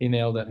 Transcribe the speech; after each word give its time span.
He 0.00 0.08
nailed 0.08 0.38
it. 0.38 0.48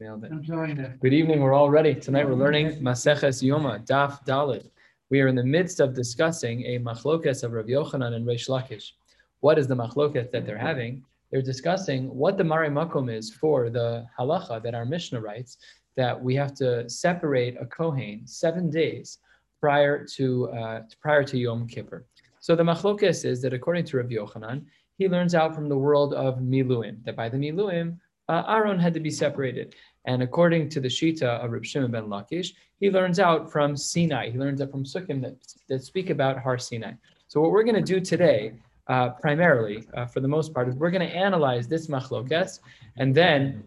Nailed 0.00 0.24
it. 0.24 1.00
Good 1.00 1.12
evening. 1.12 1.38
We're 1.38 1.52
all 1.52 1.70
ready. 1.70 1.94
Tonight 1.94 2.26
we're 2.28 2.34
learning 2.34 2.80
Maseches 2.82 3.40
Yoma, 3.40 3.86
Daf 3.86 4.26
Dalit. 4.26 4.68
We 5.10 5.20
are 5.20 5.28
in 5.28 5.36
the 5.36 5.44
midst 5.44 5.78
of 5.78 5.94
discussing 5.94 6.64
a 6.64 6.80
machlokas 6.80 7.44
of 7.44 7.52
Rav 7.52 7.66
Yochanan 7.66 8.14
and 8.14 8.26
Reish 8.26 8.48
Lakish. 8.48 8.94
What 9.38 9.60
is 9.60 9.68
the 9.68 9.76
machlokas 9.76 10.32
that 10.32 10.44
they're 10.44 10.58
having? 10.58 11.04
They're 11.30 11.40
discussing 11.40 12.12
what 12.12 12.36
the 12.36 12.42
Mare 12.42 12.68
Makom 12.68 13.14
is 13.16 13.32
for 13.32 13.70
the 13.70 14.04
halacha 14.18 14.60
that 14.60 14.74
our 14.74 14.84
Mishnah 14.84 15.20
writes 15.20 15.58
that 15.94 16.20
we 16.20 16.34
have 16.34 16.52
to 16.54 16.90
separate 16.90 17.58
a 17.60 17.66
kohen 17.66 18.26
seven 18.26 18.70
days 18.70 19.18
prior 19.60 20.04
to 20.16 20.50
uh, 20.50 20.80
prior 21.00 21.22
to 21.22 21.38
Yom 21.38 21.68
Kippur. 21.68 22.06
So 22.40 22.56
the 22.56 22.64
machlokas 22.64 23.24
is 23.24 23.40
that 23.42 23.52
according 23.52 23.84
to 23.84 23.98
Rav 23.98 24.06
Yochanan, 24.06 24.64
he 25.00 25.08
learns 25.08 25.34
out 25.34 25.54
from 25.54 25.66
the 25.70 25.78
world 25.86 26.12
of 26.12 26.40
Miluim, 26.40 27.02
that 27.04 27.16
by 27.16 27.26
the 27.30 27.38
Miluim, 27.38 27.96
uh, 28.28 28.42
Aaron 28.46 28.78
had 28.78 28.92
to 28.92 29.00
be 29.00 29.10
separated. 29.10 29.74
And 30.04 30.22
according 30.22 30.68
to 30.68 30.78
the 30.78 30.88
Shita 30.88 31.42
of 31.42 31.52
Reb 31.52 31.64
Shimon 31.64 31.90
ben 31.90 32.08
Lakish, 32.08 32.52
he 32.80 32.90
learns 32.90 33.18
out 33.18 33.50
from 33.50 33.78
Sinai. 33.78 34.28
He 34.28 34.38
learns 34.38 34.60
out 34.60 34.70
from 34.70 34.84
Sukkim 34.84 35.22
that, 35.22 35.36
that 35.70 35.82
speak 35.82 36.10
about 36.10 36.36
Har 36.36 36.58
Sinai. 36.58 36.92
So 37.28 37.40
what 37.40 37.50
we're 37.50 37.62
going 37.62 37.82
to 37.82 37.92
do 37.94 37.98
today, 37.98 38.52
uh, 38.88 39.08
primarily, 39.24 39.86
uh, 39.96 40.04
for 40.04 40.20
the 40.20 40.28
most 40.28 40.52
part, 40.52 40.68
is 40.68 40.74
we're 40.74 40.90
going 40.90 41.08
to 41.08 41.16
analyze 41.16 41.66
this 41.66 41.86
machlokas, 41.86 42.60
and 42.98 43.14
then, 43.14 43.64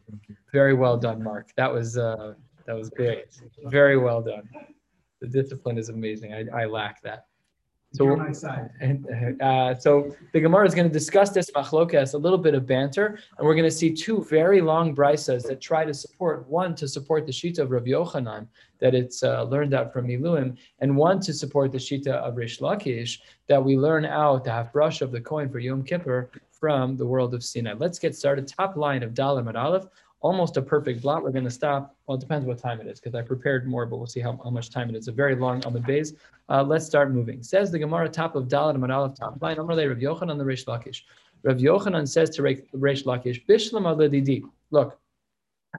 very 0.51 0.75
well 0.75 0.97
done, 0.97 1.23
Mark. 1.23 1.49
That 1.55 1.73
was 1.73 1.97
uh, 1.97 2.35
that 2.67 2.75
was 2.75 2.91
great. 2.91 3.25
Very 3.65 3.97
well 3.97 4.21
done. 4.21 4.47
The 5.19 5.27
discipline 5.27 5.79
is 5.79 5.89
amazing. 5.89 6.31
I, 6.33 6.45
I 6.61 6.65
lack 6.65 7.01
that. 7.01 7.25
So, 7.93 8.05
You're 8.05 8.17
my 8.17 8.31
side. 8.31 8.71
and, 8.81 9.39
uh, 9.39 9.75
so 9.75 10.15
the 10.33 10.39
Gemara 10.39 10.65
is 10.65 10.73
going 10.73 10.87
to 10.87 10.93
discuss 10.93 11.29
this 11.29 11.51
machlokas, 11.51 12.15
a 12.15 12.17
little 12.17 12.39
bit 12.39 12.55
of 12.55 12.65
banter, 12.65 13.19
and 13.37 13.45
we're 13.45 13.53
going 13.53 13.69
to 13.69 13.71
see 13.71 13.93
two 13.93 14.23
very 14.23 14.61
long 14.61 14.95
brisas 14.95 15.43
that 15.43 15.61
try 15.61 15.85
to 15.85 15.93
support 15.93 16.49
one 16.49 16.73
to 16.75 16.87
support 16.87 17.27
the 17.27 17.31
shita 17.31 17.59
of 17.59 17.69
Rav 17.69 17.83
Yochanan 17.83 18.47
that 18.79 18.95
it's 18.95 19.21
uh, 19.21 19.43
learned 19.43 19.75
out 19.75 19.93
from 19.93 20.07
Miluim, 20.07 20.57
and 20.79 20.97
one 20.97 21.19
to 21.21 21.33
support 21.33 21.71
the 21.71 21.77
shita 21.77 22.13
of 22.13 22.35
Rish 22.35 22.59
Lakish 22.59 23.19
that 23.47 23.63
we 23.63 23.77
learn 23.77 24.05
out 24.05 24.43
the 24.43 24.51
half 24.51 24.73
brush 24.73 25.01
of 25.01 25.11
the 25.11 25.21
coin 25.21 25.47
for 25.49 25.59
Yom 25.59 25.83
Kippur 25.83 26.31
from 26.49 26.97
the 26.97 27.05
world 27.05 27.33
of 27.35 27.43
Sinai. 27.43 27.73
Let's 27.73 27.99
get 27.99 28.15
started. 28.15 28.47
Top 28.47 28.75
line 28.75 29.03
of 29.03 29.13
Dalam 29.13 29.47
and 29.49 29.57
Aleph 29.57 29.85
almost 30.23 30.57
a 30.57 30.61
perfect 30.61 31.01
blot. 31.01 31.21
We're 31.21 31.31
going 31.31 31.43
to 31.43 31.51
stop. 31.51 31.95
Well, 32.07 32.17
it 32.17 32.21
depends 32.21 32.47
what 32.47 32.57
time 32.57 32.79
it 32.81 32.87
is 32.87 32.99
because 32.99 33.13
I 33.13 33.21
prepared 33.21 33.67
more, 33.67 33.85
but 33.85 33.97
we'll 33.97 34.07
see 34.07 34.21
how, 34.21 34.39
how 34.43 34.49
much 34.49 34.71
time 34.71 34.89
it 34.89 34.95
is. 34.95 35.07
A 35.07 35.11
very 35.11 35.35
long 35.35 35.61
Amud 35.61 35.85
Beis. 35.85 36.13
Uh, 36.49 36.63
let's 36.63 36.85
start 36.85 37.11
moving. 37.11 37.43
Says 37.43 37.71
the 37.71 37.77
Gemara, 37.77 38.09
top 38.09 38.35
of 38.35 38.45
Dalet 38.45 38.75
Amud 38.75 38.91
Aleph, 38.91 39.15
top 39.15 39.39
line. 39.41 39.59
Amar 39.59 39.75
Rav 39.75 39.97
Yochanan 39.97 40.37
the 40.37 40.43
Reish 40.43 40.65
Lakish. 40.65 41.01
Rav 41.43 41.57
Yochanan 41.57 42.07
says 42.07 42.29
to 42.31 42.41
Reish 42.41 43.03
Lakish, 43.03 43.45
Bishlam 43.45 43.83
Aladidi. 43.83 44.43
Look, 44.71 44.97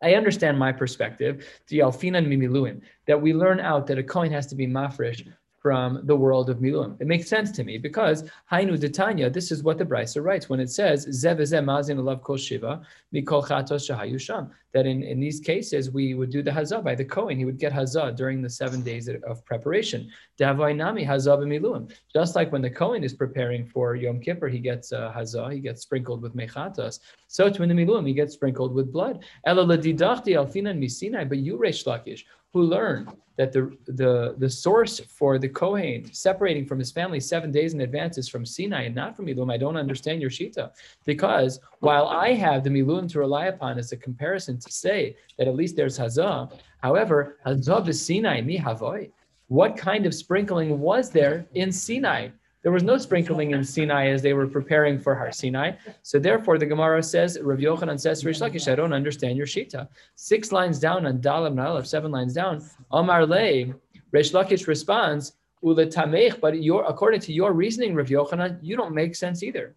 I 0.03 0.15
understand 0.15 0.59
my 0.59 0.72
perspective, 0.72 1.47
the 1.69 1.78
Alfinan 1.78 2.27
Mimiluim, 2.27 2.83
that 3.06 3.20
we 3.20 3.33
learn 3.33 3.61
out 3.61 3.87
that 3.87 3.98
a 3.98 4.03
coin 4.03 4.31
has 4.31 4.47
to 4.48 4.55
be 4.55 4.67
mafresh 4.67 5.27
from 5.65 6.01
the 6.05 6.15
world 6.15 6.51
of 6.51 6.59
Miluim. 6.59 6.95
It 7.01 7.07
makes 7.07 7.27
sense 7.27 7.51
to 7.53 7.65
me 7.65 7.79
because 7.79 8.29
Hainu 8.53 8.79
Detanya, 8.79 9.33
this 9.33 9.51
is 9.51 9.62
what 9.62 9.79
the 9.79 9.87
Brisa 9.87 10.23
writes 10.23 10.51
when 10.51 10.61
it 10.61 10.69
says 10.69 11.06
Zev 11.06 11.39
mazin 11.65 11.97
alav 11.97 12.21
kol 12.21 12.37
shiva 12.37 12.83
mikol 13.15 13.43
chatos. 13.43 14.51
That 14.75 14.84
in, 14.84 15.03
in 15.03 15.21
these 15.21 15.41
cases 15.41 15.91
we 15.91 16.12
would 16.12 16.29
do 16.29 16.43
the 16.43 16.51
hazah 16.51 16.84
by 16.84 16.95
the 16.95 17.05
Kohen. 17.06 17.39
He 17.39 17.47
would 17.47 17.59
get 17.59 17.73
hazah 17.73 18.15
during 18.15 18.43
the 18.43 18.51
seven 18.51 18.83
days 18.83 19.09
of 19.09 19.43
preparation. 19.47 20.11
Davainami 20.39 21.06
hazah 21.06 21.39
b'miluim. 21.39 21.91
Just 22.12 22.37
like 22.37 22.53
when 22.53 22.61
the 22.61 22.69
Kohen 22.69 23.03
is 23.03 23.15
preparing 23.15 23.65
for 23.65 23.95
Yom 23.95 24.21
Kippur, 24.21 24.49
he 24.49 24.59
gets 24.59 24.93
uh, 24.93 25.15
hazah, 25.17 25.51
he 25.51 25.61
gets 25.61 25.81
sprinkled 25.81 26.21
with 26.21 26.37
mechatos. 26.37 27.01
So 27.28 27.49
to 27.49 27.62
in 27.62 27.71
the 27.71 27.75
Miluim, 27.75 28.06
he 28.06 28.12
gets 28.12 28.34
sprinkled 28.34 28.75
with 28.75 28.93
blood. 28.93 29.25
Ela 29.47 29.65
ladidachti 29.65 30.34
alfinan 30.37 30.78
misinai, 30.78 31.27
but 31.27 31.39
you 31.39 31.56
Reish 31.56 31.87
Lakish 31.87 32.25
who 32.55 32.62
learned 32.62 33.12
that 33.36 33.52
the, 33.52 33.77
the, 33.86 34.36
the 34.38 34.48
source 34.48 35.00
for 35.00 35.38
the 35.41 35.48
Kohen 35.48 36.10
separating 36.12 36.65
from 36.65 36.78
his 36.78 36.92
family 36.92 37.19
seven 37.19 37.50
days 37.50 37.75
in 37.75 37.81
advance 37.81 38.16
is 38.16 38.28
from 38.28 38.47
Sinai 38.47 38.84
and 38.84 38.94
not 38.94 39.16
from 39.16 39.26
Miluim. 39.26 39.53
I 39.53 39.56
don't 39.56 39.76
understand 39.76 40.20
your 40.20 40.31
Shita. 40.31 40.70
Because 41.04 41.59
while 41.81 42.06
I 42.06 42.32
have 42.34 42.62
the 42.62 42.70
Miluim 42.70 43.10
to 43.10 43.19
rely 43.19 43.47
upon 43.47 43.76
as 43.76 43.91
a 43.91 43.97
comparison 43.97 44.60
to 44.60 44.70
say 44.70 45.16
that 45.37 45.48
at 45.48 45.56
least 45.56 45.75
there's 45.75 45.98
Hazah, 45.98 46.56
however, 46.78 47.38
Hazah 47.44 47.88
is 47.88 48.06
Sinai, 48.06 48.41
mi 48.41 48.56
Havoy. 48.56 49.10
What 49.48 49.76
kind 49.76 50.06
of 50.06 50.14
sprinkling 50.14 50.78
was 50.78 51.10
there 51.10 51.44
in 51.54 51.72
Sinai? 51.72 52.28
There 52.64 52.72
was 52.72 52.82
no 52.82 52.97
sprinkling 52.97 53.50
in 53.50 53.62
Sinai 53.62 54.08
as 54.08 54.22
they 54.22 54.32
were 54.32 54.47
preparing 54.47 54.98
for 54.98 55.14
Har 55.14 55.30
Sinai. 55.30 55.72
So 56.02 56.19
therefore, 56.19 56.58
the 56.58 56.64
Gemara 56.64 57.02
says, 57.02 57.38
Rav 57.41 57.58
Yochanan 57.58 58.00
says 58.00 58.25
Rish 58.25 58.41
Lakish, 58.41 58.72
I 58.72 58.75
don't 58.75 58.94
understand 58.94 59.36
your 59.36 59.47
Shita. 59.47 59.86
Six 60.14 60.50
lines 60.50 60.78
down 60.78 61.04
on 61.04 61.19
Dalam 61.19 61.54
Nalef, 61.54 61.86
seven 61.86 62.10
lines 62.10 62.32
down, 62.32 62.66
Amar 62.91 63.26
Le, 63.26 63.75
Rish 64.12 64.32
Lakish 64.32 64.66
responds, 64.66 65.34
Uletamech, 65.62 66.41
but 66.41 66.62
your 66.62 66.84
according 66.84 67.20
to 67.20 67.32
your 67.34 67.52
reasoning, 67.52 67.94
Rav 67.94 68.08
Yochanan, 68.08 68.58
you 68.62 68.76
don't 68.76 68.94
make 68.94 69.14
sense 69.14 69.42
either. 69.42 69.76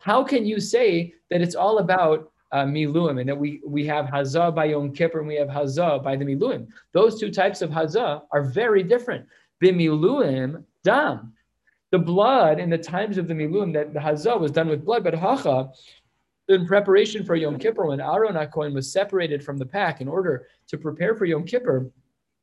How 0.00 0.24
can 0.24 0.44
you 0.44 0.60
say 0.60 1.14
that 1.30 1.40
it's 1.40 1.54
all 1.54 1.78
about 1.78 2.32
uh, 2.52 2.64
miluim, 2.64 3.20
and 3.20 3.28
that 3.28 3.36
we, 3.36 3.60
we 3.66 3.84
have 3.84 4.06
hazah 4.06 4.54
by 4.54 4.66
Yom 4.66 4.92
Kippur 4.92 5.18
and 5.18 5.26
we 5.26 5.34
have 5.34 5.48
hazah 5.48 6.02
by 6.02 6.14
the 6.14 6.24
miluim. 6.24 6.68
Those 6.92 7.18
two 7.18 7.30
types 7.32 7.62
of 7.62 7.70
hazah 7.70 8.22
are 8.30 8.42
very 8.44 8.84
different. 8.84 9.26
Bimiluim, 9.60 10.62
dam. 10.84 11.32
The 11.94 11.98
blood 12.00 12.58
in 12.58 12.70
the 12.70 12.76
times 12.76 13.18
of 13.18 13.28
the 13.28 13.34
Miluim, 13.34 13.72
that 13.74 13.94
the 13.94 14.00
Hazah 14.00 14.40
was 14.40 14.50
done 14.50 14.66
with 14.66 14.84
blood, 14.84 15.04
but 15.04 15.14
Hacha, 15.14 15.70
in 16.48 16.66
preparation 16.66 17.24
for 17.24 17.36
Yom 17.36 17.56
Kippur, 17.56 17.86
when 17.86 18.00
Aaron 18.00 18.34
HaKohen 18.34 18.74
was 18.74 18.90
separated 18.90 19.44
from 19.44 19.58
the 19.58 19.64
pack 19.64 20.00
in 20.00 20.08
order 20.08 20.48
to 20.66 20.76
prepare 20.76 21.14
for 21.14 21.24
Yom 21.24 21.44
Kippur, 21.44 21.92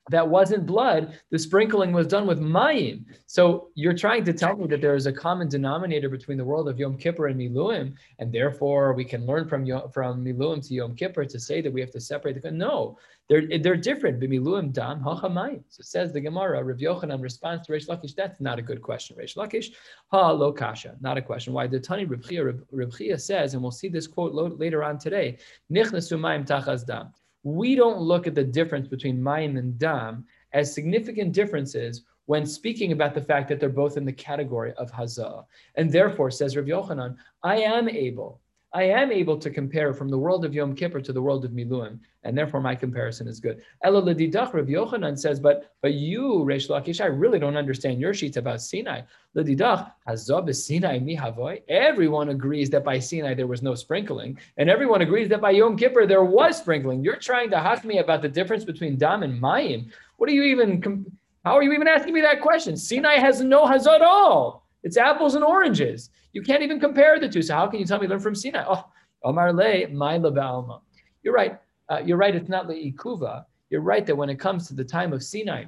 that 0.10 0.28
wasn't 0.28 0.66
blood. 0.66 1.20
The 1.30 1.38
sprinkling 1.38 1.92
was 1.94 2.08
done 2.08 2.26
with 2.26 2.40
mayim. 2.40 3.06
So 3.28 3.70
you're 3.76 3.94
trying 3.94 4.26
to 4.26 4.34
tell 4.34 4.56
me 4.56 4.68
that 4.68 4.82
there 4.82 4.96
is 4.96 5.06
a 5.06 5.14
common 5.14 5.48
denominator 5.48 6.10
between 6.10 6.38
the 6.38 6.46
world 6.46 6.68
of 6.68 6.80
Yom 6.80 6.98
Kippur 6.98 7.28
and 7.28 7.40
Miluim, 7.40 7.94
and 8.18 8.32
therefore 8.32 8.94
we 8.94 9.06
can 9.06 9.26
learn 9.26 9.48
from 9.48 9.66
from 9.94 10.26
Miluim 10.26 10.68
to 10.68 10.74
Yom 10.74 10.96
Kippur 10.96 11.26
to 11.26 11.40
say 11.40 11.62
that 11.62 11.72
we 11.72 11.82
have 11.82 11.92
to 11.92 12.02
separate 12.02 12.42
the. 12.42 12.52
No, 12.52 12.98
they're 13.30 13.60
they're 13.60 13.76
different. 13.76 14.20
Miluim 14.20 14.74
dam 14.74 15.02
hachamayim. 15.02 15.64
So 15.70 15.84
says 15.84 16.12
the 16.12 16.22
Gemara. 16.22 16.64
Rav 16.64 16.78
Yochanan 16.78 17.22
responds 17.22 17.68
to 17.68 17.74
Reish 17.74 17.88
Lakish. 17.88 18.16
That's 18.16 18.42
not 18.42 18.58
a 18.58 18.62
good 18.64 18.82
question. 18.82 19.16
Reish 19.18 19.38
Lakish 19.38 19.68
ha 20.08 20.32
lo 20.32 20.52
kasha. 20.52 20.96
Not 21.00 21.18
a 21.18 21.22
question. 21.22 21.54
Why 21.54 21.68
the 21.68 21.80
Tani 21.80 22.06
Rav 22.06 22.98
Chia 22.98 23.20
says, 23.20 23.54
and 23.54 23.62
we'll 23.62 23.72
see 23.72 23.88
this 23.88 24.08
quote 24.08 24.34
later 24.34 24.84
on 24.84 24.98
today. 24.98 25.38
Nichnasu 25.72 26.20
mayim 26.20 26.46
tachas 26.46 26.86
dam 26.86 27.14
we 27.44 27.76
don't 27.76 28.00
look 28.00 28.28
at 28.28 28.36
the 28.36 28.44
difference 28.44 28.88
between 28.88 29.22
Mayim 29.22 29.58
and 29.58 29.78
Dam 29.78 30.26
as 30.54 30.74
significant 30.74 31.34
differences 31.34 32.04
when 32.26 32.46
speaking 32.46 32.92
about 32.92 33.14
the 33.14 33.22
fact 33.22 33.50
that 33.50 33.60
they're 33.60 33.70
both 33.70 33.98
in 33.98 34.06
the 34.06 34.14
category 34.14 34.74
of 34.74 34.92
Hazah. 34.92 35.46
And 35.76 35.92
therefore, 35.92 36.32
says 36.32 36.56
Rav 36.56 36.66
Yochanan, 36.66 37.16
I 37.44 37.58
am 37.58 37.90
able 37.90 38.40
I 38.74 38.84
am 38.84 39.12
able 39.12 39.38
to 39.38 39.50
compare 39.50 39.94
from 39.94 40.08
the 40.08 40.18
world 40.18 40.46
of 40.46 40.54
Yom 40.54 40.76
Kippur 40.76 41.02
to 41.02 41.12
the 41.12 41.22
world 41.22 41.44
of 41.44 41.52
Miluim, 41.52 42.00
and 42.24 42.38
therefore 42.38 42.62
my 42.62 42.74
comparison 42.74 43.28
is 43.28 43.42
good. 43.42 43.62
Ladidach, 43.84 44.54
Rav 44.54 44.66
Yochanan 44.66 45.20
says, 45.20 45.42
but 45.42 45.74
but 45.82 45.94
you, 45.94 46.46
Reish 46.46 46.70
Lakish, 46.70 47.02
I 47.02 47.08
really 47.08 47.38
don't 47.38 47.58
understand 47.58 48.00
your 48.00 48.14
sheets 48.14 48.38
about 48.38 48.62
Sinai. 48.62 49.02
Ladidach, 49.36 49.92
Hazab 50.08 50.56
Sinai 50.56 51.00
mi 51.00 51.16
havoy. 51.16 51.62
Everyone 51.68 52.30
agrees 52.30 52.70
that 52.70 52.86
by 52.86 52.98
Sinai 52.98 53.34
there 53.34 53.48
was 53.48 53.62
no 53.62 53.76
sprinkling, 53.76 54.40
and 54.56 54.70
everyone 54.70 55.02
agrees 55.02 55.28
that 55.30 55.42
by 55.42 55.52
Yom 55.52 55.76
Kippur 55.76 56.08
there 56.08 56.24
was 56.24 56.58
sprinkling. 56.58 57.04
You're 57.04 57.18
trying 57.18 57.50
to 57.50 57.60
hack 57.60 57.84
me 57.84 57.98
about 57.98 58.22
the 58.22 58.30
difference 58.30 58.64
between 58.64 58.96
Dam 58.96 59.24
and 59.24 59.42
Mayim. 59.42 59.92
What 60.16 60.30
are 60.30 60.34
you 60.34 60.44
even? 60.44 61.06
How 61.44 61.58
are 61.58 61.64
you 61.64 61.74
even 61.74 61.88
asking 61.88 62.14
me 62.14 62.22
that 62.22 62.40
question? 62.40 62.78
Sinai 62.78 63.16
has 63.16 63.42
no 63.42 63.68
at 63.68 64.02
all. 64.02 64.61
It's 64.84 64.98
apples 64.98 65.36
and 65.36 65.44
oranges. 65.44 66.10
You 66.34 66.42
can't 66.42 66.64
even 66.64 66.80
compare 66.80 67.20
the 67.20 67.30
two. 67.30 67.42
So 67.42 67.56
how 67.56 67.68
can 67.68 67.80
you 67.80 67.86
tell 67.86 68.00
me 68.00 68.08
learn 68.08 68.20
from 68.20 68.36
Sinai? 68.36 68.64
Oh, 68.68 68.86
Omar 69.24 69.54
Le, 69.54 69.88
my 69.90 70.16
Alma. 70.18 70.82
You're 71.24 71.34
right. 71.34 71.60
Uh, 71.90 72.02
you're 72.04 72.18
right. 72.18 72.36
It's 72.36 72.50
not 72.50 72.68
le'ikuva. 72.68 73.46
You're 73.70 73.82
right 73.82 74.06
that 74.06 74.16
when 74.16 74.30
it 74.30 74.40
comes 74.40 74.68
to 74.68 74.74
the 74.74 74.84
time 74.84 75.14
of 75.14 75.24
Sinai, 75.24 75.66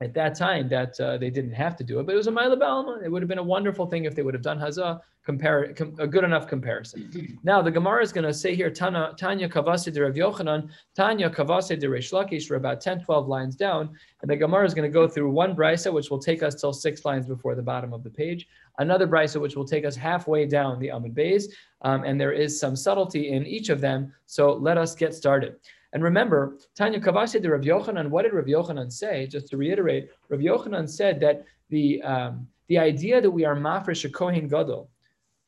at 0.00 0.12
that 0.14 0.36
time 0.36 0.68
that 0.68 0.98
uh, 1.00 1.16
they 1.16 1.30
didn't 1.30 1.52
have 1.52 1.76
to 1.76 1.84
do 1.84 2.00
it, 2.00 2.06
but 2.06 2.12
it 2.12 2.18
was 2.18 2.26
a 2.26 2.32
Maila 2.32 2.58
Balma. 2.58 3.02
It 3.04 3.10
would 3.10 3.22
have 3.22 3.28
been 3.28 3.38
a 3.38 3.42
wonderful 3.42 3.86
thing 3.86 4.04
if 4.04 4.14
they 4.14 4.22
would 4.22 4.34
have 4.34 4.42
done 4.42 4.58
Hazah, 4.58 5.00
compare, 5.24 5.72
com, 5.72 5.94
a 5.98 6.06
good 6.06 6.24
enough 6.24 6.46
comparison. 6.46 7.38
Now 7.42 7.62
the 7.62 7.70
Gemara 7.70 8.02
is 8.02 8.12
going 8.12 8.26
to 8.26 8.34
say 8.34 8.54
here, 8.54 8.70
Tanya, 8.70 9.14
Tanya 9.16 9.48
Kavase 9.48 9.92
de 9.92 10.02
Rav 10.02 10.14
Yochanan, 10.14 10.68
Tanya 10.94 11.30
Kavase 11.30 11.78
de 11.78 11.86
Reish 11.86 12.12
Lakish, 12.12 12.46
for 12.46 12.56
about 12.56 12.80
10, 12.80 13.04
12 13.04 13.26
lines 13.26 13.56
down. 13.56 13.90
And 14.20 14.30
the 14.30 14.36
Gemara 14.36 14.66
is 14.66 14.74
going 14.74 14.88
to 14.88 14.92
go 14.92 15.08
through 15.08 15.30
one 15.30 15.56
brisa, 15.56 15.92
which 15.92 16.10
will 16.10 16.18
take 16.18 16.42
us 16.42 16.54
till 16.54 16.72
six 16.72 17.04
lines 17.04 17.26
before 17.26 17.54
the 17.54 17.62
bottom 17.62 17.92
of 17.92 18.02
the 18.02 18.10
page. 18.10 18.46
Another 18.78 19.06
brisa, 19.06 19.40
which 19.40 19.56
will 19.56 19.64
take 19.64 19.84
us 19.84 19.96
halfway 19.96 20.46
down 20.46 20.78
the 20.78 20.88
Amud 20.88 21.14
Beis. 21.14 21.44
Um, 21.80 22.04
and 22.04 22.20
there 22.20 22.32
is 22.32 22.60
some 22.60 22.76
subtlety 22.76 23.30
in 23.30 23.46
each 23.46 23.70
of 23.70 23.80
them. 23.80 24.12
So 24.26 24.52
let 24.52 24.76
us 24.76 24.94
get 24.94 25.14
started. 25.14 25.56
And 25.94 26.02
remember, 26.02 26.58
Tanya 26.74 27.00
Kavasi 27.00 27.40
de 27.40 27.48
Rav 27.48 27.62
Yochanan, 27.62 28.10
what 28.10 28.22
did 28.22 28.34
Rav 28.34 28.46
Yochanan 28.46 28.92
say? 28.92 29.26
Just 29.26 29.48
to 29.48 29.56
reiterate, 29.56 30.10
Rav 30.28 30.40
Yochanan 30.40 30.90
said 30.90 31.20
that 31.20 31.44
the, 31.70 32.02
um, 32.02 32.48
the 32.68 32.78
idea 32.78 33.20
that 33.20 33.30
we 33.30 33.44
are 33.44 33.54
mafresh 33.54 34.04
a 34.04 34.08
Kohen 34.08 34.48
Gadol, 34.48 34.90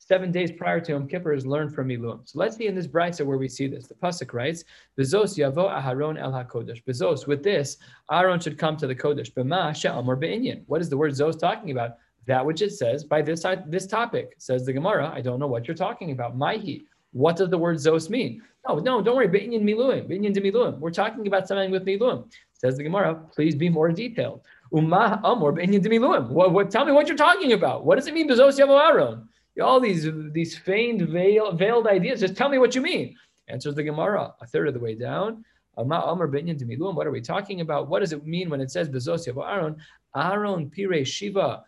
seven 0.07 0.31
days 0.31 0.53
prior 0.53 0.81
to 0.81 0.93
Yom 0.93 1.09
Kippur 1.09 1.33
is 1.33 1.45
learned 1.45 1.75
from 1.75 1.89
Miluim. 1.89 2.21
So 2.25 2.39
let's 2.39 2.57
see 2.57 2.69
in 2.69 2.75
this 2.77 2.87
brisa 2.87 3.27
where 3.27 3.39
we 3.39 3.49
see 3.49 3.67
this. 3.67 3.89
The 3.89 3.95
pasuk 3.95 4.33
writes, 4.33 4.63
"Bezos 4.99 5.37
yavo 5.37 5.69
Aharon 5.69 6.21
el 6.21 6.33
hakodesh." 6.33 6.85
Bezos, 6.85 7.27
with 7.27 7.43
this, 7.43 7.79
Aaron 8.11 8.39
should 8.39 8.57
come 8.57 8.77
to 8.77 8.87
the 8.87 8.95
kodesh. 8.95 9.33
B'ma 9.33 9.75
she'amor 9.75 10.17
be'inyan. 10.17 10.63
What 10.67 10.81
is 10.81 10.89
the 10.89 10.97
word 10.97 11.13
zos 11.13 11.39
talking 11.39 11.73
about? 11.73 11.97
That 12.27 12.47
which 12.47 12.63
it 12.63 12.71
says 12.71 13.05
by 13.05 13.21
this 13.21 13.45
this 13.67 13.87
topic 13.87 14.37
says 14.39 14.65
the 14.65 14.73
Gemara. 14.73 15.11
I 15.13 15.21
don't 15.21 15.41
know 15.41 15.49
what 15.49 15.67
you're 15.67 15.77
talking 15.77 16.13
about. 16.13 16.39
Maihi. 16.39 16.85
What 17.13 17.37
does 17.37 17.51
the 17.51 17.59
word 17.59 17.79
zos 17.79 18.09
mean? 18.09 18.43
No, 18.69 18.77
no, 18.79 19.03
don't 19.03 19.17
worry. 19.17 19.29
Be'inyan 19.29 19.63
miluim. 19.63 20.07
Be'inyan 20.07 20.33
de 20.33 20.41
miluim. 20.41 20.79
We're 20.79 20.91
talking 20.91 21.27
about 21.27 21.49
something 21.49 21.73
with 21.73 21.85
miluim. 21.85 22.31
Says 22.53 22.77
the 22.77 22.85
Gemara. 22.85 23.15
Please 23.35 23.57
be 23.57 23.69
more 23.69 23.91
detailed. 23.91 24.43
Umah 24.73 25.21
amor 25.25 25.51
be'inyan 25.53 25.83
de 25.83 25.89
miluim. 25.89 26.29
What, 26.29 26.53
what? 26.53 26.71
Tell 26.71 26.85
me 26.85 26.93
what 26.93 27.09
you're 27.09 27.17
talking 27.17 27.53
about. 27.55 27.85
What 27.85 27.97
does 27.97 28.07
it 28.07 28.15
mean? 28.15 28.29
Bezos 28.29 28.59
yavo 28.61 28.81
Aaron 28.81 29.29
all 29.63 29.81
these 29.81 30.09
these 30.33 30.57
feigned 30.57 31.09
veil, 31.09 31.53
veiled 31.53 31.87
ideas. 31.87 32.21
Just 32.21 32.37
tell 32.37 32.49
me 32.49 32.59
what 32.59 32.75
you 32.75 32.81
mean. 32.81 33.17
Answers 33.49 33.75
the 33.75 33.83
Gemara 33.83 34.35
a 34.41 34.47
third 34.47 34.69
of 34.69 34.75
the 34.75 34.81
way 34.81 34.95
down. 34.95 35.45
What 35.75 37.07
are 37.07 37.11
we 37.11 37.21
talking 37.21 37.61
about? 37.61 37.89
What 37.89 38.01
does 38.01 38.13
it 38.13 38.27
mean 38.27 38.49
when 38.49 38.61
it 38.63 38.71
says 38.71 38.89
Bezos 38.89 39.29
Aaron? 39.29 39.77
Aaron 40.15 40.71
Pire 40.71 41.05
Shiva 41.05 41.65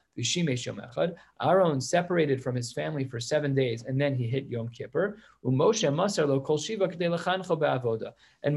Aaron 1.43 1.81
separated 1.81 2.43
from 2.43 2.57
his 2.57 2.73
family 2.73 3.05
for 3.05 3.21
seven 3.21 3.55
days, 3.55 3.85
and 3.85 4.01
then 4.01 4.15
he 4.17 4.27
hit 4.27 4.49
Yom 4.49 4.69
Kippur. 4.69 5.19
And 5.45 5.59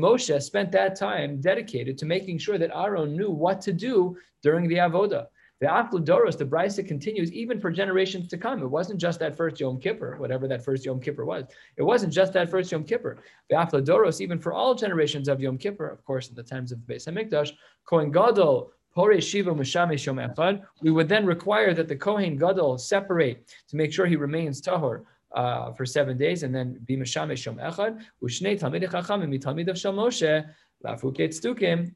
Moshe 0.01 0.41
spent 0.41 0.71
that 0.71 0.95
time 0.95 1.41
dedicated 1.41 1.97
to 1.97 2.05
making 2.05 2.37
sure 2.39 2.57
that 2.57 2.75
Aaron 2.75 3.15
knew 3.15 3.29
what 3.29 3.61
to 3.61 3.73
do 3.73 4.17
during 4.41 4.67
the 4.67 4.77
avoda. 4.77 5.27
The 5.61 5.67
Afludoros, 5.67 6.39
the 6.39 6.45
Brisa 6.45 6.85
continues 6.85 7.31
even 7.31 7.61
for 7.61 7.69
generations 7.69 8.27
to 8.29 8.37
come. 8.37 8.63
It 8.63 8.67
wasn't 8.67 8.99
just 8.99 9.19
that 9.19 9.37
first 9.37 9.59
Yom 9.59 9.79
Kippur, 9.79 10.15
whatever 10.17 10.47
that 10.47 10.65
first 10.65 10.83
Yom 10.83 10.99
Kippur 10.99 11.23
was. 11.23 11.45
It 11.77 11.83
wasn't 11.83 12.11
just 12.11 12.33
that 12.33 12.49
first 12.49 12.71
Yom 12.71 12.83
Kippur. 12.83 13.19
The 13.47 13.57
Afludoros, 13.57 14.21
even 14.21 14.39
for 14.39 14.53
all 14.53 14.73
generations 14.73 15.27
of 15.27 15.39
Yom 15.39 15.59
Kippur, 15.59 15.87
of 15.87 16.03
course, 16.03 16.29
in 16.29 16.35
the 16.35 16.41
times 16.41 16.71
of 16.71 16.79
Beis 16.79 17.07
Hamikdash, 17.07 17.51
Kohen 17.85 18.11
Gadol, 18.11 18.73
Pore 18.95 19.21
Shiva 19.21 19.51
Mushamesh 19.51 20.03
Yom 20.07 20.17
Echad, 20.17 20.63
we 20.81 20.89
would 20.89 21.07
then 21.07 21.27
require 21.27 21.75
that 21.75 21.87
the 21.87 21.95
Kohen 21.95 22.37
Gadol 22.37 22.79
separate 22.79 23.47
to 23.69 23.75
make 23.75 23.93
sure 23.93 24.07
he 24.07 24.15
remains 24.15 24.63
tahor 24.63 25.03
uh, 25.35 25.73
for 25.73 25.85
seven 25.85 26.17
days 26.17 26.41
and 26.41 26.55
then 26.55 26.79
be 26.85 26.97
Mishamesh 26.97 27.45
Yom 27.45 27.57
Echad. 27.57 28.01
Ushnei 28.23 28.59
Talmid 28.59 28.89
Chachamim 28.89 29.39
Talmid 29.39 29.67
of 29.67 29.75
Moshe 29.75 30.43
and 30.83 31.93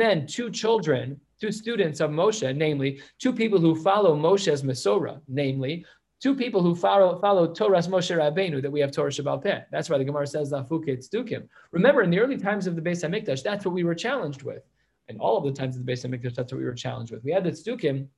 then 0.00 0.26
two 0.26 0.50
children, 0.50 1.20
two 1.40 1.52
students 1.52 2.00
of 2.00 2.10
Moshe, 2.10 2.56
namely 2.56 3.00
two 3.18 3.32
people 3.32 3.60
who 3.60 3.74
follow 3.74 4.16
Moshe's 4.16 4.62
Mesora, 4.62 5.20
namely 5.28 5.84
two 6.20 6.34
people 6.34 6.62
who 6.62 6.74
follow, 6.74 7.18
follow 7.20 7.52
Torah's 7.52 7.88
Moshe 7.88 8.16
Rabbeinu, 8.16 8.62
that 8.62 8.70
we 8.70 8.80
have 8.80 8.90
Torah 8.90 9.10
Shabbat 9.10 9.42
Peh. 9.42 9.60
That's 9.70 9.88
why 9.88 9.98
the 9.98 10.04
Gemara 10.04 10.26
says 10.26 10.52
Lafuket 10.52 11.08
Stukim. 11.08 11.48
Remember, 11.70 12.02
in 12.02 12.10
the 12.10 12.18
early 12.18 12.36
times 12.36 12.66
of 12.66 12.74
the 12.74 12.82
Beis 12.82 13.04
Hamikdash, 13.04 13.42
that's 13.42 13.64
what 13.64 13.74
we 13.74 13.84
were 13.84 13.94
challenged 13.94 14.42
with. 14.42 14.62
And 15.08 15.20
all 15.20 15.38
of 15.38 15.44
the 15.44 15.52
times 15.52 15.76
of 15.76 15.86
the 15.86 15.92
Beis 15.92 16.04
Hamikdash, 16.04 16.34
that's 16.34 16.52
what 16.52 16.58
we 16.58 16.64
were 16.64 16.74
challenged 16.74 17.12
with. 17.12 17.24
We 17.24 17.32
had 17.32 17.44
the 17.44 17.50
Stukim 17.50 18.08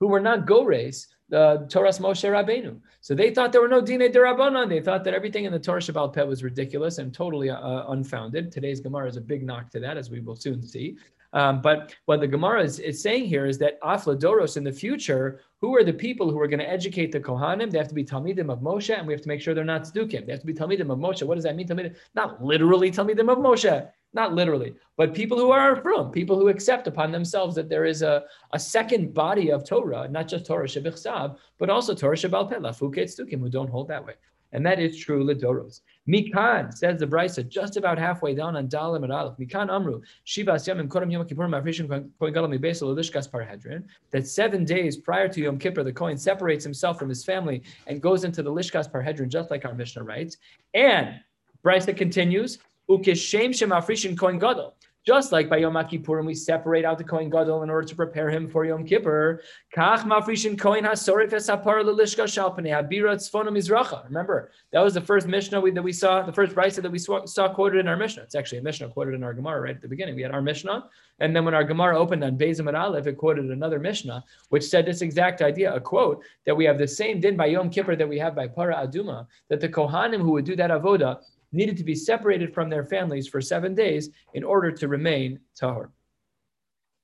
who 0.00 0.08
were 0.08 0.20
not 0.20 0.46
Gores, 0.46 1.08
the 1.28 1.66
Torah's 1.70 1.98
Moshe 1.98 2.28
Rabbeinu. 2.28 2.78
So 3.00 3.14
they 3.14 3.32
thought 3.32 3.52
there 3.52 3.60
were 3.60 3.68
no 3.68 3.80
Dine 3.80 4.12
Derabanan. 4.12 4.68
They 4.68 4.80
thought 4.80 5.04
that 5.04 5.14
everything 5.14 5.44
in 5.44 5.52
the 5.52 5.58
Torah 5.58 5.80
Shabbat 5.80 6.12
Peh 6.12 6.22
was 6.22 6.42
ridiculous 6.42 6.98
and 6.98 7.12
totally 7.12 7.50
uh, 7.50 7.84
unfounded. 7.88 8.52
Today's 8.52 8.80
Gemara 8.80 9.08
is 9.08 9.16
a 9.16 9.20
big 9.20 9.44
knock 9.44 9.70
to 9.70 9.80
that, 9.80 9.96
as 9.96 10.10
we 10.10 10.20
will 10.20 10.36
soon 10.36 10.62
see. 10.62 10.96
Um, 11.32 11.60
but 11.60 11.92
what 12.04 12.20
the 12.20 12.28
Gemara 12.28 12.62
is, 12.62 12.78
is 12.78 13.02
saying 13.02 13.24
here 13.24 13.46
is 13.46 13.58
that 13.58 13.80
Afladoros 13.80 14.56
in 14.56 14.62
the 14.62 14.72
future, 14.72 15.40
who 15.60 15.76
are 15.76 15.82
the 15.82 15.92
people 15.92 16.30
who 16.30 16.38
are 16.38 16.46
going 16.46 16.60
to 16.60 16.68
educate 16.68 17.10
the 17.10 17.18
Kohanim? 17.18 17.72
They 17.72 17.78
have 17.78 17.88
to 17.88 17.94
be 17.94 18.04
Talmidim 18.04 18.52
of 18.52 18.60
Moshe, 18.60 18.96
and 18.96 19.04
we 19.06 19.12
have 19.12 19.22
to 19.22 19.28
make 19.28 19.40
sure 19.40 19.52
they're 19.52 19.64
not 19.64 19.82
Stukim. 19.82 20.26
They 20.26 20.32
have 20.32 20.42
to 20.42 20.46
be 20.46 20.54
Talmidim 20.54 20.92
of 20.92 20.98
Moshe. 20.98 21.24
What 21.24 21.34
does 21.34 21.44
that 21.44 21.56
mean, 21.56 21.66
Talmidim? 21.66 21.96
Not 22.14 22.44
literally 22.44 22.92
Talmidim 22.92 23.32
of 23.32 23.38
Moshe 23.38 23.88
not 24.14 24.34
literally, 24.34 24.74
but 24.96 25.14
people 25.14 25.38
who 25.38 25.50
are 25.50 25.76
from, 25.76 26.10
people 26.10 26.38
who 26.38 26.48
accept 26.48 26.86
upon 26.86 27.10
themselves 27.12 27.54
that 27.56 27.68
there 27.68 27.84
is 27.84 28.02
a, 28.02 28.24
a 28.52 28.58
second 28.58 29.12
body 29.12 29.50
of 29.50 29.64
Torah, 29.64 30.08
not 30.08 30.28
just 30.28 30.46
Torah 30.46 30.66
Shebichsav, 30.66 31.36
but 31.58 31.70
also 31.70 31.94
Torah 31.94 32.16
Shabal 32.16 32.48
Peh, 32.48 32.58
Stukim, 32.58 33.40
who 33.40 33.50
don't 33.50 33.70
hold 33.70 33.88
that 33.88 34.04
way. 34.04 34.14
And 34.54 34.64
that 34.64 34.78
is 34.78 34.96
true 34.96 35.24
Lidoros. 35.24 35.80
Mikan 36.08 36.72
says 36.72 37.00
the 37.00 37.06
Brisa 37.08 37.46
just 37.46 37.76
about 37.76 37.98
halfway 37.98 38.36
down 38.36 38.54
on 38.54 38.68
Dalim 38.68 39.02
and 39.02 39.12
Aleph. 39.12 39.36
Mikan 39.36 39.68
Amru 39.68 40.00
Shivas 40.24 40.68
Yamim 40.68 40.86
Kodam 40.86 41.10
Yom 41.10 41.26
Kippur 41.26 41.48
Mafrishim 41.48 41.88
Kohen 41.88 42.32
Gadol 42.32 42.48
Mibesel 42.48 42.94
Lishkas 42.94 43.28
Parhedrin. 43.28 43.82
That 44.12 44.28
seven 44.28 44.64
days 44.64 44.96
prior 44.96 45.28
to 45.28 45.40
Yom 45.40 45.58
Kippur, 45.58 45.82
the 45.82 45.92
Kohen 45.92 46.16
separates 46.16 46.62
himself 46.62 47.00
from 47.00 47.08
his 47.08 47.24
family 47.24 47.64
and 47.88 48.00
goes 48.00 48.22
into 48.22 48.44
the 48.44 48.50
Lishkas 48.50 48.88
Parhedrin, 48.88 49.28
just 49.28 49.50
like 49.50 49.64
our 49.64 49.74
Mishnah 49.74 50.04
writes. 50.04 50.36
And 50.72 51.20
Brisa 51.64 51.96
continues. 51.96 52.58
Ukeshem 52.90 53.50
shemafrishin 53.50 54.16
kohen 54.16 54.38
gadol. 54.38 54.74
Just 55.04 55.32
like 55.32 55.50
by 55.50 55.58
Yom 55.58 55.74
Kippurim, 55.74 56.24
we 56.24 56.34
separate 56.34 56.86
out 56.86 56.96
the 56.96 57.04
Kohen 57.04 57.28
Gadol 57.28 57.62
in 57.62 57.68
order 57.68 57.86
to 57.86 57.94
prepare 57.94 58.30
him 58.30 58.48
for 58.48 58.64
Yom 58.64 58.86
Kippur. 58.86 59.42
Kach 59.76 59.98
mafrishin 59.98 60.58
Kohen 60.58 60.84
hasorif 60.84 61.30
esapar 61.30 61.84
lelishka 61.84 62.24
shalpane 62.24 62.70
habira 62.70 63.14
tzfona 63.16 63.50
mizracha. 63.50 64.02
Remember, 64.06 64.50
that 64.72 64.80
was 64.80 64.94
the 64.94 65.02
first 65.02 65.26
Mishnah 65.26 65.60
we, 65.60 65.72
that 65.72 65.82
we 65.82 65.92
saw, 65.92 66.22
the 66.22 66.32
first 66.32 66.54
Brisa 66.54 66.80
that 66.80 66.90
we 66.90 66.98
saw, 66.98 67.22
saw, 67.26 67.52
quoted 67.52 67.80
in 67.80 67.86
our 67.86 67.98
Mishnah. 67.98 68.22
It's 68.22 68.34
actually 68.34 68.58
a 68.58 68.62
Mishnah 68.62 68.88
quoted 68.88 69.12
in 69.12 69.22
our 69.22 69.34
Gemara 69.34 69.60
right 69.60 69.76
at 69.76 69.82
the 69.82 69.88
beginning. 69.88 70.16
We 70.16 70.22
had 70.22 70.30
our 70.30 70.40
Mishnah, 70.40 70.88
and 71.18 71.36
then 71.36 71.44
when 71.44 71.52
our 71.52 71.64
Gemara 71.64 71.98
opened 71.98 72.24
on 72.24 72.38
Bezim 72.38 72.68
and 72.68 72.76
Aleph, 72.76 73.06
it 73.06 73.18
quoted 73.18 73.50
another 73.50 73.78
Mishnah, 73.78 74.24
which 74.48 74.64
said 74.64 74.86
this 74.86 75.02
exact 75.02 75.42
idea, 75.42 75.74
a 75.74 75.80
quote, 75.82 76.24
that 76.46 76.56
we 76.56 76.64
have 76.64 76.78
the 76.78 76.88
same 76.88 77.20
din 77.20 77.36
by 77.36 77.46
Yom 77.46 77.68
Kippur 77.68 77.94
that 77.94 78.08
we 78.08 78.18
have 78.18 78.34
by 78.34 78.48
Para 78.48 78.74
Aduma, 78.74 79.26
that 79.50 79.60
the 79.60 79.68
Kohanim 79.68 80.22
who 80.22 80.30
would 80.30 80.46
do 80.46 80.56
that 80.56 80.70
avoda 80.70 81.18
needed 81.54 81.76
to 81.76 81.84
be 81.84 81.94
separated 81.94 82.52
from 82.52 82.68
their 82.68 82.84
families 82.84 83.28
for 83.28 83.40
seven 83.40 83.74
days 83.74 84.10
in 84.34 84.44
order 84.44 84.70
to 84.70 84.88
remain 84.88 85.40
tahor. 85.60 85.88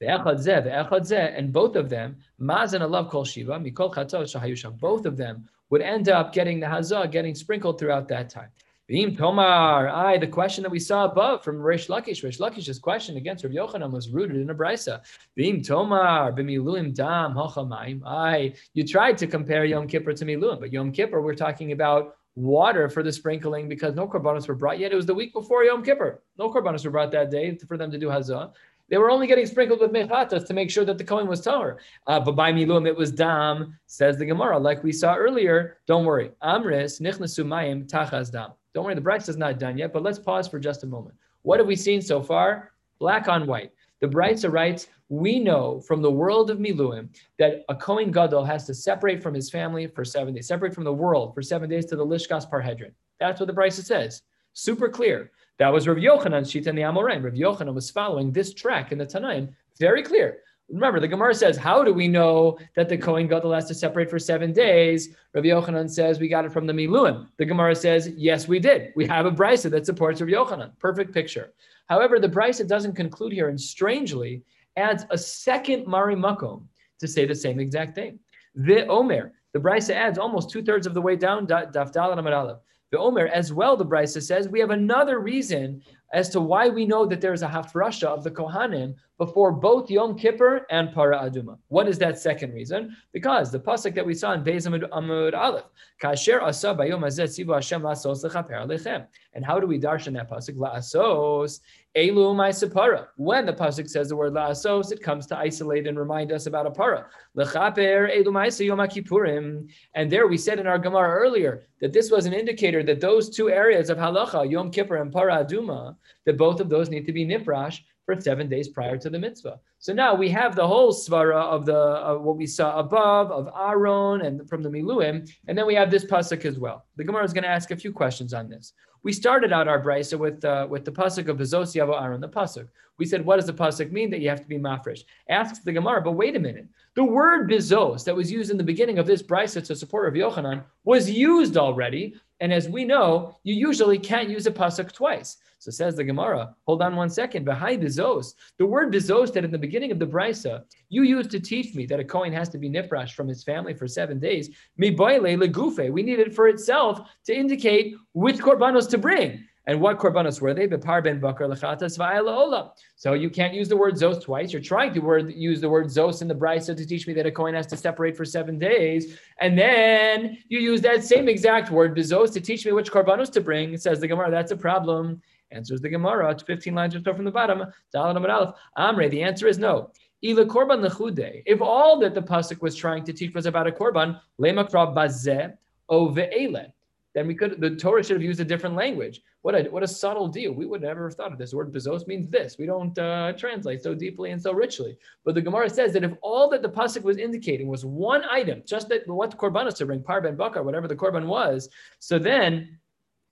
And 0.02 1.52
both 1.52 1.76
of 1.76 1.90
them, 1.90 2.16
Mazan 2.38 2.80
alav 2.80 3.10
kol 3.10 3.24
shiva, 3.24 3.52
mikol 3.52 3.94
shahayusha, 3.94 4.78
both 4.78 5.04
of 5.04 5.16
them 5.16 5.46
would 5.68 5.82
end 5.82 6.08
up 6.08 6.32
getting 6.32 6.58
the 6.58 6.66
hazah, 6.66 7.10
getting 7.10 7.34
sprinkled 7.34 7.78
throughout 7.78 8.08
that 8.08 8.30
time. 8.30 8.48
V'im 8.90 9.16
tomar, 9.16 9.88
I, 9.88 10.18
the 10.18 10.26
question 10.26 10.62
that 10.64 10.70
we 10.70 10.80
saw 10.80 11.04
above 11.04 11.44
from 11.44 11.60
Rish 11.60 11.86
Lakish, 11.86 12.24
Rish 12.24 12.38
Lakish's 12.38 12.80
question 12.80 13.16
against 13.16 13.44
Rav 13.44 13.52
Yochanan 13.52 13.92
was 13.92 14.08
rooted 14.08 14.38
in 14.38 14.50
a 14.50 14.54
brisa. 14.54 15.00
V'im 15.38 15.64
tomar, 15.64 16.32
b'miluim 16.32 16.92
dam 16.92 17.34
hochamayim, 17.34 18.02
I, 18.04 18.54
you 18.74 18.84
tried 18.84 19.16
to 19.18 19.28
compare 19.28 19.64
Yom 19.64 19.86
Kippur 19.86 20.12
to 20.14 20.24
Miluim, 20.24 20.58
but 20.58 20.72
Yom 20.72 20.90
Kippur, 20.90 21.20
we're 21.20 21.36
talking 21.36 21.70
about 21.70 22.16
water 22.40 22.88
for 22.88 23.02
the 23.02 23.12
sprinkling 23.12 23.68
because 23.68 23.94
no 23.94 24.06
korbanos 24.06 24.48
were 24.48 24.54
brought 24.54 24.78
yet. 24.78 24.92
It 24.92 24.96
was 24.96 25.06
the 25.06 25.14
week 25.14 25.32
before 25.32 25.64
Yom 25.64 25.82
Kippur. 25.82 26.22
No 26.38 26.50
korbanos 26.50 26.84
were 26.84 26.90
brought 26.90 27.10
that 27.12 27.30
day 27.30 27.56
for 27.56 27.76
them 27.76 27.90
to 27.90 27.98
do 27.98 28.08
hazah. 28.08 28.52
They 28.88 28.98
were 28.98 29.10
only 29.10 29.28
getting 29.28 29.46
sprinkled 29.46 29.80
with 29.80 29.92
mechatas 29.92 30.46
to 30.48 30.54
make 30.54 30.68
sure 30.68 30.84
that 30.84 30.98
the 30.98 31.04
coin 31.04 31.28
was 31.28 31.40
tahor. 31.42 31.76
Uh, 32.08 32.18
but 32.18 32.32
by 32.32 32.52
milum 32.52 32.88
it 32.88 32.96
was 32.96 33.12
dam, 33.12 33.78
says 33.86 34.18
the 34.18 34.26
Gemara, 34.26 34.58
like 34.58 34.82
we 34.82 34.90
saw 34.90 35.14
earlier. 35.14 35.78
Don't 35.86 36.04
worry. 36.04 36.32
Amris 36.42 37.00
nichnasu 37.00 37.44
mayim 37.44 37.88
tachas 37.88 38.32
dam. 38.32 38.50
Don't 38.74 38.84
worry, 38.84 38.94
the 38.94 39.00
brachas 39.00 39.28
is 39.28 39.36
not 39.36 39.58
done 39.58 39.78
yet, 39.78 39.92
but 39.92 40.02
let's 40.02 40.18
pause 40.18 40.48
for 40.48 40.58
just 40.58 40.82
a 40.82 40.86
moment. 40.86 41.14
What 41.42 41.58
have 41.58 41.68
we 41.68 41.76
seen 41.76 42.02
so 42.02 42.22
far? 42.22 42.72
Black 42.98 43.28
on 43.28 43.46
white. 43.46 43.72
The 44.00 44.06
Brisa 44.06 44.50
writes, 44.50 44.88
we 45.10 45.38
know 45.38 45.80
from 45.80 46.00
the 46.00 46.10
world 46.10 46.50
of 46.50 46.58
Miluim 46.58 47.08
that 47.38 47.64
a 47.68 47.74
Kohen 47.74 48.10
Gadol 48.10 48.44
has 48.44 48.64
to 48.66 48.74
separate 48.74 49.22
from 49.22 49.34
his 49.34 49.50
family 49.50 49.86
for 49.86 50.04
seven 50.04 50.34
days, 50.34 50.46
separate 50.46 50.74
from 50.74 50.84
the 50.84 50.92
world 50.92 51.34
for 51.34 51.42
seven 51.42 51.68
days 51.68 51.84
to 51.86 51.96
the 51.96 52.06
Lishkas 52.06 52.48
Parhedrin. 52.50 52.92
That's 53.18 53.40
what 53.40 53.46
the 53.46 53.52
Brisa 53.52 53.84
says. 53.84 54.22
Super 54.54 54.88
clear. 54.88 55.30
That 55.58 55.72
was 55.72 55.86
Rav 55.86 55.98
Yochanan's 55.98 56.50
sheet 56.50 56.66
in 56.66 56.74
the 56.74 56.82
Amoraim. 56.82 57.22
Rav 57.22 57.34
Yochanan 57.34 57.74
was 57.74 57.90
following 57.90 58.32
this 58.32 58.54
track 58.54 58.92
in 58.92 58.98
the 58.98 59.04
Tanaim. 59.04 59.52
Very 59.78 60.02
clear. 60.02 60.38
Remember, 60.70 61.00
the 61.00 61.08
Gemara 61.08 61.34
says, 61.34 61.56
How 61.56 61.82
do 61.82 61.92
we 61.92 62.08
know 62.08 62.56
that 62.76 62.88
the 62.88 62.96
Kohen 62.96 63.26
Gadol 63.26 63.52
has 63.52 63.66
to 63.66 63.74
separate 63.74 64.08
for 64.08 64.18
seven 64.18 64.52
days? 64.52 65.14
Rav 65.34 65.44
Yochanan 65.44 65.90
says, 65.90 66.20
We 66.20 66.28
got 66.28 66.44
it 66.44 66.52
from 66.52 66.66
the 66.66 66.72
Miluim. 66.72 67.26
The 67.36 67.44
Gemara 67.44 67.74
says, 67.74 68.08
Yes, 68.16 68.48
we 68.48 68.60
did. 68.60 68.92
We 68.94 69.06
have 69.06 69.26
a 69.26 69.30
Brisa 69.32 69.70
that 69.70 69.84
supports 69.84 70.20
Rav 70.20 70.30
Yochanan. 70.30 70.78
Perfect 70.78 71.12
picture. 71.12 71.52
However, 71.90 72.20
the 72.20 72.28
Brisa 72.28 72.66
doesn't 72.66 72.94
conclude 72.94 73.32
here, 73.32 73.48
and 73.48 73.60
strangely 73.60 74.44
adds 74.76 75.04
a 75.10 75.18
second 75.18 75.86
Mari 75.88 76.14
Makom 76.14 76.62
to 77.00 77.08
say 77.08 77.26
the 77.26 77.34
same 77.34 77.58
exact 77.58 77.96
thing. 77.96 78.20
The 78.54 78.86
Omer, 78.86 79.32
the 79.52 79.58
Brisa 79.58 79.92
adds 79.94 80.16
almost 80.16 80.50
two 80.50 80.62
thirds 80.62 80.86
of 80.86 80.94
the 80.94 81.02
way 81.02 81.16
down, 81.16 81.48
Daf 81.48 81.92
Dalan 81.92 82.58
The 82.92 82.98
Omer, 82.98 83.26
as 83.26 83.52
well, 83.52 83.76
the 83.76 83.84
Brisa 83.84 84.22
says, 84.22 84.48
we 84.48 84.60
have 84.60 84.70
another 84.70 85.18
reason 85.18 85.82
as 86.14 86.28
to 86.30 86.40
why 86.40 86.68
we 86.68 86.86
know 86.86 87.06
that 87.06 87.20
there's 87.20 87.42
a 87.42 87.48
hafrasha 87.48 88.06
of 88.06 88.22
the 88.22 88.30
Kohanim 88.30 88.94
before 89.20 89.52
both 89.52 89.90
Yom 89.90 90.16
Kippur 90.16 90.66
and 90.70 90.94
Para 90.94 91.18
Aduma. 91.18 91.58
What 91.68 91.86
is 91.86 91.98
that 91.98 92.18
second 92.18 92.54
reason? 92.54 92.96
Because 93.12 93.52
the 93.52 93.60
pasuk 93.60 93.94
that 93.94 94.06
we 94.06 94.14
saw 94.14 94.32
in 94.32 94.42
Beis 94.42 94.66
Amud 94.66 95.34
Aleph, 95.34 95.66
Kasher 96.02 96.40
asa 96.40 96.68
bayom 96.68 97.00
hazeh 97.00 97.24
tzivu 97.24 97.52
Hashem 97.52 97.82
lasos 97.82 98.24
lechaper 98.24 98.52
alechem. 98.52 99.06
And 99.34 99.44
how 99.44 99.60
do 99.60 99.66
we 99.66 99.78
darshan 99.78 100.14
that 100.14 100.30
pasuk? 100.30 100.56
La'asos 100.56 101.60
elu 101.94 102.34
separa. 102.60 103.08
When 103.16 103.44
the 103.44 103.52
pasuk 103.52 103.90
says 103.90 104.08
the 104.08 104.16
word 104.16 104.32
la'asos, 104.32 104.90
it 104.90 105.02
comes 105.02 105.26
to 105.26 105.36
isolate 105.36 105.86
and 105.86 105.98
remind 105.98 106.32
us 106.32 106.46
about 106.46 106.66
a 106.66 106.70
para. 106.70 107.04
Lechaper 107.36 108.08
elu 108.16 108.28
ma'isa 108.28 108.64
yom 108.64 108.78
kippurim. 108.78 109.68
And 109.94 110.10
there 110.10 110.28
we 110.28 110.38
said 110.38 110.58
in 110.58 110.66
our 110.66 110.78
Gemara 110.78 111.10
earlier 111.10 111.66
that 111.82 111.92
this 111.92 112.10
was 112.10 112.24
an 112.24 112.32
indicator 112.32 112.82
that 112.84 113.02
those 113.02 113.28
two 113.28 113.50
areas 113.50 113.90
of 113.90 113.98
halacha, 113.98 114.50
Yom 114.50 114.70
Kippur 114.70 114.96
and 114.96 115.12
Para 115.12 115.44
Aduma, 115.44 115.96
that 116.24 116.38
both 116.38 116.60
of 116.60 116.70
those 116.70 116.88
need 116.88 117.04
to 117.06 117.12
be 117.12 117.26
nifrash 117.26 117.80
for 118.14 118.20
seven 118.20 118.48
days 118.48 118.68
prior 118.68 118.96
to 118.98 119.10
the 119.10 119.18
mitzvah. 119.18 119.60
So 119.78 119.92
now 119.92 120.14
we 120.14 120.28
have 120.30 120.56
the 120.56 120.66
whole 120.66 120.92
svara 120.92 121.42
of 121.42 121.64
the 121.64 121.74
of 121.74 122.22
what 122.22 122.36
we 122.36 122.46
saw 122.46 122.78
above 122.78 123.30
of 123.30 123.48
Aaron 123.56 124.22
and 124.22 124.48
from 124.48 124.62
the 124.62 124.68
Miluim, 124.68 125.30
and 125.46 125.56
then 125.56 125.66
we 125.66 125.74
have 125.74 125.90
this 125.90 126.04
pasuk 126.04 126.44
as 126.44 126.58
well. 126.58 126.86
The 126.96 127.04
Gemara 127.04 127.24
is 127.24 127.32
going 127.32 127.44
to 127.44 127.48
ask 127.48 127.70
a 127.70 127.76
few 127.76 127.92
questions 127.92 128.34
on 128.34 128.48
this. 128.48 128.72
We 129.02 129.12
started 129.12 129.52
out 129.52 129.68
our 129.68 129.82
brisa 129.82 130.18
with 130.18 130.44
uh, 130.44 130.66
with 130.68 130.84
the 130.84 130.92
pasuk 130.92 131.28
of 131.28 131.38
Bezos 131.38 131.74
Yavo 131.74 132.00
Aaron, 132.00 132.20
the 132.20 132.28
pasuk. 132.28 132.68
We 132.98 133.06
said, 133.06 133.24
what 133.24 133.36
does 133.36 133.46
the 133.46 133.54
pasuk 133.54 133.90
mean 133.90 134.10
that 134.10 134.20
you 134.20 134.28
have 134.28 134.42
to 134.42 134.46
be 134.46 134.58
mafresh? 134.58 135.04
Asks 135.30 135.60
the 135.60 135.72
Gemara, 135.72 136.02
but 136.02 136.12
wait 136.12 136.36
a 136.36 136.38
minute. 136.38 136.66
The 136.96 137.04
word 137.04 137.48
bezos 137.48 138.04
that 138.04 138.14
was 138.14 138.30
used 138.30 138.50
in 138.50 138.58
the 138.58 138.64
beginning 138.72 138.98
of 138.98 139.06
this 139.06 139.22
brisa 139.22 139.64
to 139.66 139.74
support 139.74 140.04
Rav 140.04 140.14
Yochanan 140.22 140.64
was 140.84 141.08
used 141.08 141.56
already, 141.56 142.14
and 142.40 142.52
as 142.52 142.68
we 142.68 142.84
know, 142.84 143.36
you 143.42 143.54
usually 143.54 143.98
can't 143.98 144.30
use 144.30 144.46
a 144.46 144.50
pasuk 144.50 144.92
twice. 144.92 145.36
So 145.58 145.70
says 145.70 145.94
the 145.94 146.04
Gemara, 146.04 146.54
hold 146.66 146.80
on 146.80 146.96
one 146.96 147.10
second. 147.10 147.44
Behind 147.44 147.82
bizos, 147.82 148.32
the 148.56 148.64
word 148.64 148.90
bizos 148.92 149.30
that 149.34 149.44
in 149.44 149.50
the 149.50 149.58
beginning 149.58 149.92
of 149.92 149.98
the 149.98 150.06
brisa 150.06 150.62
you 150.88 151.02
used 151.02 151.30
to 151.32 151.40
teach 151.40 151.74
me 151.74 151.84
that 151.86 152.00
a 152.00 152.04
Kohen 152.04 152.32
has 152.32 152.48
to 152.50 152.58
be 152.58 152.70
nifrash 152.70 153.12
from 153.12 153.28
his 153.28 153.44
family 153.44 153.74
for 153.74 153.86
seven 153.86 154.18
days. 154.18 154.48
Mi 154.78 154.90
legufe. 154.90 155.92
We 155.92 156.02
need 156.02 156.18
it 156.18 156.34
for 156.34 156.48
itself 156.48 157.02
to 157.26 157.34
indicate 157.34 157.94
which 158.14 158.38
korbanos 158.38 158.88
to 158.88 158.98
bring. 158.98 159.44
And 159.66 159.80
what 159.80 159.98
korbanos 159.98 160.40
were 160.40 160.54
they? 160.54 160.66
Bepar 160.66 161.04
ben 161.04 161.20
bakar 161.20 161.46
lechatas 161.46 161.98
va'ela 161.98 162.70
So 162.96 163.12
you 163.12 163.28
can't 163.28 163.52
use 163.52 163.68
the 163.68 163.76
word 163.76 163.94
zos 163.94 164.22
twice. 164.22 164.52
You're 164.52 164.62
trying 164.62 164.94
to 164.94 165.00
word, 165.00 165.32
use 165.34 165.60
the 165.60 165.68
word 165.68 165.86
zos 165.86 166.22
in 166.22 166.28
the 166.28 166.34
brisa 166.34 166.76
to 166.76 166.86
teach 166.86 167.06
me 167.06 167.12
that 167.14 167.26
a 167.26 167.30
coin 167.30 167.54
has 167.54 167.66
to 167.68 167.76
separate 167.76 168.16
for 168.16 168.24
seven 168.24 168.58
days. 168.58 169.18
And 169.40 169.58
then 169.58 170.38
you 170.48 170.60
use 170.60 170.80
that 170.80 171.04
same 171.04 171.28
exact 171.28 171.70
word, 171.70 171.94
bezos, 171.94 172.32
to 172.32 172.40
teach 172.40 172.64
me 172.64 172.72
which 172.72 172.90
korbanos 172.90 173.30
to 173.32 173.40
bring. 173.40 173.76
Says 173.76 174.00
the 174.00 174.08
Gemara, 174.08 174.30
that's 174.30 174.50
a 174.50 174.56
problem. 174.56 175.20
Answers 175.52 175.80
the 175.80 175.88
Gemara. 175.88 176.30
It's 176.30 176.42
15 176.42 176.74
lines 176.74 176.94
or 176.94 177.00
so 177.02 177.12
from 177.12 177.24
the 177.24 177.30
bottom. 177.30 177.64
Amre. 177.94 179.10
The 179.10 179.22
answer 179.22 179.48
is 179.48 179.58
no. 179.58 179.90
Ila 180.22 180.44
korban 180.46 180.86
lechude. 180.86 181.42
If 181.46 181.60
all 181.60 181.98
that 182.00 182.14
the 182.14 182.22
pasuk 182.22 182.60
was 182.60 182.76
trying 182.76 183.04
to 183.04 183.12
teach 183.12 183.34
was 183.34 183.46
about 183.46 183.66
a 183.66 183.72
korban, 183.72 184.20
lemakra 184.40 184.94
bazeh 184.94 185.54
o 185.88 186.08
ve'ele, 186.08 186.72
then 187.14 187.26
we 187.26 187.34
could. 187.34 187.60
The 187.60 187.74
Torah 187.74 188.04
should 188.04 188.16
have 188.16 188.22
used 188.22 188.40
a 188.40 188.44
different 188.44 188.76
language. 188.76 189.20
What 189.42 189.54
a 189.54 189.68
what 189.70 189.82
a 189.82 189.88
subtle 189.88 190.28
deal. 190.28 190.52
We 190.52 190.66
would 190.66 190.82
never 190.82 191.08
have 191.08 191.16
thought 191.16 191.32
of 191.32 191.38
this. 191.38 191.50
The 191.50 191.56
word 191.56 191.72
bezos 191.72 192.06
means 192.06 192.28
this. 192.28 192.56
We 192.58 192.66
don't 192.66 192.96
uh, 192.98 193.32
translate 193.32 193.82
so 193.82 193.94
deeply 193.94 194.30
and 194.30 194.40
so 194.40 194.52
richly. 194.52 194.96
But 195.24 195.34
the 195.34 195.42
Gemara 195.42 195.68
says 195.70 195.92
that 195.94 196.04
if 196.04 196.12
all 196.22 196.48
that 196.50 196.62
the 196.62 196.68
pasuk 196.68 197.02
was 197.02 197.16
indicating 197.16 197.66
was 197.66 197.84
one 197.84 198.22
item, 198.30 198.62
just 198.64 198.88
that 198.90 199.08
what 199.08 199.36
korbanos 199.36 199.76
to 199.78 199.86
bring, 199.86 200.02
par 200.02 200.20
ben 200.20 200.36
bakar, 200.36 200.62
whatever 200.62 200.86
the 200.86 200.96
korban 200.96 201.26
was, 201.26 201.68
so 201.98 202.18
then 202.18 202.78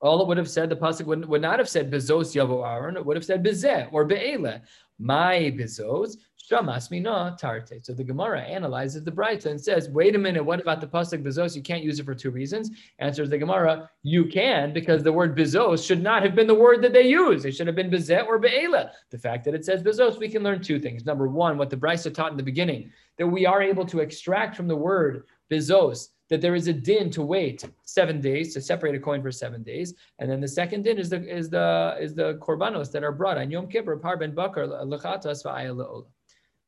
all 0.00 0.22
it 0.22 0.28
would 0.28 0.36
have 0.36 0.50
said, 0.50 0.68
the 0.68 0.76
pasuk 0.76 1.06
would, 1.06 1.24
would 1.26 1.42
not 1.42 1.58
have 1.58 1.68
said 1.68 1.90
bezos 1.90 2.34
yavo 2.34 2.66
Aaron, 2.66 2.96
it 2.96 3.04
would 3.04 3.16
have 3.16 3.24
said 3.24 3.44
bezeh 3.44 3.88
or 3.92 4.04
be'ele. 4.04 4.60
My 4.98 5.52
bezos 5.56 6.16
shamas 6.50 6.90
mina 6.90 7.36
tarte. 7.40 7.84
So 7.84 7.92
the 7.92 8.04
Gemara 8.04 8.40
analyzes 8.40 9.04
the 9.04 9.10
Brisa 9.10 9.46
and 9.46 9.60
says, 9.60 9.88
wait 9.90 10.14
a 10.14 10.18
minute, 10.18 10.44
what 10.44 10.60
about 10.60 10.80
the 10.80 10.86
pasuk 10.86 11.22
bezos? 11.22 11.56
You 11.56 11.62
can't 11.62 11.82
use 11.82 11.98
it 11.98 12.04
for 12.04 12.14
two 12.14 12.30
reasons. 12.30 12.70
Answers 12.98 13.28
the 13.28 13.38
Gemara, 13.38 13.90
you 14.02 14.26
can 14.26 14.72
because 14.72 15.02
the 15.02 15.12
word 15.12 15.36
bezos 15.36 15.86
should 15.86 16.02
not 16.02 16.22
have 16.22 16.34
been 16.34 16.46
the 16.46 16.54
word 16.54 16.82
that 16.82 16.92
they 16.92 17.08
use. 17.08 17.44
It 17.44 17.56
should 17.56 17.66
have 17.66 17.76
been 17.76 17.90
bezeh 17.90 18.26
or 18.26 18.38
be'ele. 18.38 18.90
The 19.10 19.18
fact 19.18 19.44
that 19.44 19.54
it 19.54 19.64
says 19.64 19.82
bezos, 19.82 20.18
we 20.18 20.28
can 20.28 20.42
learn 20.42 20.62
two 20.62 20.78
things. 20.78 21.04
Number 21.04 21.28
one, 21.28 21.58
what 21.58 21.70
the 21.70 21.76
Brisa 21.76 22.14
taught 22.14 22.30
in 22.30 22.36
the 22.36 22.42
beginning, 22.42 22.92
that 23.18 23.26
we 23.26 23.46
are 23.46 23.62
able 23.62 23.84
to 23.86 23.98
extract 23.98 24.56
from 24.56 24.68
the 24.68 24.76
word 24.76 25.24
bezos 25.50 26.08
that 26.30 26.40
there 26.40 26.54
is 26.54 26.68
a 26.68 26.72
din 26.72 27.10
to 27.10 27.22
wait 27.22 27.64
seven 27.84 28.20
days 28.20 28.52
to 28.52 28.60
separate 28.60 28.94
a 28.94 28.98
coin 28.98 29.22
for 29.22 29.32
seven 29.32 29.62
days, 29.62 29.94
and 30.18 30.30
then 30.30 30.40
the 30.40 30.48
second 30.48 30.82
din 30.82 30.98
is 30.98 31.08
the 31.08 31.20
is 31.26 31.48
the 31.48 31.96
is 32.00 32.14
the 32.14 32.34
korbanos 32.34 32.92
that 32.92 33.04
are 33.04 33.12
brought 33.12 33.38
on 33.38 33.50
Yom 33.50 33.66
Kippur, 33.66 33.96
Par 33.96 34.16
Ben 34.16 34.34
Bakar, 34.34 34.66
Lechatas 34.66 35.44
Va'ayah 35.44 36.04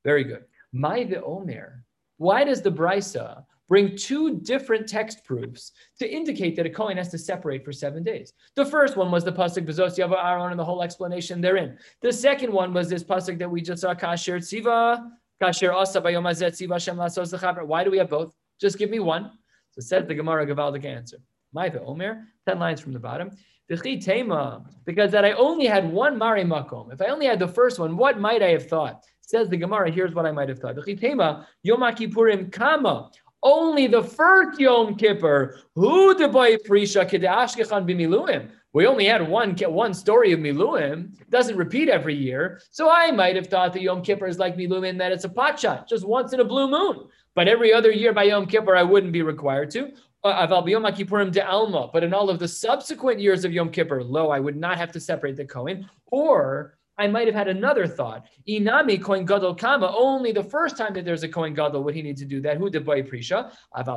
Very 0.04 0.24
good. 0.24 0.44
My 0.72 1.04
the 1.04 1.22
Omer. 1.22 1.84
Why 2.16 2.44
does 2.44 2.62
the 2.62 2.70
Brisa 2.70 3.44
bring 3.70 3.96
two 3.96 4.40
different 4.40 4.86
text 4.88 5.24
proofs 5.24 5.70
to 5.96 6.12
indicate 6.12 6.56
that 6.56 6.66
a 6.66 6.70
coin 6.70 6.96
has 6.96 7.08
to 7.08 7.16
separate 7.16 7.64
for 7.64 7.72
seven 7.72 8.02
days. 8.02 8.32
The 8.56 8.66
first 8.66 8.96
one 8.96 9.12
was 9.12 9.22
the 9.22 9.32
pasuk 9.32 9.64
Bezos 9.64 9.96
Yava 9.96 10.22
Aaron 10.22 10.50
and 10.50 10.58
the 10.58 10.64
whole 10.64 10.82
explanation 10.82 11.40
therein. 11.40 11.78
The 12.02 12.12
second 12.12 12.52
one 12.52 12.74
was 12.74 12.88
this 12.90 13.04
pasuk 13.04 13.38
that 13.38 13.48
we 13.48 13.62
just 13.62 13.82
saw 13.82 13.94
Kasher 13.94 14.38
Tziva, 14.38 15.08
Kasher 15.40 15.72
Asa 15.72 16.00
Bayom 16.00 16.24
Tziva 16.24 16.80
Shem 16.80 16.96
Lasos 16.96 17.66
Why 17.66 17.84
do 17.84 17.92
we 17.92 17.98
have 17.98 18.10
both? 18.10 18.34
Just 18.60 18.78
give 18.78 18.90
me 18.90 19.00
one. 19.00 19.32
So 19.72 19.80
says 19.80 20.06
the 20.06 20.14
Gemara 20.14 20.46
Gavaldic 20.46 20.84
answer. 20.84 21.18
Maiva 21.54 21.82
Omer, 21.84 22.26
10 22.46 22.58
lines 22.58 22.80
from 22.80 22.92
the 22.92 22.98
bottom. 22.98 23.30
Because 23.68 25.12
that 25.12 25.24
I 25.24 25.32
only 25.32 25.66
had 25.66 25.92
one 25.92 26.18
Mari 26.18 26.42
Makom. 26.42 26.92
If 26.92 27.00
I 27.00 27.06
only 27.06 27.26
had 27.26 27.38
the 27.38 27.48
first 27.48 27.78
one, 27.78 27.96
what 27.96 28.18
might 28.18 28.42
I 28.42 28.48
have 28.48 28.66
thought? 28.66 29.04
Says 29.20 29.48
the 29.48 29.56
Gemara, 29.56 29.90
here's 29.90 30.12
what 30.12 30.26
I 30.26 30.32
might 30.32 30.48
have 30.48 30.58
thought. 30.58 30.74
Yom 30.74 31.46
Kippurim 31.94 32.50
Kama. 32.50 33.10
Only 33.42 33.86
the 33.86 34.02
first 34.02 34.58
Yom 34.58 34.96
Kippur. 34.96 35.60
Who 35.76 36.14
the 36.14 36.28
boy 36.28 36.56
Prisha 36.56 37.08
Kedashkechan 37.08 37.86
b'miluim. 37.88 38.50
We 38.72 38.86
only 38.86 39.06
had 39.06 39.26
one 39.28 39.56
one 39.56 39.94
story 39.94 40.32
of 40.32 40.38
Miluim. 40.40 41.20
It 41.20 41.30
doesn't 41.30 41.56
repeat 41.56 41.88
every 41.88 42.14
year. 42.14 42.60
So 42.70 42.88
I 42.90 43.10
might 43.10 43.34
have 43.34 43.48
thought 43.48 43.72
that 43.72 43.82
Yom 43.82 44.02
Kippur 44.02 44.26
is 44.26 44.38
like 44.38 44.56
Miluim 44.56 44.98
that 44.98 45.10
it's 45.10 45.24
a 45.24 45.28
pot 45.28 45.58
shot, 45.58 45.88
just 45.88 46.06
once 46.06 46.32
in 46.32 46.40
a 46.40 46.44
blue 46.44 46.68
moon. 46.68 47.08
But 47.40 47.48
every 47.48 47.72
other 47.72 47.90
year 47.90 48.12
by 48.12 48.24
Yom 48.24 48.44
Kippur, 48.44 48.76
I 48.76 48.82
wouldn't 48.82 49.14
be 49.14 49.22
required 49.22 49.70
to. 49.70 49.92
Uh, 50.22 50.46
but 50.46 52.04
in 52.04 52.12
all 52.12 52.28
of 52.28 52.38
the 52.38 52.46
subsequent 52.46 53.18
years 53.18 53.46
of 53.46 53.52
Yom 53.54 53.70
Kippur, 53.70 54.04
lo, 54.04 54.28
I 54.28 54.38
would 54.38 54.58
not 54.58 54.76
have 54.76 54.92
to 54.92 55.00
separate 55.00 55.36
the 55.36 55.46
Kohen. 55.46 55.88
Or 56.08 56.76
I 56.98 57.06
might 57.06 57.26
have 57.28 57.34
had 57.34 57.48
another 57.48 57.86
thought. 57.86 58.26
Inami 58.46 59.02
Kohen 59.02 59.24
Gadol 59.24 59.54
Kama. 59.54 59.90
Only 59.96 60.32
the 60.32 60.44
first 60.44 60.76
time 60.76 60.92
that 60.92 61.06
there's 61.06 61.22
a 61.22 61.28
Kohen 61.28 61.54
Gadol 61.54 61.82
would 61.82 61.94
he 61.94 62.02
need 62.02 62.18
to 62.18 62.26
do 62.26 62.42
that. 62.42 62.58
Who 62.58 62.68
did 62.68 62.84
boy 62.84 63.00
Prisha? 63.00 63.50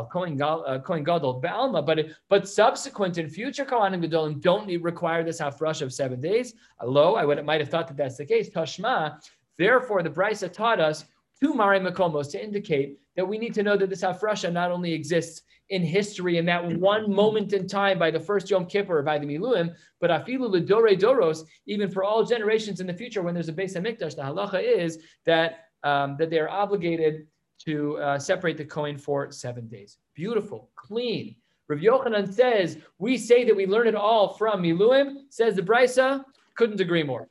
Kohen 0.10 0.42
uh, 0.42 0.78
Gadol 0.78 1.42
Baalma. 1.42 1.86
But 1.86 2.00
but 2.30 2.48
subsequent 2.48 3.18
and 3.18 3.30
future 3.30 3.66
Kohanim 3.66 4.06
Gadolim 4.06 4.40
don't 4.40 4.68
need, 4.68 4.84
require 4.84 5.22
this 5.22 5.42
hafresh 5.42 5.82
of 5.82 5.92
seven 5.92 6.22
days. 6.22 6.54
Lo, 6.82 7.16
I 7.16 7.26
would 7.26 7.46
might 7.46 7.60
have 7.60 7.68
thought 7.68 7.90
that 7.90 7.98
that's 7.98 8.16
the 8.16 8.26
case. 8.26 8.50
Tashma. 8.50 9.20
Therefore, 9.58 10.02
the 10.02 10.10
Brisa 10.10 10.52
taught 10.52 10.80
us 10.80 11.06
two 11.44 11.54
Mari 11.54 11.80
Makomos 11.80 12.32
to 12.32 12.42
indicate 12.42 12.98
that 13.16 13.28
we 13.28 13.38
need 13.38 13.54
to 13.54 13.64
know 13.64 13.76
that 13.76 13.90
this 13.90 14.02
Hafrasha 14.02 14.52
not 14.52 14.72
only 14.72 14.94
exists 14.94 15.42
in 15.70 15.84
history 15.84 16.38
in 16.38 16.46
that 16.46 16.66
one 16.80 17.14
moment 17.14 17.52
in 17.52 17.68
time 17.68 18.00
by 18.00 18.10
the 18.10 18.20
first 18.20 18.50
Yom 18.50 18.66
Kippur 18.66 19.02
by 19.02 19.18
the 19.18 19.26
Miluim, 19.26 19.74
but 20.00 20.10
Afilu 20.10 20.50
Lidore 20.50 20.98
Doros, 20.98 21.44
even 21.66 21.90
for 21.90 22.04
all 22.04 22.24
generations 22.24 22.80
in 22.80 22.88
the 22.88 22.94
future 22.94 23.22
when 23.22 23.34
there's 23.34 23.50
a 23.50 23.54
Beis 23.54 23.76
Hamikdash, 23.76 24.16
the 24.16 24.22
halacha 24.22 24.62
is 24.62 25.00
that, 25.26 25.66
um, 25.84 26.16
that 26.18 26.30
they 26.30 26.40
are 26.40 26.50
obligated 26.50 27.28
to 27.66 27.98
uh, 27.98 28.18
separate 28.18 28.58
the 28.58 28.66
Kohen 28.66 28.98
for 28.98 29.32
seven 29.32 29.68
days. 29.68 29.98
Beautiful, 30.16 30.70
clean. 30.76 31.36
Rav 31.68 31.80
Yochanan 31.80 32.32
says, 32.32 32.78
we 33.00 33.18
say 33.18 33.44
that 33.46 33.56
we 33.56 33.66
learn 33.66 33.88
it 33.88 33.96
all 33.96 34.34
from 34.36 34.64
Miluim, 34.64 35.24
says 35.30 35.56
the 35.56 35.62
Brisa, 35.62 36.24
couldn't 36.56 36.80
agree 36.80 37.04
more 37.04 37.28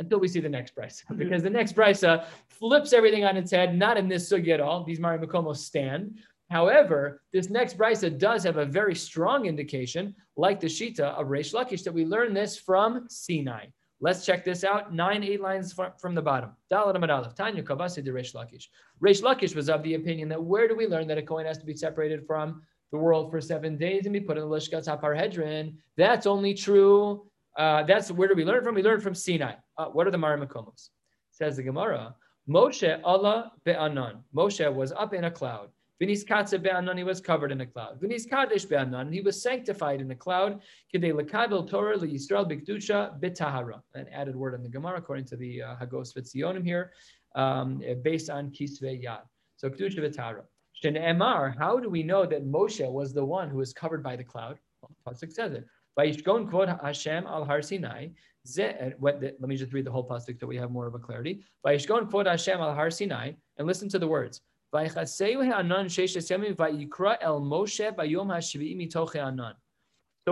until 0.00 0.18
we 0.18 0.26
see 0.26 0.40
the 0.40 0.48
next 0.48 0.74
brisa. 0.74 1.04
Because 1.16 1.42
the 1.42 1.50
next 1.50 1.76
brisa 1.76 2.08
uh, 2.08 2.24
flips 2.48 2.92
everything 2.92 3.24
on 3.24 3.36
its 3.36 3.52
head, 3.52 3.78
not 3.78 3.96
in 3.96 4.08
this 4.08 4.28
sugi 4.28 4.48
at 4.48 4.60
all. 4.60 4.82
These 4.82 4.98
Mari 4.98 5.18
Makomos 5.18 5.58
stand. 5.58 6.18
However, 6.50 7.22
this 7.32 7.48
next 7.48 7.78
brisa 7.78 8.18
does 8.18 8.42
have 8.42 8.56
a 8.56 8.64
very 8.64 8.94
strong 8.94 9.46
indication, 9.46 10.16
like 10.36 10.58
the 10.58 10.66
Shita 10.66 11.06
of 11.18 11.28
Reish 11.28 11.54
Lakish, 11.54 11.84
that 11.84 11.94
we 11.94 12.04
learn 12.04 12.34
this 12.34 12.56
from 12.56 13.06
Sinai. 13.08 13.66
Let's 14.00 14.24
check 14.24 14.44
this 14.44 14.64
out. 14.64 14.94
Nine, 14.94 15.22
eight 15.22 15.42
lines 15.42 15.74
from 15.74 16.14
the 16.14 16.22
bottom. 16.22 16.50
Tanya 16.70 17.62
Kavasi 17.62 18.02
de 18.02 18.10
Reish 18.10 18.34
Lakish. 18.34 18.66
Reish 19.04 19.22
Lakish 19.22 19.54
was 19.54 19.68
of 19.68 19.82
the 19.82 19.94
opinion 19.94 20.28
that 20.30 20.42
where 20.42 20.66
do 20.66 20.74
we 20.74 20.86
learn 20.86 21.06
that 21.08 21.18
a 21.18 21.22
coin 21.22 21.44
has 21.44 21.58
to 21.58 21.66
be 21.66 21.76
separated 21.76 22.26
from 22.26 22.62
the 22.92 22.98
world 22.98 23.30
for 23.30 23.40
seven 23.40 23.76
days 23.76 24.06
and 24.06 24.14
be 24.14 24.20
put 24.20 24.38
in 24.38 24.42
the 24.42 24.48
Lishkat 24.48 24.86
Haparhedrin? 24.86 25.74
That's 25.96 26.26
only 26.26 26.54
true 26.54 27.29
uh, 27.60 27.82
that's 27.82 28.10
where 28.10 28.26
do 28.26 28.34
we 28.34 28.44
learn 28.44 28.64
from? 28.64 28.74
We 28.74 28.82
learn 28.82 29.00
from 29.00 29.14
Sinai. 29.14 29.54
Uh, 29.76 29.86
what 29.86 30.06
are 30.06 30.10
the 30.10 30.22
Marimakomos? 30.24 30.88
Says 31.30 31.56
the 31.56 31.62
Gemara, 31.62 32.14
Moshe 32.48 33.00
Allah 33.04 33.52
be'anan. 33.66 34.14
Moshe 34.34 34.72
was 34.72 34.92
up 34.92 35.12
in 35.12 35.24
a 35.24 35.30
cloud. 35.30 35.68
Vinis 36.00 36.24
katze 36.24 36.56
be'anan, 36.62 36.96
he 36.96 37.04
was 37.04 37.20
covered 37.20 37.52
in 37.52 37.60
a 37.60 37.66
cloud. 37.66 38.00
Vinis 38.00 38.26
kadesh 38.26 38.64
be'anan, 38.64 39.12
he 39.12 39.20
was 39.20 39.42
sanctified 39.42 40.00
in 40.00 40.10
a 40.10 40.14
cloud. 40.14 40.60
Kidei 40.94 41.12
lekabel 41.12 41.68
Torah 41.68 41.98
liyisrael 41.98 42.50
b'kedusha 42.50 43.20
b'tahara. 43.20 43.82
An 43.94 44.06
added 44.08 44.34
word 44.34 44.54
in 44.54 44.62
the 44.62 44.70
Gemara 44.70 44.96
according 44.96 45.26
to 45.26 45.36
the 45.36 45.62
uh, 45.62 45.76
Hagos 45.76 46.14
Vitzionim 46.14 46.64
here, 46.64 46.92
um, 47.34 47.82
based 48.02 48.30
on 48.30 48.50
kisve 48.52 49.04
yad. 49.04 49.24
So 49.56 49.68
kedusha 49.68 49.98
b'tahara. 49.98 50.44
Emar, 50.82 51.54
how 51.58 51.78
do 51.78 51.90
we 51.90 52.02
know 52.02 52.24
that 52.24 52.46
Moshe 52.46 52.90
was 52.90 53.12
the 53.12 53.22
one 53.22 53.50
who 53.50 53.58
was 53.58 53.74
covered 53.74 54.02
by 54.02 54.16
the 54.16 54.24
cloud? 54.24 54.58
Well, 54.80 54.92
Pasuk 55.06 55.30
says 55.30 55.52
it. 55.52 55.66
Vayishgon 55.98 56.50
kvod 56.50 56.80
Hashem 56.82 57.26
al 57.26 57.44
Har 57.44 57.62
Sinai. 57.62 58.08
Let 58.56 59.40
me 59.40 59.56
just 59.56 59.72
read 59.72 59.84
the 59.84 59.90
whole 59.90 60.08
pasuk 60.08 60.38
so 60.40 60.46
we 60.46 60.56
have 60.56 60.70
more 60.70 60.86
of 60.86 60.94
a 60.94 60.98
clarity. 60.98 61.42
Vayishgon 61.66 62.10
kvod 62.10 62.26
Hashem 62.26 62.60
al 62.60 62.74
Har 62.74 62.90
Sinai, 62.90 63.32
and 63.58 63.66
listen 63.66 63.88
to 63.88 63.98
the 63.98 64.06
words. 64.06 64.40
So 64.72 64.78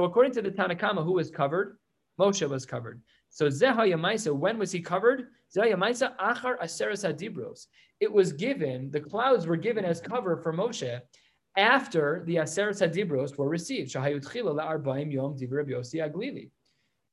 according 0.05 0.33
to 0.33 0.43
the 0.43 0.51
Tanakama, 0.51 1.05
who 1.05 1.13
was 1.13 1.31
covered? 1.31 1.79
Moshe 2.21 2.49
was 2.49 2.65
covered. 2.65 3.03
So 3.31 3.49
Zehayamaisa, 3.49 4.33
when 4.33 4.59
was 4.59 4.71
he 4.71 4.81
covered? 4.81 5.27
Zehayamaisa 5.57 6.17
achar 6.19 6.57
aseres 6.61 7.05
hadibros. 7.05 7.67
It 7.99 8.13
was 8.13 8.33
given, 8.33 8.93
the 8.93 9.01
clouds 9.01 9.49
were 9.49 9.57
given 9.57 9.85
as 9.85 10.01
cover 10.01 10.37
for 10.37 10.53
Moshe 10.53 11.01
after 11.59 12.23
the 12.25 12.37
aseres 12.37 12.81
hadibros 12.81 13.37
were 13.37 13.49
received. 13.49 13.95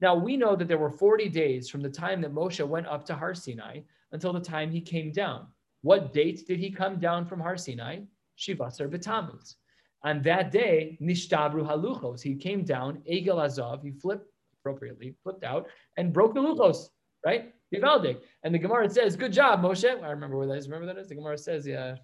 Now 0.01 0.15
we 0.15 0.37
know 0.37 0.55
that 0.55 0.67
there 0.67 0.77
were 0.77 0.91
40 0.91 1.29
days 1.29 1.69
from 1.69 1.81
the 1.81 1.89
time 1.89 2.21
that 2.21 2.33
Moshe 2.33 2.65
went 2.65 2.87
up 2.87 3.05
to 3.05 3.15
Har 3.15 3.33
Sinai 3.33 3.79
until 4.11 4.31
the 4.31 4.39
time 4.39 4.69
he 4.71 4.81
came 4.81 5.11
down. 5.11 5.47
What 5.81 6.13
date 6.13 6.47
did 6.47 6.59
he 6.59 6.69
come 6.69 6.99
down 6.99 7.25
from 7.25 7.39
Har 7.39 7.57
Sinai? 7.57 8.01
Shivasar 8.37 8.87
B'Tammuz. 8.87 9.55
On 10.03 10.21
that 10.21 10.51
day, 10.51 10.97
Nishtabru 11.01 11.67
Haluchos. 11.67 12.21
He 12.21 12.35
came 12.35 12.63
down, 12.63 13.01
Egel 13.11 13.43
Azov, 13.43 13.81
he 13.81 13.91
flipped 13.91 14.29
appropriately, 14.59 15.15
flipped 15.23 15.43
out, 15.43 15.67
and 15.97 16.13
broke 16.13 16.35
the 16.35 16.41
Luchos, 16.41 16.89
right? 17.25 17.53
And 18.43 18.53
the 18.53 18.59
Gemara 18.59 18.89
says, 18.89 19.15
Good 19.15 19.33
job, 19.33 19.61
Moshe. 19.61 20.03
I 20.03 20.09
remember 20.09 20.37
where 20.37 20.47
that 20.47 20.57
is. 20.57 20.67
Remember 20.67 20.85
that 20.93 20.99
is? 20.99 21.07
The 21.07 21.15
Gemara 21.15 21.37
says, 21.37 21.65
Yeah, 21.65 21.95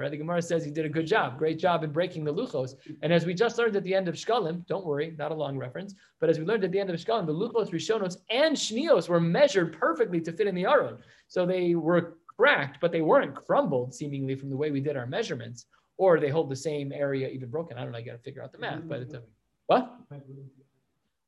right? 0.00 0.10
The 0.10 0.16
Gemara 0.16 0.42
says 0.42 0.64
he 0.64 0.70
did 0.70 0.84
a 0.84 0.88
good 0.88 1.06
job. 1.06 1.38
Great 1.38 1.58
job 1.58 1.84
in 1.84 1.92
breaking 1.92 2.24
the 2.24 2.32
Luchos. 2.32 2.74
And 3.02 3.12
as 3.12 3.26
we 3.26 3.34
just 3.34 3.58
learned 3.58 3.76
at 3.76 3.84
the 3.84 3.94
end 3.94 4.08
of 4.08 4.14
Shkalim, 4.14 4.66
don't 4.66 4.84
worry, 4.84 5.14
not 5.18 5.32
a 5.32 5.34
long 5.34 5.56
reference, 5.56 5.94
but 6.20 6.30
as 6.30 6.38
we 6.38 6.44
learned 6.44 6.64
at 6.64 6.72
the 6.72 6.80
end 6.80 6.90
of 6.90 6.96
Shkalim, 6.96 7.26
the 7.26 7.32
Luchos, 7.32 7.70
Rishonos, 7.70 8.18
and 8.30 8.56
Shnios 8.56 9.08
were 9.08 9.20
measured 9.20 9.78
perfectly 9.78 10.20
to 10.20 10.32
fit 10.32 10.46
in 10.46 10.54
the 10.54 10.66
Aron. 10.66 10.98
So 11.28 11.46
they 11.46 11.74
were 11.74 12.18
cracked, 12.36 12.80
but 12.80 12.92
they 12.92 13.00
weren't 13.00 13.34
crumbled 13.34 13.94
seemingly 13.94 14.34
from 14.34 14.50
the 14.50 14.56
way 14.56 14.70
we 14.70 14.80
did 14.80 14.96
our 14.96 15.06
measurements, 15.06 15.66
or 15.96 16.18
they 16.18 16.28
hold 16.28 16.50
the 16.50 16.56
same 16.56 16.92
area 16.92 17.28
even 17.28 17.50
broken. 17.50 17.78
I 17.78 17.82
don't 17.82 17.92
know. 17.92 17.98
I 17.98 18.02
got 18.02 18.12
to 18.12 18.18
figure 18.18 18.42
out 18.42 18.52
the 18.52 18.58
math, 18.58 18.86
but 18.86 19.00
it's 19.00 19.14
a 19.14 19.22
what? 19.66 19.94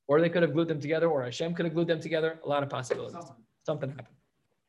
Or 0.08 0.20
they 0.20 0.28
could 0.28 0.42
have 0.42 0.52
glued 0.52 0.68
them 0.68 0.80
together, 0.80 1.08
or 1.08 1.24
Hashem 1.24 1.54
could 1.54 1.66
have 1.66 1.74
glued 1.74 1.88
them 1.88 2.00
together. 2.00 2.38
A 2.44 2.48
lot 2.48 2.62
of 2.62 2.68
possibilities. 2.68 3.16
Something 3.64 3.90
happened. 3.90 4.16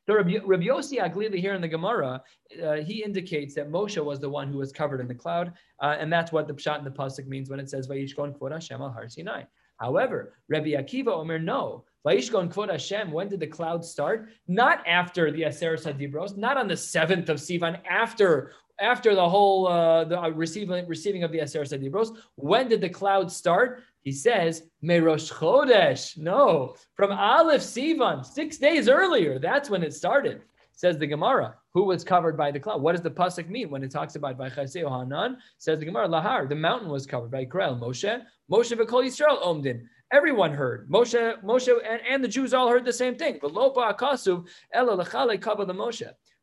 So 0.08 0.14
Rabbi, 0.14 0.38
Rabbi 0.42 0.64
Yossi 0.64 0.98
Aglili 0.98 1.38
here 1.38 1.52
in 1.52 1.60
the 1.60 1.68
Gemara, 1.68 2.22
uh, 2.64 2.76
he 2.76 3.04
indicates 3.04 3.54
that 3.56 3.70
Moshe 3.70 4.02
was 4.02 4.18
the 4.18 4.30
one 4.30 4.48
who 4.48 4.56
was 4.56 4.72
covered 4.72 5.00
in 5.00 5.06
the 5.06 5.14
cloud, 5.14 5.52
uh, 5.82 5.96
and 5.98 6.10
that's 6.10 6.32
what 6.32 6.48
the 6.48 6.54
pshat 6.54 6.78
in 6.78 6.84
the 6.84 6.90
pasuk 6.90 7.26
means 7.26 7.50
when 7.50 7.60
it 7.60 7.68
says 7.68 7.86
"Vayishkon 7.86 8.38
Kvod 8.38 8.52
Hashem 8.52 8.80
al 8.80 8.90
Har 8.90 9.08
Sinai." 9.08 9.42
However, 9.76 10.32
Rabbi 10.48 10.70
Akiva 10.70 11.08
Omer 11.08 11.38
no, 11.38 11.84
Vaishkon 12.06 12.52
Kvod 12.52 12.70
Hashem, 12.70 13.12
when 13.12 13.28
did 13.28 13.40
the 13.40 13.46
cloud 13.46 13.84
start? 13.84 14.30
Not 14.46 14.82
after 14.86 15.30
the 15.30 15.42
Aseret 15.42 15.84
Hadibros, 15.84 16.36
not 16.36 16.56
on 16.56 16.68
the 16.68 16.74
7th 16.74 17.28
of 17.28 17.36
Sivan, 17.36 17.78
after 17.88 18.52
after 18.80 19.14
the 19.14 19.28
whole 19.28 19.66
uh, 19.66 20.04
the 20.04 20.20
uh, 20.20 20.28
receiving 20.30 20.86
receiving 20.86 21.22
of 21.22 21.32
the 21.32 21.38
Aseret 21.38 21.70
Hadibros. 21.76 22.16
When 22.36 22.68
did 22.68 22.80
the 22.80 22.88
cloud 22.88 23.30
start? 23.30 23.82
He 24.02 24.12
says, 24.12 24.62
Merosh 24.82 25.32
Chodesh. 25.32 26.16
No, 26.16 26.74
from 26.94 27.12
Aleph 27.12 27.62
Sivan, 27.62 28.24
six 28.24 28.58
days 28.58 28.88
earlier. 28.88 29.38
That's 29.38 29.70
when 29.70 29.82
it 29.82 29.94
started. 29.94 30.42
Says 30.72 30.96
the 30.96 31.08
Gemara, 31.08 31.56
who 31.74 31.84
was 31.84 32.04
covered 32.04 32.36
by 32.36 32.52
the 32.52 32.60
cloud? 32.60 32.80
What 32.80 32.92
does 32.92 33.02
the 33.02 33.10
pasuk 33.10 33.48
mean 33.48 33.68
when 33.68 33.82
it 33.82 33.90
talks 33.90 34.14
about 34.14 34.38
Vaychaseu 34.38 34.88
Hanan? 34.88 35.38
Says 35.58 35.80
the 35.80 35.84
Gemara, 35.84 36.06
Lahar, 36.06 36.48
the 36.48 36.54
mountain 36.54 36.88
was 36.88 37.04
covered 37.04 37.32
by 37.32 37.42
Israel, 37.42 37.76
Moshe, 37.76 38.22
Moshe 38.50 38.72
v'Kol 38.78 39.04
Yisrael 39.04 39.42
Omdin. 39.42 39.82
Everyone 40.12 40.52
heard. 40.52 40.88
Moshe, 40.88 41.42
Moshe, 41.42 41.72
and, 41.84 42.00
and 42.08 42.22
the 42.22 42.28
Jews 42.28 42.54
all 42.54 42.68
heard 42.68 42.84
the 42.84 42.92
same 42.92 43.16
thing. 43.16 43.40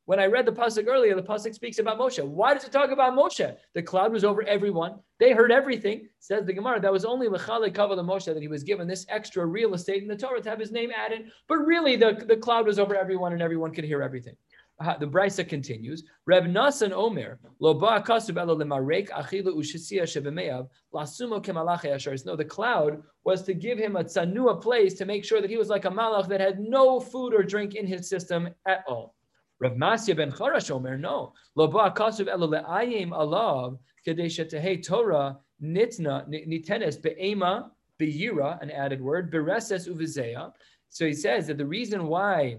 When 0.06 0.20
I 0.20 0.28
read 0.28 0.46
the 0.46 0.52
pasuk 0.52 0.88
earlier, 0.88 1.16
the 1.16 1.24
pasuk 1.24 1.54
speaks 1.56 1.80
about 1.80 2.00
Moshe. 2.00 2.24
Why 2.24 2.54
does 2.54 2.64
it 2.64 2.72
talk 2.72 2.92
about 2.92 3.14
Moshe? 3.14 3.56
The 3.74 3.82
cloud 3.82 4.14
was 4.14 4.24
over 4.24 4.44
everyone. 4.44 5.00
They 5.20 5.32
heard 5.32 5.52
everything. 5.52 6.08
Says 6.20 6.46
the 6.46 6.54
Gemara. 6.54 6.80
That 6.80 6.94
was 6.94 7.06
only 7.06 7.28
lechale 7.28 7.74
kavod 7.74 7.98
Moshe 7.98 8.26
that 8.26 8.42
he 8.42 8.48
was 8.48 8.64
given 8.64 8.88
this 8.88 9.06
extra 9.10 9.46
real 9.46 9.74
estate 9.74 10.04
in 10.04 10.08
the 10.08 10.16
Torah 10.16 10.42
to 10.42 10.50
have 10.50 10.60
his 10.60 10.72
name 10.72 10.92
added. 10.96 11.32
But 11.48 11.58
really, 11.58 11.96
the, 11.96 12.24
the 12.28 12.38
cloud 12.38 12.68
was 12.68 12.78
over 12.78 12.96
everyone, 12.96 13.34
and 13.34 13.42
everyone 13.42 13.74
could 13.74 13.84
hear 13.84 14.02
everything 14.02 14.36
uh, 14.80 14.98
the 14.98 15.08
Brisa 15.08 15.48
continues. 15.48 16.04
Reb 16.26 16.46
Nasan 16.46 16.92
Omer, 16.92 17.40
lo 17.60 17.74
ba 17.74 18.04
kasub 18.06 18.38
elo 18.38 18.56
lemarek 18.56 19.10
achilu 19.10 19.56
ushisia 19.56 20.04
shebemeyav 20.04 20.68
lasumo 20.94 21.44
kemalach 21.44 21.84
asharis. 21.84 22.26
No, 22.26 22.36
the 22.36 22.46
cloud 22.46 23.02
was 23.24 23.44
to 23.44 23.54
give 23.54 23.78
him 23.78 23.96
a 23.96 24.04
tsanua 24.04 24.62
place 24.62 24.94
to 24.96 25.06
make 25.06 25.24
sure 25.24 25.42
that 25.42 25.50
he 25.50 25.58
was 25.58 25.70
like 25.70 25.86
a 25.86 25.90
malach 25.90 26.28
that 26.28 26.42
had 26.42 26.60
no 26.60 27.00
food 27.00 27.34
or 27.34 27.44
drink 27.44 27.76
in 27.76 27.88
his 27.88 28.10
system 28.10 28.50
at 28.68 28.84
all. 28.88 29.16
Rav 29.60 29.74
Masya 29.74 30.18
ben 30.18 30.32
Charash 30.32 30.72
Omer, 30.72 30.98
no. 30.98 31.34
Lo 31.56 31.68
ba 31.68 31.92
kasub 31.92 32.28
elo 32.28 32.48
leayim 32.48 33.10
alav 33.10 33.78
kadesha 34.06 34.50
tehe 34.50 34.86
Torah 34.86 35.38
nitna 35.64 36.28
nitenes 36.30 37.02
be'ema 37.02 37.72
be'yira, 37.98 38.60
an 38.62 38.70
added 38.72 39.02
word, 39.02 39.32
bereses 39.32 39.88
uvizeya. 39.88 40.52
So 40.90 41.06
he 41.06 41.14
says 41.14 41.48
that 41.48 41.58
the 41.58 41.66
reason 41.66 42.08
why 42.08 42.58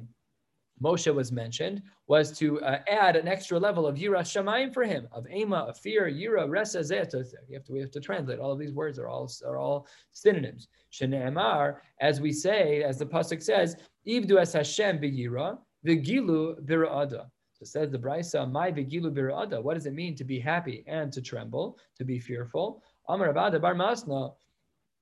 Moshe 0.82 1.14
was 1.14 1.32
mentioned 1.32 1.82
was 2.06 2.37
to 2.38 2.61
uh, 2.61 2.80
add 2.88 3.16
an 3.16 3.28
extra 3.28 3.59
level 3.59 3.87
of 3.87 3.96
Yira 3.96 4.20
Shamayim 4.20 4.74
for 4.74 4.85
him, 4.85 5.09
of 5.11 5.26
Ema, 5.30 5.61
of 5.61 5.78
fear, 5.78 6.11
Yira, 6.11 6.48
Resa, 6.48 6.85
Zeta. 6.85 7.24
You 7.48 7.54
have 7.54 7.64
to, 7.64 7.72
we 7.72 7.80
have 7.80 7.90
to 7.92 8.00
translate. 8.00 8.38
All 8.38 8.52
of 8.52 8.59
these 8.59 8.72
words 8.72 8.98
are 8.98 9.09
all, 9.09 9.30
are 9.46 9.56
all 9.56 9.87
synonyms. 10.12 10.68
Shene'emar, 10.92 11.76
as 12.00 12.20
we 12.20 12.32
say, 12.32 12.82
as 12.82 12.98
the 12.98 13.06
Pasuk 13.06 13.42
says, 13.42 13.76
Ivdu 14.06 14.38
es 14.38 14.52
Hashem 14.52 14.98
b'yira, 14.98 15.59
v'gilu 15.85 16.61
b'ra'ada. 16.65 17.27
So 17.53 17.65
says 17.65 17.91
the 17.91 17.99
Brisa, 17.99 18.51
my 18.51 18.71
v'gilu 18.71 19.12
b'ra'ada. 19.12 19.62
What 19.62 19.75
does 19.75 19.87
it 19.87 19.95
mean 19.95 20.15
to 20.17 20.25
be 20.25 20.39
happy 20.39 20.85
and 20.87 21.12
to 21.12 21.21
tremble, 21.21 21.79
to 21.97 22.05
be 22.05 22.19
fearful? 22.19 22.83
Amar 23.09 23.33
bar 23.33 23.51
Masna, 23.51 24.35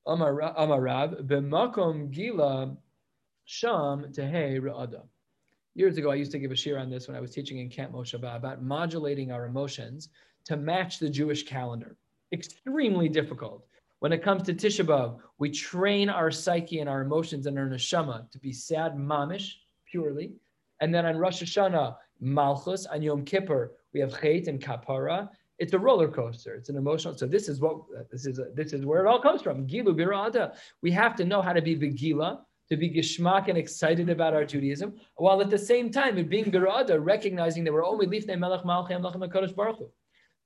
Amar 0.07 0.35
Rav, 0.35 1.11
b'makom 1.11 2.11
gila 2.11 2.77
sham 3.45 4.07
tehe 4.13 4.61
ra'ada 4.61 5.03
years 5.75 5.99
ago, 5.99 6.11
I 6.11 6.15
used 6.15 6.33
to 6.33 6.39
give 6.39 6.53
a 6.53 6.57
shir 6.57 6.79
on 6.79 6.89
this 6.89 7.09
when 7.09 7.17
I 7.17 7.21
was 7.21 7.33
teaching 7.33 7.59
in 7.59 7.69
Camp 7.69 7.93
Moshaba 7.93 8.37
about 8.37 8.63
modulating 8.63 9.33
our 9.33 9.47
emotions 9.47 10.09
to 10.45 10.57
match 10.57 10.99
the 10.99 11.11
Jewish 11.11 11.45
calendar. 11.45 11.97
Extremely 12.33 13.09
difficult. 13.09 13.67
When 13.99 14.13
it 14.13 14.23
comes 14.23 14.43
to 14.45 14.55
Tisha 14.55 14.87
B'Av, 14.87 15.19
we 15.39 15.51
train 15.51 16.09
our 16.09 16.31
psyche 16.31 16.81
and 16.81 16.89
our 16.89 17.03
emotions 17.03 17.47
and 17.47 17.59
our 17.59 17.67
neshama 17.67 18.31
to 18.31 18.39
be 18.39 18.53
sad 18.53 18.97
mamish, 18.97 19.55
purely. 19.91 20.33
And 20.85 20.95
then 20.95 21.07
on 21.07 21.17
Rosh 21.17 21.43
Hashanah, 21.43 21.97
Malchus, 22.21 22.85
on 22.85 23.01
Yom 23.01 23.25
Kippur, 23.25 23.73
we 23.95 24.01
have 24.01 24.13
Chet 24.21 24.49
and 24.49 24.61
Kapara. 24.61 25.31
It's 25.59 25.73
a 25.73 25.79
roller 25.79 26.09
coaster. 26.09 26.57
It's 26.57 26.69
an 26.69 26.77
emotional. 26.77 27.17
So 27.17 27.27
this 27.27 27.49
is 27.49 27.59
what 27.59 27.77
this 28.13 28.27
is. 28.27 28.39
This 28.55 28.75
is 28.75 28.85
where 28.85 29.03
it 29.03 29.09
all 29.09 29.19
comes 29.19 29.41
from. 29.41 29.67
Gilu 29.67 29.95
birada. 29.99 30.55
We 30.83 30.91
have 30.91 31.17
to 31.17 31.25
know 31.25 31.41
how 31.41 31.55
to 31.55 31.63
be 31.63 31.75
vigila 31.75 32.41
to 32.69 32.77
be 32.77 32.91
gishmak 32.91 33.49
and 33.49 33.57
excited 33.57 34.11
about 34.11 34.35
our 34.35 34.45
Judaism, 34.45 34.93
while 35.17 35.41
at 35.41 35.49
the 35.49 35.57
same 35.57 35.91
time 35.91 36.19
in 36.19 36.29
being 36.29 36.53
garada, 36.53 37.03
recognizing 37.03 37.65
that 37.65 37.73
we're 37.73 37.87
only 37.87 38.07
lifnei 38.07 38.39
melech 38.39 38.63
malchem 38.65 39.01
lachem 39.01 39.27
hakadosh 39.27 39.57
baruch 39.57 39.79
Hu. 39.79 39.91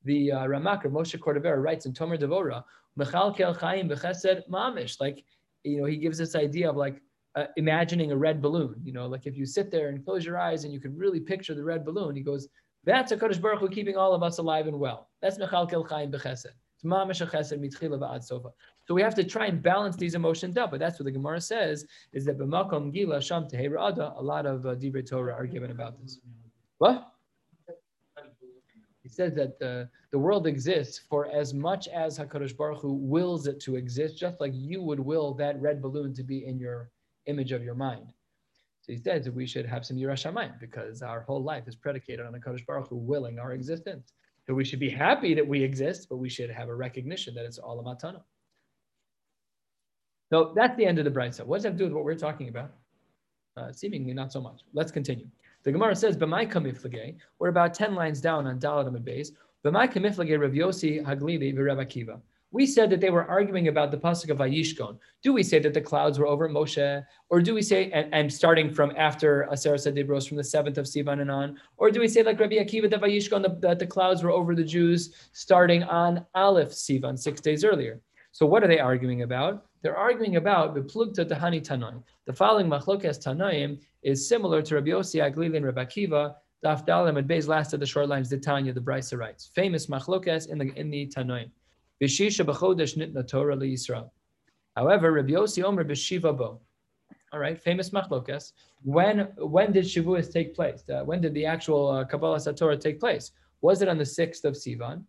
The 0.05 0.31
uh, 0.31 0.47
Ramakar 0.47 0.87
Moshe 0.87 1.19
Cordovero 1.19 1.61
writes 1.61 1.85
in 1.87 1.95
Tomer 1.95 2.17
Devora, 2.17 2.63
Mechal 2.97 3.37
kel 3.37 3.55
chaim 3.55 3.89
mamish, 3.89 5.01
like 5.01 5.25
you 5.65 5.79
know 5.81 5.87
he 5.87 5.97
gives 5.97 6.19
this 6.19 6.37
idea 6.37 6.71
of 6.71 6.77
like 6.77 7.03
uh, 7.39 7.47
imagining 7.57 8.11
a 8.11 8.17
red 8.17 8.43
balloon. 8.43 8.75
You 8.83 8.93
know, 8.93 9.07
like 9.07 9.27
if 9.27 9.37
you 9.37 9.47
sit 9.47 9.71
there 9.71 9.89
and 9.89 10.05
close 10.05 10.25
your 10.25 10.39
eyes 10.39 10.65
and 10.65 10.73
you 10.73 10.81
can 10.81 10.97
really 10.97 11.21
picture 11.21 11.55
the 11.55 11.65
red 11.65 11.85
balloon, 11.85 12.17
he 12.17 12.23
goes, 12.23 12.49
that's 12.85 13.13
a 13.13 13.17
Kodesh 13.17 13.41
Baruch 13.41 13.61
Hu 13.61 13.69
keeping 13.69 13.97
all 13.97 14.13
of 14.15 14.23
us 14.23 14.39
alive 14.39 14.67
and 14.67 14.79
well. 14.79 15.09
That's 15.23 15.39
Mechal 15.39 15.71
kel 15.71 15.85
chaim 15.85 16.11
b'chesed. 16.11 16.47
It's 16.75 16.85
mamish 16.85 17.21
a 17.21 17.27
chesed 17.27 17.59
mitchila 17.59 17.99
ba'ad 17.99 18.23
sofa. 18.25 18.51
So 18.87 18.95
we 18.95 19.03
have 19.03 19.15
to 19.17 19.25
try 19.25 19.47
and 19.47 19.63
balance 19.63 19.97
these 19.97 20.15
emotions 20.15 20.57
up. 20.57 20.71
But 20.71 20.81
that's 20.81 20.99
what 20.99 21.05
the 21.05 21.11
Gemara 21.11 21.41
says 21.41 21.85
is 22.13 22.25
that 22.27 22.39
b'makom 22.39 22.93
gila 22.93 23.21
sham 23.21 23.47
ada. 23.53 24.15
A 24.17 24.23
lot 24.23 24.47
of 24.47 24.67
uh, 24.67 24.75
Torah 25.07 25.35
are 25.35 25.47
given 25.47 25.71
about 25.71 26.01
this. 26.01 26.19
What? 26.79 27.13
He 29.03 29.09
says 29.09 29.35
that 29.35 29.59
the 29.59 30.19
world 30.19 30.47
exists 30.47 31.01
for 31.11 31.29
as 31.31 31.55
much 31.55 31.89
as 31.89 32.19
Hakadosh 32.19 32.57
Baruch 32.57 32.81
Hu 32.83 32.93
wills 32.93 33.47
it 33.47 33.59
to 33.61 33.77
exist, 33.77 34.19
just 34.19 34.41
like 34.41 34.53
you 34.55 34.83
would 34.83 35.01
will 35.01 35.35
that 35.35 35.61
red 35.61 35.81
balloon 35.81 36.13
to 36.15 36.23
be 36.23 36.47
in 36.47 36.59
your 36.59 36.91
image 37.29 37.53
of 37.53 37.63
your 37.63 37.75
mind. 37.75 38.13
So 38.81 38.93
he 38.93 38.99
says 38.99 39.25
that 39.27 39.35
we 39.35 39.47
should 39.47 39.67
have 39.67 39.85
some 39.85 39.97
Yerushalayim 39.97 40.59
because 40.59 41.03
our 41.03 41.21
whole 41.21 41.43
life 41.43 41.65
is 41.67 41.77
predicated 41.77 42.25
on 42.25 42.33
Hakadosh 42.33 42.65
Baruch 42.67 42.89
Hu 42.89 42.97
willing 42.97 43.39
our 43.39 43.53
existence. 43.53 44.13
So 44.47 44.55
we 44.55 44.65
should 44.65 44.81
be 44.81 44.89
happy 44.89 45.35
that 45.35 45.47
we 45.47 45.63
exist, 45.63 46.09
but 46.09 46.17
we 46.17 46.31
should 46.31 46.51
have 46.51 46.69
a 46.69 46.75
recognition 46.75 47.35
that 47.35 47.45
it's 47.45 47.59
all 47.59 47.79
a 47.81 47.85
matana. 47.85 48.23
So 50.31 50.53
that's 50.57 50.77
the 50.77 50.87
end 50.87 50.99
of 50.99 51.05
the 51.05 51.11
brisa. 51.11 51.45
What 51.45 51.59
does 51.59 51.65
that 51.65 51.77
do 51.77 51.85
with 51.85 51.93
what 51.93 52.05
we're 52.05 52.15
talking 52.15 52.49
about? 52.49 52.73
Uh, 53.57 53.73
seemingly 53.73 54.15
not 54.15 54.33
so 54.33 54.41
much. 54.41 54.61
Let's 54.73 54.93
continue. 54.93 55.27
The 55.65 55.73
Gemara 55.73 55.97
says, 55.97 56.17
"B'may 56.17 56.51
kamiflage." 56.51 57.17
We're 57.39 57.49
about 57.49 57.75
ten 57.75 57.95
lines 57.95 58.21
down 58.21 58.47
on 58.47 58.59
Dalat 58.61 58.87
Amid 58.87 59.05
Beis. 59.05 59.33
B'may 59.65 59.93
kamiflage 59.93 60.41
Rav 60.41 60.53
Yossi 60.53 61.05
Haglili 61.05 61.55
v'Rav 61.55 61.85
Akiva. 61.85 62.21
We 62.51 62.67
said 62.67 62.89
that 62.91 63.01
they 63.01 63.11
were 63.11 63.27
arguing 63.27 63.69
about 63.69 63.91
the 63.91 63.99
pasuk 63.99 64.31
of 64.31 64.39
Vayishkon. 64.39 64.99
Do 65.23 65.35
we 65.35 65.43
say 65.43 65.59
that 65.59 65.75
the 65.75 65.83
clouds 65.83 66.19
were 66.19 66.27
over 66.27 66.49
Moshe, 66.49 67.05
or 67.29 67.43
do 67.43 67.53
we 67.53 67.61
say 67.61 67.91
and, 67.91 68.13
and 68.15 68.33
starting 68.33 68.73
from 68.73 68.93
after 68.97 69.47
Aser 69.53 69.75
Sadibros 69.75 70.27
from 70.27 70.39
the 70.39 70.45
seventh 70.45 70.79
of 70.79 70.87
Sivan 70.87 71.21
and 71.21 71.31
on, 71.31 71.59
or 71.77 71.91
do 71.91 72.01
we 72.01 72.09
say 72.09 72.23
like 72.23 72.41
Rabbi 72.41 72.57
Akiva 72.57 72.89
that 72.89 73.03
Vayishkon 73.03 73.61
that 73.61 73.79
the 73.79 73.87
clouds 73.87 74.23
were 74.23 74.31
over 74.31 74.55
the 74.55 74.65
Jews 74.65 75.15
starting 75.33 75.83
on 75.83 76.25
Aleph 76.35 76.71
Sivan 76.71 77.19
six 77.19 77.43
days 77.43 77.65
earlier? 77.65 78.01
So 78.33 78.47
what 78.47 78.65
are 78.65 78.69
they 78.69 78.79
arguing 78.79 79.23
about? 79.23 79.67
They're 79.83 79.97
arguing 79.97 80.37
about 80.37 80.75
the 80.75 80.81
plugta 80.81 81.29
tahani 81.29 81.63
tanai. 81.63 82.03
The 82.27 82.33
following 82.33 82.67
machlokes 82.67 83.23
tanaim 83.23 83.79
is 84.03 84.27
similar 84.27 84.63
to 84.63 84.77
Rabbi 84.77 84.91
Yossi 84.91 85.21
Aglili 85.21 85.57
and 85.57 85.67
Rabbi 85.67 85.85
Akiva. 85.85 86.35
Daf 86.65 86.85
Dalam 86.87 87.19
and 87.19 87.29
Beis 87.29 87.47
last 87.47 87.73
of 87.73 87.81
the 87.81 87.87
short 87.87 88.09
lines. 88.09 88.29
The 88.29 88.37
Tanya, 88.37 88.73
the 88.73 88.81
Brisa 88.81 89.17
writes, 89.17 89.51
famous 89.55 89.87
machlokes 89.87 90.49
in 90.49 90.59
the 90.59 90.73
in 90.75 90.91
the 90.91 91.07
Tanoim. 91.07 91.51
B'shisha 92.03 92.45
b'chodesh 92.47 92.97
nitna 92.97 93.27
Torah. 93.27 94.11
However, 94.77 95.13
Rabbi 95.13 95.33
Yossi 95.33 95.65
Omer 95.65 95.85
b'shiva 95.85 96.37
bo. 96.37 96.61
All 97.33 97.41
right, 97.41 97.61
famous 97.61 97.91
machlokas. 97.91 98.53
When 98.83 99.29
when 99.37 99.73
did 99.73 99.85
Shavuos 99.85 100.33
take 100.33 100.55
place? 100.55 100.83
Uh, 100.89 101.05
when 101.05 101.21
did 101.21 101.35
the 101.35 101.45
actual 101.45 101.91
uh, 101.91 102.05
Kabbalah 102.05 102.39
Satorah 102.39 102.81
take 102.81 103.01
place? 103.01 103.33
Was 103.61 103.83
it 103.83 103.89
on 103.89 103.99
the 103.99 104.07
sixth 104.07 104.45
of 104.45 104.55
Sivan, 104.55 105.03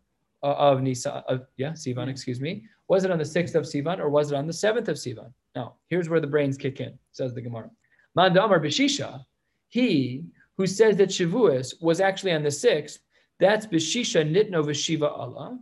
uh, 0.43 0.47
of 0.47 0.81
Nisa? 0.81 1.23
Of, 1.27 1.45
yeah, 1.57 1.71
Sivan. 1.71 2.09
Excuse 2.09 2.41
me. 2.41 2.65
Was 2.87 3.05
it 3.05 3.11
on 3.11 3.19
the 3.19 3.25
sixth 3.25 3.55
of 3.55 3.63
Sivan 3.63 3.99
or 3.99 4.09
was 4.09 4.31
it 4.31 4.35
on 4.35 4.47
the 4.47 4.53
seventh 4.53 4.89
of 4.89 4.97
Sivan? 4.97 5.31
Now, 5.55 5.75
here's 5.87 6.09
where 6.09 6.19
the 6.19 6.27
brains 6.27 6.57
kick 6.57 6.81
in. 6.81 6.97
Says 7.11 7.33
the 7.33 7.41
Gemara. 7.41 7.69
Man 8.15 8.33
Damar 8.33 8.59
b'shisha. 8.59 9.23
He 9.69 10.23
who 10.57 10.65
says 10.65 10.97
that 10.97 11.09
Shavuos 11.09 11.81
was 11.81 12.01
actually 12.01 12.33
on 12.33 12.43
the 12.43 12.51
sixth. 12.51 12.99
That's 13.39 13.65
b'shisha 13.65 14.29
nitno 14.29 14.65
v'shiva 14.65 15.09
Allah 15.09 15.59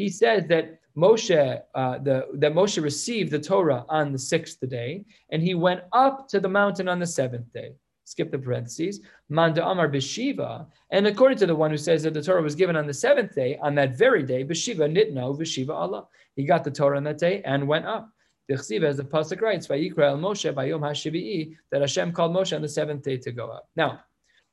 he 0.00 0.08
says 0.08 0.46
that 0.48 0.80
Moshe, 0.96 1.60
uh, 1.74 1.98
the, 1.98 2.26
that 2.42 2.54
Moshe 2.54 2.82
received 2.82 3.30
the 3.30 3.38
Torah 3.38 3.84
on 3.90 4.12
the 4.12 4.18
sixth 4.18 4.58
day, 4.66 5.04
and 5.30 5.42
he 5.42 5.54
went 5.54 5.82
up 5.92 6.26
to 6.28 6.40
the 6.40 6.48
mountain 6.48 6.88
on 6.88 6.98
the 6.98 7.06
seventh 7.06 7.52
day. 7.52 7.74
Skip 8.04 8.30
the 8.30 8.38
parentheses. 8.38 9.02
Manda 9.28 9.62
Amar 9.66 9.90
Beshiva, 9.90 10.66
and 10.90 11.06
according 11.06 11.36
to 11.38 11.46
the 11.46 11.54
one 11.54 11.70
who 11.70 11.76
says 11.76 12.02
that 12.04 12.14
the 12.14 12.22
Torah 12.22 12.40
was 12.40 12.54
given 12.54 12.76
on 12.76 12.86
the 12.86 12.94
seventh 12.94 13.34
day, 13.34 13.58
on 13.62 13.74
that 13.74 13.98
very 13.98 14.22
day, 14.22 14.42
Beshiva 14.42 14.86
Nitno 14.96 15.38
Beshiva 15.38 15.74
Allah. 15.74 16.06
He 16.34 16.44
got 16.44 16.64
the 16.64 16.70
Torah 16.70 16.96
on 16.96 17.04
that 17.04 17.18
day 17.18 17.42
and 17.44 17.68
went 17.68 17.84
up. 17.84 18.08
The 18.48 18.54
Chsiva, 18.54 18.84
as 18.84 18.96
the 18.96 19.04
pasuk 19.04 19.42
writes, 19.42 19.66
Vayikra 19.66 20.06
El 20.12 20.18
Moshe 20.18 20.50
Bayom 20.54 20.80
Hashivi'i, 20.80 21.56
that 21.70 21.82
Hashem 21.82 22.12
called 22.12 22.34
Moshe 22.34 22.56
on 22.56 22.62
the 22.62 22.68
seventh 22.68 23.02
day 23.02 23.18
to 23.18 23.32
go 23.32 23.50
up. 23.50 23.68
Now, 23.76 24.00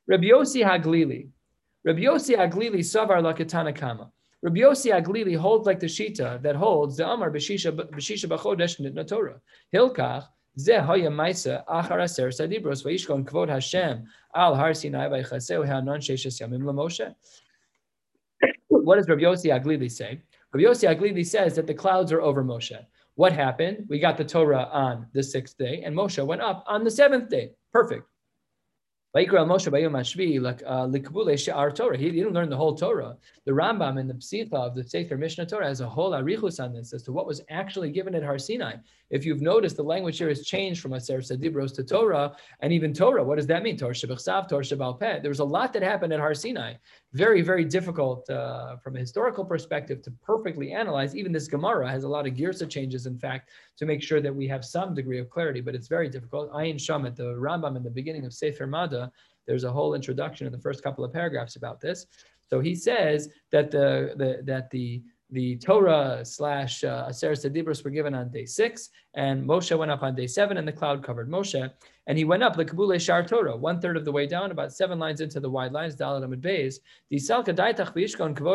Rabbi 0.06 0.26
Yossi 0.26 0.62
Haglili, 0.62 1.30
Rabbi 1.84 2.02
Yossi 2.02 2.36
Haglili 2.36 2.80
Savar 2.80 3.22
Lakatana 3.22 3.74
Kama. 3.74 4.12
Rabbi 4.40 4.60
Yossi 4.60 4.92
Aglili 4.92 5.36
holds 5.36 5.66
like 5.66 5.80
the 5.80 5.86
Shita 5.86 6.40
that 6.42 6.54
holds 6.54 6.96
the 6.96 7.08
Amar 7.08 7.30
b'shisha 7.30 7.72
b'chodesh 7.72 8.80
nitna 8.80 9.06
Torah. 9.06 9.40
Hilkach 9.74 10.28
ze 10.58 10.74
haya 10.74 11.10
ma'isa 11.10 11.64
achar 11.66 12.00
aser 12.02 12.28
sadibros 12.28 12.84
vayishkon 12.84 13.24
kvod 13.24 13.48
Hashem 13.48 14.06
al 14.34 14.54
har 14.54 14.74
Sinai 14.74 15.08
vaychaseu 15.08 15.66
ha'anon 15.66 16.00
sheishes 16.00 16.40
yamim 16.40 16.62
lamoshe. 16.62 17.14
What 18.68 18.96
does 18.96 19.08
Rabbi 19.08 19.22
Yossi 19.22 19.50
Aglili 19.50 19.90
say? 19.90 20.22
Rabbi 20.52 20.64
Yossi 20.64 20.88
Aglili 20.88 21.26
says 21.26 21.56
that 21.56 21.66
the 21.66 21.74
clouds 21.74 22.12
are 22.12 22.20
over 22.20 22.44
Moshe. 22.44 22.78
What 23.16 23.32
happened? 23.32 23.86
We 23.88 23.98
got 23.98 24.16
the 24.16 24.24
Torah 24.24 24.68
on 24.72 25.08
the 25.12 25.22
sixth 25.22 25.58
day, 25.58 25.82
and 25.84 25.96
Moshe 25.96 26.24
went 26.24 26.40
up 26.40 26.64
on 26.68 26.84
the 26.84 26.90
seventh 26.90 27.28
day. 27.28 27.50
Perfect. 27.72 28.04
Vayikra 29.16 29.46
Moshe 29.46 29.72
Bayom 29.72 29.92
Hashvi 29.92 30.38
like 30.38 30.62
uh, 30.66 31.36
she'ar 31.36 31.70
Torah. 31.70 31.96
He 31.96 32.10
didn't 32.10 32.34
learn 32.34 32.50
the 32.50 32.56
whole 32.56 32.74
Torah. 32.74 33.16
The 33.46 33.52
Rambam 33.52 33.98
in 33.98 34.06
the 34.06 34.12
Psitha 34.12 34.52
of 34.52 34.74
the 34.74 34.84
Sefer 34.84 35.16
Mishnah 35.16 35.46
Torah 35.46 35.66
has 35.66 35.80
a 35.80 35.88
whole 35.88 36.10
arichus 36.10 36.62
on 36.62 36.74
this 36.74 36.92
as 36.92 37.02
to 37.04 37.12
what 37.12 37.26
was 37.26 37.40
actually 37.48 37.90
given 37.90 38.14
at 38.14 38.22
Har 38.22 38.38
Sinai. 38.38 38.74
If 39.08 39.24
you've 39.24 39.40
noticed, 39.40 39.76
the 39.78 39.82
language 39.82 40.18
here 40.18 40.28
has 40.28 40.44
changed 40.44 40.82
from 40.82 40.92
Aser 40.92 41.20
Sadibros 41.20 41.74
to 41.76 41.84
Torah, 41.84 42.36
and 42.60 42.70
even 42.70 42.92
Torah. 42.92 43.24
What 43.24 43.36
does 43.36 43.46
that 43.46 43.62
mean? 43.62 43.78
Torah 43.78 43.94
Shabbat 43.94 44.48
Torah 44.50 44.62
Shabbat 44.62 45.00
Peh. 45.00 45.20
There 45.20 45.30
was 45.30 45.38
a 45.38 45.44
lot 45.44 45.72
that 45.72 45.82
happened 45.82 46.12
at 46.12 46.20
Har 46.20 46.34
Sinai. 46.34 46.74
Very, 47.14 47.40
very 47.40 47.64
difficult 47.64 48.28
uh, 48.28 48.76
from 48.76 48.96
a 48.96 48.98
historical 48.98 49.42
perspective 49.42 50.02
to 50.02 50.10
perfectly 50.22 50.72
analyze. 50.72 51.16
Even 51.16 51.32
this 51.32 51.48
Gemara 51.48 51.90
has 51.90 52.04
a 52.04 52.08
lot 52.08 52.26
of 52.26 52.34
girsa 52.34 52.68
changes, 52.68 53.06
in 53.06 53.18
fact, 53.18 53.48
to 53.78 53.86
make 53.86 54.02
sure 54.02 54.20
that 54.20 54.34
we 54.34 54.46
have 54.46 54.62
some 54.62 54.92
degree 54.94 55.18
of 55.18 55.30
clarity, 55.30 55.62
but 55.62 55.74
it's 55.74 55.88
very 55.88 56.10
difficult. 56.10 56.52
Ayin 56.52 56.74
Shamet, 56.74 57.16
the 57.16 57.32
Rambam 57.34 57.76
in 57.78 57.82
the 57.82 57.90
beginning 57.90 58.26
of 58.26 58.34
Sefer 58.34 58.66
Mada, 58.66 59.10
there's 59.46 59.64
a 59.64 59.72
whole 59.72 59.94
introduction 59.94 60.46
in 60.46 60.52
the 60.52 60.60
first 60.60 60.82
couple 60.82 61.02
of 61.02 61.10
paragraphs 61.10 61.56
about 61.56 61.80
this. 61.80 62.04
So 62.50 62.60
he 62.60 62.74
says 62.74 63.30
that 63.52 63.70
the, 63.70 64.12
the 64.16 64.42
that 64.44 64.70
the 64.70 65.02
the 65.30 65.56
Torah 65.56 66.24
slash 66.24 66.84
uh, 66.84 67.06
Aser 67.08 67.32
Sedibros 67.32 67.84
were 67.84 67.90
given 67.90 68.14
on 68.14 68.30
day 68.30 68.46
six, 68.46 68.90
and 69.14 69.46
Moshe 69.46 69.76
went 69.76 69.90
up 69.90 70.02
on 70.02 70.14
day 70.14 70.26
seven, 70.26 70.56
and 70.56 70.66
the 70.66 70.72
cloud 70.72 71.02
covered 71.02 71.30
Moshe. 71.30 71.70
And 72.06 72.16
he 72.16 72.24
went 72.24 72.42
up, 72.42 72.56
the 72.56 72.64
Kabule 72.64 72.98
Shar 72.98 73.22
Torah, 73.22 73.54
one 73.54 73.80
third 73.80 73.98
of 73.98 74.06
the 74.06 74.12
way 74.12 74.26
down, 74.26 74.50
about 74.50 74.72
seven 74.72 74.98
lines 74.98 75.20
into 75.20 75.40
the 75.40 75.50
wide 75.50 75.72
lines, 75.72 75.94
Dalit 75.94 76.24
Amid 76.24 76.40
Beis. 76.40 76.76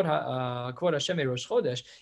Uh, 0.06 0.72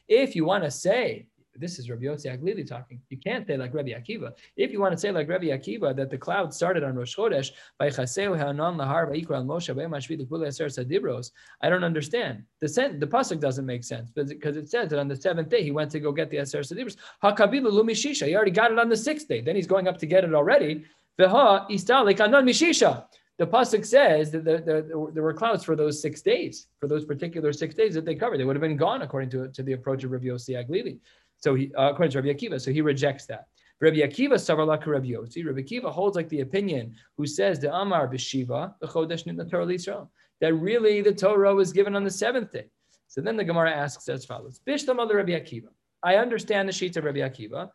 if 0.09 0.37
you 0.37 0.45
want 0.47 0.65
to 0.65 0.71
say 0.71 1.27
this 1.57 1.79
is 1.79 1.91
Rabbi 1.91 2.05
Yossi 2.05 2.27
Aglili 2.27 2.67
talking. 2.67 3.01
You 3.11 3.19
can't 3.19 3.47
say 3.47 3.57
like 3.57 3.75
Rabbi 3.75 3.91
Akiva. 3.91 4.33
If 4.57 4.73
you 4.73 4.81
want 4.81 4.93
to 4.93 4.99
say 4.99 5.11
like 5.11 5.29
Rabbi 5.29 5.47
Akiva 5.47 5.95
that 5.97 6.11
the 6.11 6.19
cloud 6.19 6.55
started 6.55 6.83
on 6.83 6.95
Rosh 6.95 7.17
Chodesh 7.17 7.51
by 7.79 7.89
Chaseu 7.89 8.37
Hanan 8.37 8.77
Lahar 8.77 9.11
Vaikra 9.11 9.37
Al 9.37 9.45
Moshe 9.45 9.69
Sadibros, 9.69 11.31
I 11.61 11.69
don't 11.69 11.85
understand. 11.85 12.45
The 12.61 12.97
the 12.99 13.07
pasuk 13.07 13.41
doesn't 13.41 13.67
make 13.67 13.85
sense 13.85 14.11
because 14.11 14.57
it 14.57 14.69
says 14.69 14.91
that 14.91 14.99
on 14.99 15.09
the 15.09 15.17
seventh 15.17 15.49
day 15.49 15.63
he 15.63 15.71
went 15.71 15.91
to 15.93 16.01
go 16.01 16.13
get 16.13 16.31
the 16.31 16.39
Aser 16.39 16.61
Sadibros. 16.61 16.97
Hakabilu 17.23 17.71
Lumi 17.71 17.93
Shisha. 17.93 18.27
He 18.27 18.35
already 18.35 18.51
got 18.51 18.73
it 18.73 18.79
on 18.79 18.89
the 18.89 18.97
sixth 18.97 19.29
day. 19.29 19.41
Then 19.41 19.57
he's 19.57 19.67
going 19.67 19.89
up 19.89 19.99
to 19.99 20.07
get 20.07 20.25
it 20.25 20.35
already. 20.35 20.85
Veha 21.19 21.69
Istalik 21.71 22.21
Anan 22.21 22.47
Mishisha. 22.47 23.05
The 23.39 23.47
pasuk 23.47 23.85
says 23.85 24.31
that 24.31 24.45
there, 24.45 24.61
there, 24.61 24.83
there, 24.83 25.23
were 25.23 25.33
clouds 25.33 25.65
for 25.65 25.75
those 25.75 26.01
six 26.01 26.21
days, 26.21 26.69
for 26.79 26.87
those 26.87 27.05
particular 27.05 27.53
six 27.53 27.75
days 27.75 27.95
that 27.95 28.05
they 28.05 28.15
covered. 28.15 28.39
They 28.39 28.45
would 28.45 28.57
have 28.57 28.61
been 28.63 28.77
gone 28.77 29.03
according 29.03 29.31
to, 29.31 29.49
to 29.49 29.63
the 29.63 29.73
approach 29.73 30.05
of 30.05 30.13
Rabbi 30.13 30.27
Yossi 30.27 30.55
Aglili. 30.55 31.01
So 31.43 31.55
he, 31.55 31.73
uh, 31.75 31.91
according 31.91 32.13
to 32.13 32.23
Rabbi 32.23 32.39
Akiva, 32.39 32.61
so 32.61 32.71
he 32.71 32.81
rejects 32.81 33.27
that. 33.27 33.47
Rabbi 33.81 33.97
Akiva 33.97 34.39
Rabbi. 34.87 35.13
Rabbi 35.13 35.61
Akiva 35.61 35.91
holds 35.91 36.15
like 36.15 36.29
the 36.29 36.41
opinion 36.41 36.95
who 37.17 37.27
says 37.27 37.59
the 37.59 37.75
Amar 37.75 38.07
b'shiva 38.07 38.75
the 38.81 38.87
chodesh 38.87 39.51
Torah 39.51 39.67
Yisrael 39.67 40.09
that 40.41 40.55
really 40.55 41.01
the 41.03 41.13
Torah 41.13 41.55
was 41.55 41.73
given 41.73 41.97
on 41.97 42.05
the 42.05 42.11
seventh 42.11 42.53
day. 42.53 42.67
So 43.09 43.21
then 43.21 43.37
the 43.37 43.45
Gemara 43.45 43.73
asks 43.73 44.09
as 44.09 44.25
follows: 44.25 44.61
Bishlam 44.67 45.03
of 45.03 45.11
Rabbi 45.11 45.33
Akiva. 45.33 45.69
I 46.05 46.17
understand 46.17 46.69
the 46.69 46.73
sheets 46.73 46.97
of 46.97 47.05
Rabbi 47.05 47.19
Akiva. 47.19 47.71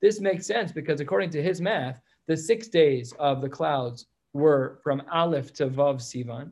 This 0.00 0.20
makes 0.20 0.46
sense 0.46 0.72
because 0.72 1.00
according 1.00 1.30
to 1.30 1.42
his 1.42 1.60
math, 1.60 2.00
the 2.26 2.36
six 2.36 2.68
days 2.68 3.14
of 3.18 3.40
the 3.40 3.48
clouds 3.48 4.06
were 4.32 4.80
from 4.82 5.02
Aleph 5.12 5.52
to 5.54 5.68
Vav 5.68 5.96
Sivan, 5.96 6.50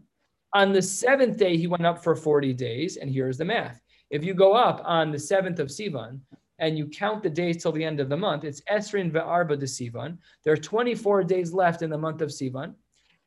on 0.52 0.72
the 0.72 0.82
seventh 0.82 1.36
day, 1.36 1.56
he 1.56 1.66
went 1.66 1.86
up 1.86 2.02
for 2.02 2.14
40 2.16 2.52
days. 2.54 2.96
And 2.96 3.10
here's 3.10 3.38
the 3.38 3.44
math. 3.44 3.80
If 4.10 4.24
you 4.24 4.34
go 4.34 4.52
up 4.52 4.82
on 4.84 5.12
the 5.12 5.18
seventh 5.18 5.60
of 5.60 5.68
Sivan 5.68 6.20
and 6.58 6.76
you 6.76 6.86
count 6.86 7.22
the 7.22 7.30
days 7.30 7.62
till 7.62 7.72
the 7.72 7.84
end 7.84 8.00
of 8.00 8.08
the 8.08 8.16
month, 8.16 8.44
it's 8.44 8.60
Esrin 8.62 9.10
Ve'arba 9.10 9.58
de 9.58 9.66
Sivan. 9.66 10.18
There 10.44 10.52
are 10.52 10.56
24 10.56 11.24
days 11.24 11.52
left 11.52 11.82
in 11.82 11.90
the 11.90 11.98
month 11.98 12.20
of 12.20 12.30
Sivan. 12.30 12.74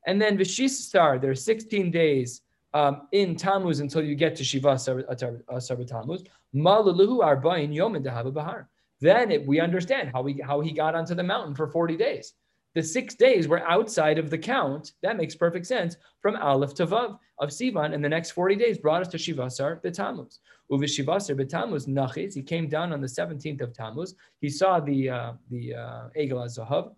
And 0.05 0.21
then 0.21 0.37
Vishistar, 0.37 1.19
there 1.21 1.31
are 1.31 1.35
16 1.35 1.89
days 1.89 2.41
um, 2.73 3.07
in 3.13 3.35
Tammuz 3.35 3.79
until 3.79 4.03
you 4.03 4.15
get 4.15 4.35
to 4.35 4.43
Shiva 4.43 4.75
Sarva 4.75 5.87
Tammuz. 5.87 6.23
Malaluhu 6.53 7.21
Arba'in 7.23 7.73
Yom 7.73 8.01
Bahar. 8.33 8.69
Then 8.99 9.31
it, 9.31 9.45
we 9.45 9.59
understand 9.59 10.11
how, 10.13 10.21
we, 10.21 10.41
how 10.45 10.61
he 10.61 10.71
got 10.71 10.95
onto 10.95 11.15
the 11.15 11.23
mountain 11.23 11.55
for 11.55 11.67
40 11.67 11.97
days. 11.97 12.33
The 12.75 12.83
six 12.83 13.13
days 13.13 13.47
were 13.47 13.67
outside 13.67 14.17
of 14.17 14.29
the 14.29 14.37
count. 14.37 14.93
That 15.03 15.17
makes 15.17 15.35
perfect 15.35 15.67
sense 15.67 15.95
from 16.21 16.35
Aleph 16.35 16.73
to 16.75 16.87
Vav 16.87 17.19
of 17.39 17.49
Sivan. 17.49 17.93
And 17.93 18.03
the 18.03 18.09
next 18.09 18.31
40 18.31 18.55
days 18.55 18.77
brought 18.79 19.01
us 19.01 19.07
to 19.09 19.17
Shivasar 19.17 19.81
Betamuz. 19.83 20.39
Uvishivasar 20.71 21.39
Betamuz 21.39 21.87
Nachis. 21.87 22.33
He 22.33 22.41
came 22.41 22.67
down 22.67 22.91
on 22.91 23.01
the 23.01 23.07
17th 23.07 23.61
of 23.61 23.73
Tammuz. 23.73 24.15
He 24.41 24.49
saw 24.49 24.79
the 24.79 25.09
uh, 25.09 25.33
the 25.51 25.75
uh, 25.75 26.09
Egel 26.17 26.45
Zahav, 26.47 26.93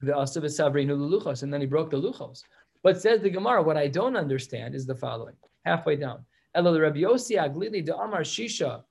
the 0.00 0.12
Asav 0.12 0.44
Savrinu 0.44 0.96
Luchos, 0.96 1.42
and 1.42 1.52
then 1.52 1.60
he 1.60 1.66
broke 1.66 1.90
the 1.90 2.00
Luchos. 2.00 2.42
But 2.82 3.00
says 3.00 3.20
the 3.20 3.30
Gemara, 3.30 3.62
what 3.62 3.76
I 3.76 3.88
don't 3.88 4.16
understand 4.16 4.74
is 4.74 4.86
the 4.86 4.94
following. 4.94 5.36
Halfway 5.64 5.96
down. 5.96 6.24
Elul 6.56 6.80
Rabbi 6.80 7.00
Yossi 7.00 7.36
Aglili 7.36 7.84
de 7.84 7.96
Amar 7.96 8.22
Shisha 8.22 8.82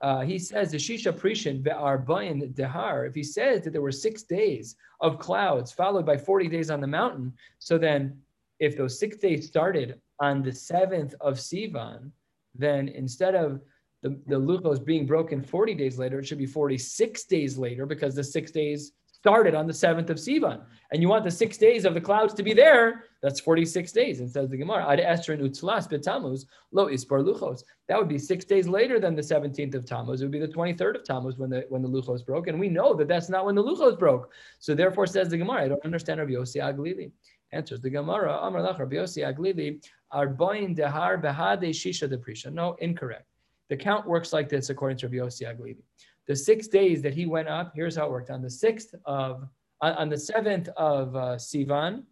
uh, 0.00 0.20
he 0.20 0.38
says 0.38 0.70
the 0.70 0.78
Shisha 0.78 1.12
Prishin 1.12 1.62
Ve'arbayin 1.62 2.54
Dehar, 2.54 3.06
if 3.06 3.14
he 3.14 3.22
says 3.22 3.62
that 3.62 3.72
there 3.72 3.82
were 3.82 3.92
six 3.92 4.22
days 4.22 4.76
of 5.00 5.18
clouds 5.18 5.72
followed 5.72 6.06
by 6.06 6.16
40 6.16 6.48
days 6.48 6.70
on 6.70 6.80
the 6.80 6.86
mountain, 6.86 7.32
so 7.58 7.76
then 7.76 8.18
if 8.60 8.76
those 8.76 8.98
six 8.98 9.16
days 9.16 9.46
started 9.46 10.00
on 10.18 10.42
the 10.42 10.52
seventh 10.52 11.14
of 11.20 11.34
Sivan, 11.34 12.10
then 12.54 12.88
instead 12.88 13.34
of 13.34 13.60
the, 14.02 14.18
the 14.26 14.36
luchos 14.36 14.82
being 14.82 15.06
broken 15.06 15.42
40 15.42 15.74
days 15.74 15.98
later, 15.98 16.18
it 16.18 16.26
should 16.26 16.38
be 16.38 16.46
46 16.46 17.24
days 17.24 17.58
later 17.58 17.84
because 17.84 18.14
the 18.14 18.24
six 18.24 18.50
days 18.50 18.92
started 19.20 19.54
on 19.54 19.66
the 19.66 19.72
seventh 19.72 20.08
of 20.08 20.16
Sivan. 20.16 20.62
And 20.92 21.02
you 21.02 21.08
want 21.08 21.24
the 21.24 21.30
six 21.30 21.58
days 21.58 21.84
of 21.84 21.92
the 21.92 22.00
clouds 22.00 22.32
to 22.34 22.42
be 22.42 22.54
there, 22.54 23.04
that's 23.22 23.38
46 23.38 23.92
days. 23.92 24.20
And 24.20 24.30
says 24.30 24.48
the 24.48 24.56
Gemara, 24.56 24.90
Ad 24.90 24.98
Esther 24.98 25.34
and 25.34 25.42
Utzlas 25.42 25.88
betamuz 25.90 26.46
lo 26.72 26.86
ispar 26.86 27.22
luchos. 27.22 27.62
That 27.88 27.98
would 27.98 28.08
be 28.08 28.18
six 28.18 28.46
days 28.46 28.66
later 28.66 28.98
than 28.98 29.14
the 29.14 29.22
17th 29.22 29.74
of 29.74 29.84
Tammuz. 29.84 30.22
It 30.22 30.24
would 30.24 30.32
be 30.32 30.38
the 30.38 30.48
23rd 30.48 30.96
of 30.96 31.04
Tammuz 31.04 31.36
when 31.36 31.50
the 31.50 31.66
when 31.68 31.82
the 31.82 31.88
luchos 31.88 32.24
broke. 32.24 32.48
And 32.48 32.58
we 32.58 32.70
know 32.70 32.94
that 32.94 33.08
that's 33.08 33.28
not 33.28 33.44
when 33.44 33.54
the 33.54 33.62
luchos 33.62 33.98
broke. 33.98 34.32
So 34.58 34.74
therefore, 34.74 35.06
says 35.06 35.28
the 35.28 35.36
Gemara, 35.36 35.64
I 35.64 35.68
don't 35.68 35.84
understand 35.84 36.18
Rabbi 36.18 36.32
Yossi 36.32 36.62
Aglili. 36.62 37.12
Answers 37.52 37.80
the 37.82 37.90
Gemara, 37.90 38.38
Amar 38.42 38.62
Lach 38.62 38.78
Rabbi 38.78 38.96
Yossi 38.96 39.22
Aglili, 39.22 39.84
Arboin 40.14 40.74
dehar 40.74 41.22
behade 41.22 41.70
shisha 41.70 42.08
deprisha. 42.08 42.50
No, 42.50 42.74
incorrect. 42.80 43.26
The 43.68 43.76
count 43.76 44.06
works 44.06 44.32
like 44.32 44.48
this 44.48 44.70
according 44.70 44.96
to 44.98 45.08
Rabbi 45.08 45.18
Yossi 45.18 45.42
Aglili. 45.42 45.82
The 46.26 46.36
six 46.36 46.68
days 46.68 47.02
that 47.02 47.14
he 47.14 47.26
went 47.26 47.48
up, 47.48 47.72
here's 47.74 47.96
how 47.96 48.06
it 48.06 48.10
worked. 48.10 48.30
On 48.30 48.42
the 48.42 48.50
sixth 48.50 48.94
of, 49.04 49.48
on 49.80 50.08
the 50.08 50.18
seventh 50.18 50.68
of 50.76 51.16
uh, 51.16 51.36
Sivan, 51.36 52.04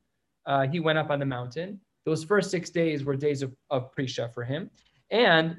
uh, 0.46 0.66
he 0.66 0.80
went 0.80 0.98
up 0.98 1.10
on 1.10 1.18
the 1.18 1.26
mountain. 1.26 1.80
Those 2.04 2.24
first 2.24 2.50
six 2.50 2.70
days 2.70 3.04
were 3.04 3.16
days 3.16 3.42
of, 3.42 3.54
of 3.70 3.94
Prisha 3.94 4.32
for 4.32 4.44
him. 4.44 4.70
And 5.10 5.58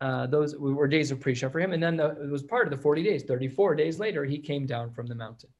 uh, 0.00 0.26
those 0.26 0.56
were 0.56 0.88
days 0.88 1.12
of 1.12 1.20
Prisha 1.20 1.50
for 1.50 1.60
him. 1.60 1.72
And 1.72 1.82
then 1.82 1.96
the, 1.96 2.10
it 2.22 2.30
was 2.30 2.42
part 2.42 2.66
of 2.66 2.76
the 2.76 2.82
40 2.82 3.02
days. 3.04 3.22
34 3.22 3.76
days 3.76 4.00
later, 4.00 4.24
he 4.24 4.38
came 4.38 4.66
down 4.66 4.92
from 4.92 5.06
the 5.06 5.14
mountain. 5.14 5.50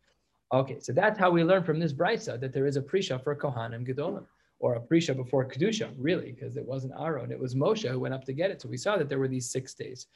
Okay, 0.52 0.80
so 0.80 0.92
that's 0.92 1.18
how 1.18 1.30
we 1.30 1.44
learn 1.44 1.62
from 1.62 1.78
this 1.78 1.94
brisa 1.94 2.38
that 2.38 2.52
there 2.52 2.66
is 2.66 2.76
a 2.76 2.82
Prisha 2.82 3.22
for 3.22 3.34
Kohanim 3.34 3.86
Gedolim 3.86 4.26
or 4.58 4.74
a 4.74 4.80
Prisha 4.80 5.16
before 5.16 5.48
Kedusha, 5.48 5.92
really, 5.96 6.32
because 6.32 6.56
it 6.56 6.66
wasn't 6.66 6.92
Aaron, 7.00 7.32
it 7.32 7.38
was 7.38 7.54
Moshe 7.54 7.88
who 7.88 7.98
went 7.98 8.14
up 8.14 8.24
to 8.24 8.32
get 8.32 8.50
it. 8.50 8.60
So 8.60 8.68
we 8.68 8.76
saw 8.76 8.96
that 8.96 9.08
there 9.08 9.18
were 9.18 9.28
these 9.28 9.50
six 9.50 9.74
days. 9.74 10.06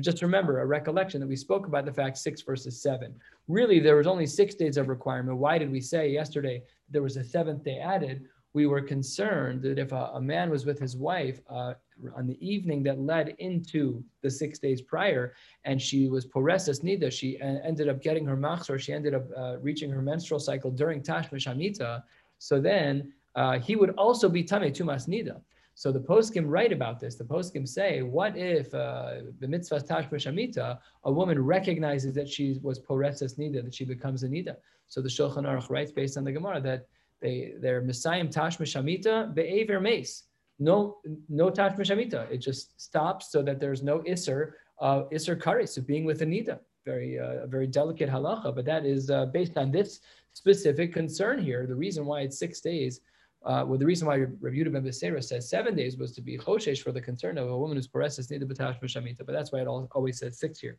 Just 0.00 0.22
remember 0.22 0.60
a 0.60 0.66
recollection 0.66 1.20
that 1.20 1.28
we 1.28 1.36
spoke 1.36 1.66
about 1.66 1.84
the 1.84 1.92
fact 1.92 2.18
six 2.18 2.42
versus 2.42 2.82
seven. 2.82 3.14
Really, 3.46 3.78
there 3.78 3.96
was 3.96 4.08
only 4.08 4.26
six 4.26 4.54
days 4.54 4.76
of 4.76 4.88
requirement. 4.88 5.38
Why 5.38 5.58
did 5.58 5.70
we 5.70 5.80
say 5.80 6.10
yesterday 6.10 6.62
there 6.90 7.02
was 7.02 7.16
a 7.16 7.22
seventh 7.24 7.62
day 7.62 7.78
added? 7.78 8.24
We 8.52 8.66
were 8.66 8.80
concerned 8.80 9.62
that 9.62 9.78
if 9.78 9.92
a, 9.92 10.10
a 10.14 10.20
man 10.20 10.50
was 10.50 10.66
with 10.66 10.78
his 10.80 10.96
wife 10.96 11.40
uh, 11.48 11.74
on 12.16 12.26
the 12.26 12.38
evening 12.44 12.82
that 12.84 12.98
led 12.98 13.34
into 13.38 14.02
the 14.22 14.30
six 14.30 14.58
days 14.58 14.82
prior, 14.82 15.34
and 15.64 15.80
she 15.80 16.08
was 16.08 16.26
poresis 16.26 16.82
nida, 16.82 17.12
she 17.12 17.40
ended 17.40 17.88
up 17.88 18.02
getting 18.02 18.26
her 18.26 18.36
machzor, 18.36 18.80
she 18.80 18.92
ended 18.92 19.14
up 19.14 19.26
uh, 19.36 19.58
reaching 19.58 19.90
her 19.90 20.02
menstrual 20.02 20.40
cycle 20.40 20.70
during 20.70 21.00
Tashmish 21.00 21.46
Hamita. 21.46 22.02
So 22.38 22.60
then 22.60 23.12
uh, 23.36 23.58
he 23.58 23.76
would 23.76 23.90
also 23.90 24.28
be 24.28 24.42
Tame 24.42 24.72
Tumas 24.72 25.06
Nida. 25.06 25.40
So 25.78 25.92
the 25.92 26.00
poskim 26.00 26.44
write 26.46 26.72
about 26.72 27.00
this. 27.00 27.16
The 27.16 27.24
poskim 27.24 27.68
say, 27.68 28.00
what 28.00 28.34
if 28.34 28.72
uh, 28.72 29.16
the 29.40 29.46
mitzvah 29.46 29.80
tashmish 29.80 30.24
amita, 30.24 30.78
a 31.04 31.12
woman 31.12 31.38
recognizes 31.38 32.14
that 32.14 32.26
she 32.26 32.58
was 32.62 32.80
poretzes 32.80 33.38
nida, 33.38 33.62
that 33.62 33.74
she 33.74 33.84
becomes 33.84 34.22
a 34.22 34.28
nida. 34.28 34.56
So 34.86 35.02
the 35.02 35.10
Shulchan 35.10 35.44
Aruch 35.44 35.68
writes 35.68 35.92
based 35.92 36.16
on 36.16 36.24
the 36.24 36.32
Gemara 36.32 36.62
that 36.62 36.86
they 37.20 37.52
they're 37.60 37.82
messiahim 37.82 38.28
tashmish 38.28 38.74
amita 38.74 39.30
be'aver 39.34 39.78
mace. 39.78 40.22
No 40.58 40.96
no 41.28 41.50
tashmish 41.50 41.90
amita. 41.90 42.26
It 42.30 42.38
just 42.38 42.80
stops 42.80 43.30
so 43.30 43.42
that 43.42 43.60
there's 43.60 43.82
no 43.82 43.98
isser 44.14 44.52
uh, 44.80 45.02
isser 45.12 45.38
karis 45.38 45.76
of 45.76 45.86
being 45.86 46.06
with 46.06 46.22
a 46.22 46.26
nida. 46.26 46.58
Very 46.86 47.18
uh, 47.18 47.46
very 47.48 47.66
delicate 47.66 48.08
halacha, 48.08 48.54
but 48.54 48.64
that 48.64 48.86
is 48.86 49.10
uh, 49.10 49.26
based 49.26 49.58
on 49.58 49.70
this 49.70 50.00
specific 50.32 50.94
concern 50.94 51.38
here. 51.38 51.66
The 51.66 51.74
reason 51.74 52.06
why 52.06 52.22
it's 52.22 52.38
six 52.38 52.62
days 52.62 53.02
uh, 53.46 53.64
well, 53.64 53.78
the 53.78 53.86
reason 53.86 54.08
why 54.08 54.16
Rabbi 54.16 54.56
Yehuda 54.56 54.72
ben 54.72 54.82
Beseira 54.82 55.22
says 55.22 55.48
seven 55.48 55.76
days 55.76 55.96
was 55.96 56.10
to 56.12 56.20
be 56.20 56.36
choshesh 56.36 56.82
for 56.82 56.90
the 56.90 57.00
concern 57.00 57.38
of 57.38 57.48
a 57.48 57.56
woman 57.56 57.76
who's 57.76 57.86
paresis 57.86 58.28
needed 58.28 58.48
b'tash 58.48 58.80
b'shamita, 58.80 59.24
but 59.24 59.32
that's 59.32 59.52
why 59.52 59.60
it 59.60 59.68
always 59.68 60.18
says 60.18 60.38
six 60.38 60.58
here. 60.58 60.78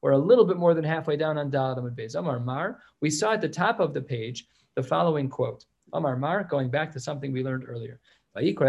We're 0.00 0.12
a 0.12 0.18
little 0.18 0.44
bit 0.44 0.56
more 0.56 0.74
than 0.74 0.84
halfway 0.84 1.16
down 1.16 1.38
on 1.38 1.50
Dalad 1.50 1.78
Amud. 1.78 2.14
Amar 2.14 2.38
Mar, 2.38 2.78
we 3.00 3.10
saw 3.10 3.32
at 3.32 3.40
the 3.40 3.48
top 3.48 3.80
of 3.80 3.94
the 3.94 4.00
page 4.00 4.46
the 4.76 4.82
following 4.82 5.28
quote. 5.28 5.64
Amar 5.92 6.16
Mar, 6.16 6.44
going 6.44 6.70
back 6.70 6.92
to 6.92 7.00
something 7.00 7.32
we 7.32 7.42
learned 7.42 7.64
earlier. 7.68 7.98
We 8.36 8.52
said 8.52 8.66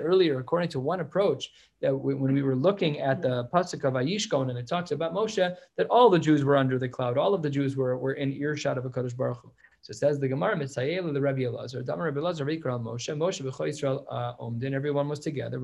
earlier, 0.00 0.38
according 0.38 0.68
to 0.68 0.78
one 0.78 1.00
approach, 1.00 1.50
that 1.80 1.92
when 1.92 2.32
we 2.32 2.42
were 2.42 2.54
looking 2.54 3.00
at 3.00 3.20
the 3.20 3.48
pasuk 3.52 3.82
of 3.82 3.94
Ayishkon 3.94 4.48
and 4.48 4.56
it 4.56 4.68
talks 4.68 4.92
about 4.92 5.12
Moshe, 5.12 5.56
that 5.76 5.88
all 5.88 6.08
the 6.08 6.20
Jews 6.20 6.44
were 6.44 6.56
under 6.56 6.78
the 6.78 6.88
cloud, 6.88 7.18
all 7.18 7.34
of 7.34 7.42
the 7.42 7.50
Jews 7.50 7.76
were, 7.76 7.98
were 7.98 8.12
in 8.12 8.32
earshot 8.32 8.78
of 8.78 8.84
a 8.84 8.90
Kadosh 8.90 9.16
Baruch 9.16 9.38
Hu. 9.42 9.50
So 9.80 9.90
it 9.90 9.96
says 9.96 10.20
the 10.20 10.28
Gemara 10.28 10.56
Mitzayel 10.56 11.12
the 11.12 11.20
Rabbi 11.20 11.40
Elazar. 11.40 11.84
Damar 11.84 12.04
Rabbi 12.04 12.20
Elazar 12.20 12.46
Vikral 12.46 12.80
Moshe. 12.80 13.12
Moshe 13.16 13.42
b'Chol 13.42 13.70
Yisrael 13.70 14.04
uh, 14.08 14.36
Omdin. 14.36 14.72
Everyone 14.72 15.08
was 15.08 15.18
together. 15.18 15.58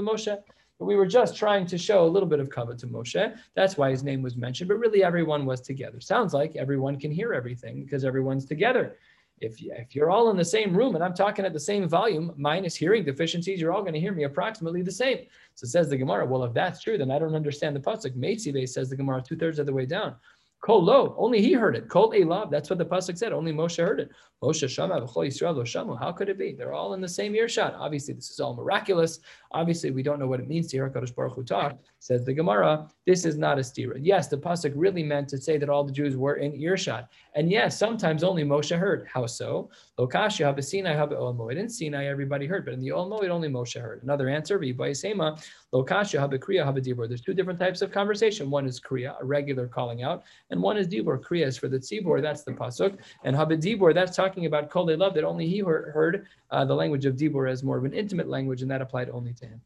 Moshe. 0.00 0.38
But 0.78 0.84
we 0.84 0.96
were 0.96 1.06
just 1.06 1.36
trying 1.36 1.66
to 1.66 1.76
show 1.76 2.04
a 2.04 2.06
little 2.06 2.28
bit 2.28 2.40
of 2.40 2.50
cover 2.50 2.74
to 2.74 2.86
Moshe. 2.86 3.36
That's 3.54 3.76
why 3.76 3.90
his 3.90 4.04
name 4.04 4.22
was 4.22 4.36
mentioned. 4.36 4.68
But 4.68 4.78
really, 4.78 5.02
everyone 5.02 5.44
was 5.44 5.60
together. 5.60 6.00
Sounds 6.00 6.32
like 6.32 6.54
everyone 6.56 6.98
can 6.98 7.10
hear 7.10 7.34
everything 7.34 7.84
because 7.84 8.04
everyone's 8.04 8.44
together. 8.44 8.96
If, 9.40 9.60
if 9.60 9.94
you're 9.94 10.10
all 10.10 10.30
in 10.30 10.36
the 10.36 10.44
same 10.44 10.76
room 10.76 10.94
and 10.94 11.04
I'm 11.04 11.14
talking 11.14 11.44
at 11.44 11.52
the 11.52 11.60
same 11.60 11.88
volume, 11.88 12.32
minus 12.36 12.74
hearing 12.74 13.04
deficiencies, 13.04 13.60
you're 13.60 13.72
all 13.72 13.82
going 13.82 13.94
to 13.94 14.00
hear 14.00 14.12
me 14.12 14.24
approximately 14.24 14.82
the 14.82 14.92
same. 14.92 15.26
So 15.54 15.66
says 15.66 15.88
the 15.88 15.96
Gemara. 15.96 16.26
Well, 16.26 16.44
if 16.44 16.54
that's 16.54 16.80
true, 16.80 16.98
then 16.98 17.10
I 17.10 17.18
don't 17.18 17.34
understand 17.34 17.76
the 17.76 17.80
pasuk. 17.80 18.16
Meitzive 18.16 18.68
says 18.68 18.90
the 18.90 18.96
Gemara 18.96 19.22
two 19.22 19.36
thirds 19.36 19.58
of 19.58 19.66
the 19.66 19.72
way 19.72 19.86
down. 19.86 20.16
Kol 20.60 20.82
lo, 20.82 21.14
only 21.16 21.40
he 21.40 21.52
heard 21.52 21.76
it. 21.76 21.88
Kol 21.88 22.10
elav, 22.10 22.50
that's 22.50 22.68
what 22.68 22.80
the 22.80 22.84
pasuk 22.84 23.16
said. 23.16 23.32
Only 23.32 23.52
Moshe 23.52 23.76
heard 23.76 24.00
it. 24.00 24.10
Moshe 24.42 24.68
shama 24.68 25.00
v'chol 25.00 25.28
Yisrael 25.28 25.54
lo 25.54 25.62
shamu. 25.62 25.96
How 25.96 26.10
could 26.10 26.28
it 26.28 26.36
be? 26.36 26.52
They're 26.52 26.72
all 26.72 26.94
in 26.94 27.00
the 27.00 27.08
same 27.08 27.36
earshot. 27.36 27.74
Obviously, 27.74 28.14
this 28.14 28.30
is 28.30 28.40
all 28.40 28.56
miraculous. 28.56 29.20
Obviously, 29.52 29.92
we 29.92 30.02
don't 30.02 30.18
know 30.18 30.26
what 30.26 30.40
it 30.40 30.48
means 30.48 30.66
to 30.68 30.76
hear 30.76 30.90
Hakadosh 30.90 31.14
Baruch 31.14 31.34
Hu 31.34 31.44
talk. 31.44 31.78
Says 32.00 32.24
the 32.24 32.34
Gemara, 32.34 32.88
this 33.08 33.24
is 33.24 33.38
not 33.38 33.56
a 33.56 33.62
stira. 33.62 33.98
Yes, 33.98 34.28
the 34.28 34.36
pasuk 34.36 34.74
really 34.76 35.02
meant 35.02 35.30
to 35.30 35.38
say 35.38 35.56
that 35.56 35.70
all 35.70 35.82
the 35.82 35.90
Jews 35.90 36.14
were 36.14 36.34
in 36.34 36.52
earshot, 36.60 37.08
and 37.34 37.50
yes, 37.50 37.78
sometimes 37.78 38.22
only 38.22 38.44
Moshe 38.44 38.78
heard. 38.78 39.08
How 39.10 39.24
so? 39.24 39.70
Lokashi 39.98 40.44
have 40.44 40.62
Sinai 40.62 40.92
have 40.92 41.08
Moed. 41.08 41.56
In 41.56 41.70
Sinai, 41.70 42.04
everybody 42.04 42.44
heard, 42.44 42.66
but 42.66 42.74
in 42.74 42.80
the 42.80 42.92
Ol 42.92 43.08
Moed, 43.10 43.30
only 43.30 43.48
Moshe 43.48 43.80
heard. 43.80 44.02
Another 44.02 44.28
answer, 44.28 44.62
Sema, 44.92 45.38
Lokashi 45.72 46.20
have 46.20 46.32
Kriya 46.32 46.66
have 46.66 46.74
Dibur. 46.74 47.08
There's 47.08 47.22
two 47.22 47.32
different 47.32 47.58
types 47.58 47.80
of 47.80 47.90
conversation. 47.90 48.50
One 48.50 48.66
is 48.66 48.78
Kriya, 48.78 49.18
a 49.18 49.24
regular 49.24 49.68
calling 49.68 50.02
out, 50.02 50.24
and 50.50 50.60
one 50.60 50.76
is 50.76 50.86
Dibur. 50.86 51.18
Kriya 51.18 51.46
is 51.46 51.56
for 51.56 51.68
the 51.68 51.78
Tzibur, 51.78 52.20
that's 52.20 52.42
the 52.42 52.52
pasuk, 52.52 52.98
and 53.24 53.34
Habedibur, 53.34 53.94
that's 53.94 54.14
talking 54.14 54.44
about 54.44 54.68
Kol 54.68 54.94
Love 54.94 55.14
that 55.14 55.24
only 55.24 55.48
he 55.48 55.60
heard. 55.60 56.26
Uh, 56.50 56.66
the 56.66 56.74
language 56.74 57.06
of 57.06 57.16
Dibur 57.16 57.50
as 57.50 57.62
more 57.62 57.78
of 57.78 57.86
an 57.86 57.94
intimate 57.94 58.28
language, 58.28 58.60
and 58.60 58.70
that 58.70 58.82
applied 58.82 59.08
only 59.08 59.32
to 59.32 59.46
him. 59.46 59.62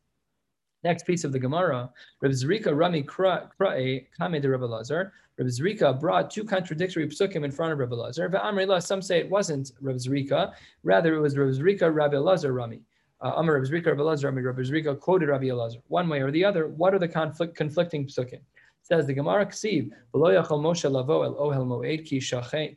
Next 0.84 1.06
piece 1.06 1.22
of 1.22 1.32
the 1.32 1.38
Gemara, 1.38 1.90
Reb 2.20 2.32
Zrika 2.32 2.76
Rami 2.76 3.04
Kra'e 3.04 4.06
Kame 4.18 4.40
de 4.40 4.48
Reb 4.48 4.60
Elazar. 4.60 5.12
Reb 5.38 5.46
Zrika 5.46 5.98
brought 5.98 6.30
two 6.30 6.44
contradictory 6.44 7.06
psukim 7.06 7.44
in 7.44 7.52
front 7.52 7.72
of 7.72 7.78
Reb. 7.78 7.90
Ve'amrila, 7.90 8.82
some 8.82 9.00
say 9.00 9.18
it 9.18 9.30
wasn't 9.30 9.70
Reb 9.80 9.96
Zrika, 9.96 10.52
rather 10.82 11.14
it 11.14 11.20
was 11.20 11.38
Reb 11.38 11.50
Zrika 11.50 11.94
Rabbi 11.94 12.16
Elazar 12.16 12.52
Rami. 12.54 12.80
Uh, 13.20 13.32
Amar 13.36 13.54
Reb 13.54 13.64
Zrika 13.70 13.86
Rabbi 13.86 14.00
Elazar 14.00 14.24
Rami. 14.24 14.42
Reb 14.42 14.56
Zrika 14.56 14.98
quoted 14.98 15.28
Rabbi 15.28 15.46
Elazar. 15.46 15.80
One 15.86 16.08
way 16.08 16.20
or 16.20 16.32
the 16.32 16.44
other, 16.44 16.66
what 16.66 16.94
are 16.94 16.98
the 16.98 17.08
conflict, 17.08 17.54
conflicting 17.54 18.06
psukim? 18.06 18.40
Says 18.82 19.06
the 19.06 19.14
Gemara 19.14 19.46
Ksiv, 19.46 19.92
Moshe 20.12 20.90
lavo 20.90 21.22
el 21.22 21.34
ohel 21.36 21.64
moed 21.64 22.04
ki 22.04 22.18
shachan 22.18 22.76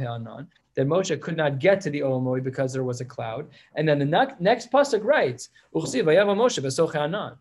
he'anan 0.00 0.48
that 0.74 0.86
Moshe 0.86 1.20
could 1.20 1.36
not 1.36 1.58
get 1.58 1.80
to 1.82 1.90
the 1.90 2.00
Olomoi 2.00 2.42
because 2.42 2.72
there 2.72 2.84
was 2.84 3.00
a 3.00 3.04
cloud. 3.04 3.48
And 3.76 3.88
then 3.88 3.98
the 3.98 4.04
ne- 4.04 4.34
next 4.40 4.70
pasuk 4.70 5.04
writes, 5.04 5.50
Moshe 5.74 7.38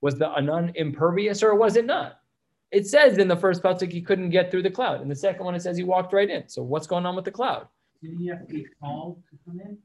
Was 0.00 0.18
the 0.18 0.28
Anan 0.36 0.72
impervious 0.74 1.42
or 1.42 1.54
was 1.54 1.76
it 1.76 1.86
not? 1.86 2.20
It 2.70 2.86
says 2.86 3.18
in 3.18 3.28
the 3.28 3.36
first 3.36 3.62
pasuk 3.62 3.92
he 3.92 4.02
couldn't 4.02 4.30
get 4.30 4.50
through 4.50 4.62
the 4.62 4.70
cloud. 4.70 5.00
In 5.00 5.08
the 5.08 5.16
second 5.16 5.44
one 5.44 5.54
it 5.54 5.62
says 5.62 5.76
he 5.76 5.84
walked 5.84 6.12
right 6.12 6.28
in. 6.28 6.48
So 6.48 6.62
what's 6.62 6.86
going 6.86 7.06
on 7.06 7.16
with 7.16 7.24
the 7.24 7.30
cloud? 7.30 7.68
Did 8.02 8.18
he 8.18 8.26
have 8.28 8.46
to 8.46 8.52
be 8.52 8.66
called 8.80 9.22
to 9.30 9.38
come 9.44 9.60
in? 9.60 9.78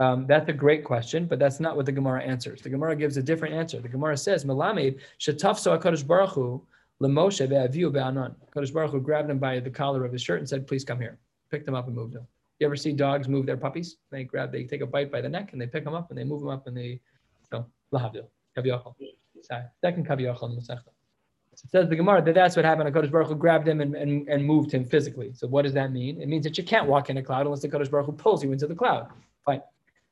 Um, 0.00 0.26
that's 0.26 0.48
a 0.48 0.52
great 0.52 0.84
question, 0.84 1.26
but 1.26 1.38
that's 1.38 1.60
not 1.60 1.76
what 1.76 1.86
the 1.86 1.92
Gemara 1.92 2.22
answers. 2.22 2.60
The 2.60 2.68
Gemara 2.68 2.96
gives 2.96 3.16
a 3.16 3.22
different 3.22 3.54
answer. 3.54 3.80
The 3.80 3.88
Gemara 3.88 4.16
says, 4.16 4.44
"Melamed 4.44 4.98
shetafso 5.20 5.78
Hakadosh 5.78 6.04
Baruch 6.04 6.30
Hu 6.30 6.66
Lemoshe 7.02 7.46
ve'aviu 7.48 7.92
be'anan. 7.92 8.34
Kodesh 8.54 8.72
Baruch 8.72 8.92
Hu 8.92 9.00
grabbed 9.00 9.30
him 9.30 9.38
by 9.38 9.60
the 9.60 9.70
collar 9.70 10.04
of 10.04 10.12
his 10.12 10.22
shirt 10.22 10.38
and 10.38 10.48
said, 10.48 10.66
"Please 10.66 10.84
come 10.84 11.00
here." 11.00 11.18
Picked 11.50 11.68
him 11.68 11.74
up 11.74 11.86
and 11.86 11.94
moved 11.94 12.14
him. 12.14 12.26
You 12.60 12.66
ever 12.66 12.76
see 12.76 12.92
dogs 12.92 13.28
move 13.28 13.46
their 13.46 13.56
puppies? 13.56 13.96
They 14.10 14.24
grab, 14.24 14.52
they 14.52 14.64
take 14.64 14.80
a 14.80 14.86
bite 14.86 15.10
by 15.10 15.20
the 15.20 15.28
neck 15.28 15.52
and 15.52 15.60
they 15.60 15.66
pick 15.66 15.84
them 15.84 15.94
up 15.94 16.10
and 16.10 16.18
they 16.18 16.24
move 16.24 16.40
them 16.40 16.50
up 16.50 16.66
and 16.66 16.76
they 16.76 17.00
so 17.50 17.66
lahavdil 17.92 18.26
kaviyachol. 18.56 18.94
Second 19.42 20.06
kaviyachol 20.06 20.50
in 20.50 20.56
Masechta. 20.56 20.88
It 21.52 21.70
says 21.70 21.88
the 21.88 21.96
Gemara 21.96 22.22
that 22.22 22.34
that's 22.34 22.56
what 22.56 22.64
happened. 22.64 22.92
Kodesh 22.94 23.10
Baruch 23.10 23.28
Hu 23.28 23.34
grabbed 23.34 23.68
him 23.68 23.80
and, 23.80 23.94
and, 23.94 24.28
and 24.28 24.44
moved 24.44 24.72
him 24.72 24.84
physically. 24.84 25.32
So 25.34 25.46
what 25.46 25.62
does 25.62 25.74
that 25.74 25.92
mean? 25.92 26.20
It 26.20 26.28
means 26.28 26.44
that 26.44 26.56
you 26.56 26.64
can't 26.64 26.86
walk 26.86 27.10
in 27.10 27.16
a 27.18 27.22
cloud 27.22 27.46
unless 27.46 27.62
the 27.62 27.68
Kodesh 27.68 27.90
Baruch 27.90 28.06
Hu 28.06 28.12
pulls 28.12 28.42
you 28.42 28.52
into 28.52 28.66
the 28.66 28.74
cloud. 28.74 29.08
Fine. 29.44 29.62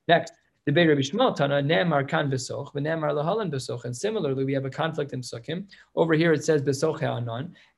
Next. 0.08 0.32
The 0.64 0.70
Beir 0.70 0.90
Rabbi 0.90 1.00
Shmuel 1.00 1.34
Tana, 1.34 1.60
Ne'emar 1.60 2.08
kan 2.08 2.30
besoch, 2.30 2.72
v'ne'emar 2.72 3.10
lahalan 3.10 3.50
besoch. 3.50 3.84
And 3.84 3.96
similarly, 3.96 4.44
we 4.44 4.52
have 4.52 4.64
a 4.64 4.70
conflict 4.70 5.12
in 5.12 5.20
Psukim. 5.20 5.66
Over 5.96 6.14
here 6.14 6.32
it 6.32 6.44
says 6.44 6.62
besoch 6.62 7.02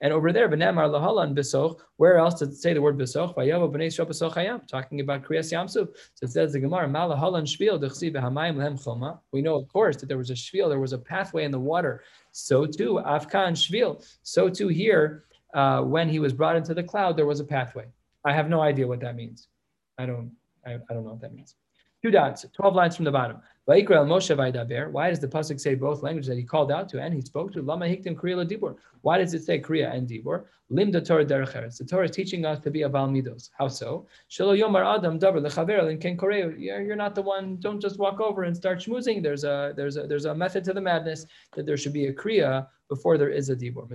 and 0.03 0.12
over 0.12 0.33
there, 0.35 0.51
v'ne'emar 0.51 0.90
lahalan 0.90 1.35
besoch. 1.35 1.79
Where 1.97 2.18
else 2.18 2.40
does 2.40 2.51
it 2.51 2.57
say 2.57 2.75
the 2.75 2.83
word 2.83 2.99
besoch? 2.99 3.35
V'yavo 3.37 3.73
b'nei 3.73 3.87
Yisrael 3.87 4.07
besoch 4.07 4.35
hayam, 4.35 4.68
talking 4.68 5.01
about 5.01 5.23
Kriyas 5.23 5.51
Yamsuf. 5.51 5.88
So 6.14 6.25
it 6.25 6.31
says 6.31 6.53
the 6.53 6.61
Gemara, 6.61 6.87
ma 6.87 7.09
lahalan 7.09 7.44
shvil 7.44 7.81
dechsi 7.81 8.12
v'hamayim 8.12 8.57
lehem 8.57 8.77
choma. 8.77 9.18
We 9.33 9.40
know, 9.40 9.55
of 9.55 9.66
course, 9.73 9.97
that 9.97 10.07
there 10.11 10.18
was 10.18 10.29
a 10.29 10.35
shvil, 10.35 10.68
there 10.68 10.79
was 10.79 10.92
a 10.92 10.99
pathway 10.99 11.44
in 11.44 11.53
the 11.53 11.61
water. 11.61 12.03
So 12.33 12.66
too, 12.66 13.01
afkan 13.03 13.53
shvil. 13.53 14.07
So 14.25 14.51
too 14.51 14.68
here, 14.68 15.25
uh, 15.55 15.81
when 15.81 16.11
he 16.11 16.18
was 16.18 16.35
brought 16.35 16.57
into 16.57 16.75
the 16.75 16.83
cloud, 16.83 17.16
there 17.16 17.25
was 17.25 17.40
a 17.40 17.44
pathway. 17.44 17.87
I 18.27 18.35
have 18.35 18.51
no 18.51 18.61
idea 18.61 18.87
what 18.87 19.01
that 19.01 19.16
means. 19.16 19.49
I 19.97 20.05
don't, 20.05 20.33
I, 20.66 20.75
I 20.75 20.92
don't 20.92 21.05
know 21.05 21.12
what 21.12 21.23
that 21.23 21.33
means. 21.33 21.55
Two 22.05 22.11
dots, 22.11 22.45
12 22.53 22.75
lines 22.75 22.97
from 22.97 23.07
the 23.07 23.11
bottom. 23.11 23.38
Why 23.64 23.81
does 23.81 23.88
the 23.97 25.27
pasuk 25.27 25.59
say 25.59 25.75
both 25.75 26.03
languages 26.03 26.29
that 26.29 26.37
he 26.37 26.45
called 26.45 26.71
out 26.71 26.87
to 26.90 27.01
and 27.01 27.14
he 27.14 27.23
spoke 27.23 27.51
to? 27.55 27.62
Why 27.62 29.17
does 29.17 29.33
it 29.33 29.43
say 29.43 29.59
kriya 29.59 29.90
and 29.95 30.07
dibur? 30.07 30.45
The 30.69 31.87
Torah 31.88 32.05
is 32.05 32.11
teaching 32.11 32.45
us 32.45 32.59
to 32.59 32.71
be 32.71 32.83
a 32.83 32.90
balmidos. 32.90 33.49
How 33.57 33.69
so? 33.69 34.07
You're 34.29 34.69
not 36.97 37.14
the 37.14 37.23
one. 37.23 37.57
Don't 37.61 37.81
just 37.81 37.99
walk 37.99 38.21
over 38.21 38.43
and 38.43 38.55
start 38.55 38.81
schmoozing. 38.81 39.23
There's 39.23 39.45
a 39.45 39.73
there's 39.75 39.97
a 39.97 40.07
there's 40.07 40.27
a 40.27 40.35
method 40.35 40.62
to 40.64 40.75
the 40.75 40.83
madness 40.83 41.25
that 41.57 41.64
there 41.64 41.79
should 41.79 41.95
be 41.95 42.09
a 42.09 42.12
kriya 42.12 42.67
before 42.90 43.17
there 43.17 43.31
is 43.31 43.49
a 43.49 43.57
dibur. 43.57 43.88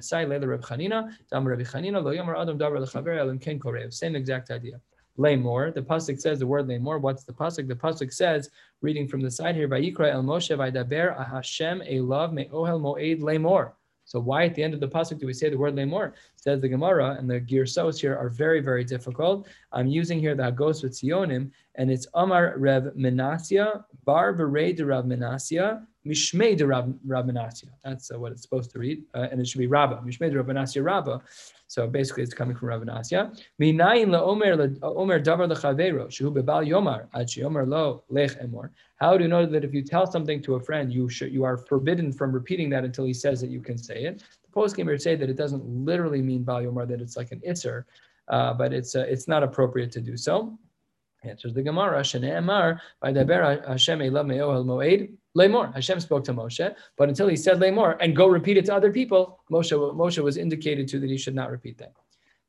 Same 3.93 4.15
exact 4.15 4.49
idea. 4.49 4.81
Lamor. 5.17 5.73
The 5.73 5.81
pasuk 5.81 6.19
says 6.19 6.39
the 6.39 6.47
word 6.47 6.67
lamor. 6.67 6.99
What's 6.99 7.23
the 7.23 7.33
pasuk? 7.33 7.67
The 7.67 7.75
pasuk 7.75 8.13
says, 8.13 8.49
reading 8.81 9.07
from 9.07 9.21
the 9.21 9.31
side 9.31 9.55
here, 9.55 9.67
Vayikra 9.67 10.11
el 10.11 10.23
Moshe 10.23 10.55
vaydaber 10.55 11.29
Hashem 11.29 11.81
elav 11.81 12.33
me'ohel 12.33 12.79
moed 12.79 13.21
lamor. 13.21 13.73
So 14.05 14.19
why 14.19 14.45
at 14.45 14.55
the 14.55 14.63
end 14.63 14.73
of 14.73 14.79
the 14.79 14.87
pasuk 14.87 15.19
do 15.19 15.27
we 15.27 15.33
say 15.33 15.49
the 15.49 15.57
word 15.57 15.75
lemor? 15.75 16.13
Says 16.41 16.61
the 16.61 16.69
Gemara, 16.69 17.17
and 17.19 17.29
the 17.29 17.41
girsos 17.41 17.99
here 17.99 18.15
are 18.15 18.29
very, 18.29 18.61
very 18.61 18.85
difficult. 18.85 19.45
I'm 19.73 19.87
using 19.87 20.21
here 20.21 20.35
the 20.35 20.43
Hagos 20.43 20.81
with 20.81 20.93
Sionim, 20.93 21.51
and 21.75 21.91
it's 21.91 22.07
Amar 22.13 22.53
Rev 22.55 22.93
Menasya, 22.97 23.83
Bar 24.05 24.33
Berei 24.35 24.73
de 24.73 24.85
Rav 24.85 25.03
Menasya, 25.03 25.85
Mishmei 26.07 26.55
de 26.55 26.65
Rav, 26.65 26.93
Rav 27.05 27.25
Menasya. 27.25 27.65
That's 27.83 28.09
uh, 28.09 28.17
what 28.17 28.31
it's 28.31 28.41
supposed 28.41 28.71
to 28.71 28.79
read, 28.79 29.03
uh, 29.13 29.27
and 29.29 29.41
it 29.41 29.49
should 29.49 29.59
be 29.59 29.67
Rabba, 29.67 29.97
Mishmei 29.97 30.31
de 30.31 30.37
Rav 30.37 30.45
Menasya 30.45 30.81
Rabba. 30.81 31.21
So 31.67 31.87
basically, 31.87 32.23
it's 32.23 32.33
coming 32.33 32.55
from 32.55 32.69
Rav 32.69 32.83
Menasya. 32.83 33.37
Minayin 33.61 34.17
omer 34.17 35.19
davar 35.19 35.51
lechavero 35.51 36.07
shehu 36.07 36.33
bebal 36.33 36.65
yomar 36.65 37.07
ad 37.13 37.67
lo 37.67 38.03
lech 38.09 38.39
emor. 38.39 38.69
How 38.95 39.17
do 39.17 39.23
you 39.23 39.29
know 39.29 39.45
that 39.45 39.65
if 39.65 39.73
you 39.73 39.83
tell 39.83 40.09
something 40.09 40.41
to 40.43 40.55
a 40.55 40.59
friend, 40.59 40.91
you 40.91 41.09
should 41.09 41.33
you 41.33 41.43
are 41.43 41.57
forbidden 41.57 42.13
from 42.13 42.31
repeating 42.31 42.69
that 42.69 42.85
until 42.85 43.03
he 43.03 43.13
says 43.13 43.41
that 43.41 43.49
you 43.49 43.61
can 43.61 43.77
say 43.77 44.03
it? 44.03 44.23
The 44.49 44.53
post 44.61 44.75
gamer 44.75 44.97
say 44.97 45.15
that 45.15 45.29
it 45.29 45.37
doesn't 45.37 45.63
literally 45.63 46.21
mean 46.23 46.43
bal 46.43 46.61
yomar 46.61 46.87
that 46.87 47.01
it's 47.01 47.15
like 47.15 47.31
an 47.31 47.39
itzer, 47.47 47.83
uh, 48.29 48.53
but 48.53 48.73
it's 48.73 48.95
uh, 48.95 49.05
it's 49.07 49.27
not 49.27 49.43
appropriate 49.43 49.91
to 49.91 50.01
do 50.01 50.17
so. 50.17 50.57
Answers 51.23 51.53
the 51.53 51.61
Gemara, 51.61 51.99
Shne'emar, 51.99 52.79
by 53.01 53.11
Daber 53.11 53.67
Hashem 53.67 53.99
Elav 53.99 54.25
Me'ohel 54.25 54.65
Moed, 54.65 55.11
Lemor. 55.37 55.73
Hashem 55.75 55.99
spoke 55.99 56.23
to 56.23 56.33
Moshe, 56.33 56.73
but 56.97 57.09
until 57.09 57.27
he 57.27 57.35
said 57.35 57.59
Lemor 57.59 57.97
and 57.99 58.15
go 58.15 58.27
repeat 58.27 58.57
it 58.57 58.65
to 58.65 58.73
other 58.73 58.91
people, 58.91 59.39
Moshe, 59.51 59.73
Moshe 59.95 60.23
was 60.23 60.37
indicated 60.37 60.87
to 60.87 60.99
that 60.99 61.09
he 61.09 61.17
should 61.17 61.35
not 61.35 61.51
repeat 61.51 61.77
that. 61.77 61.93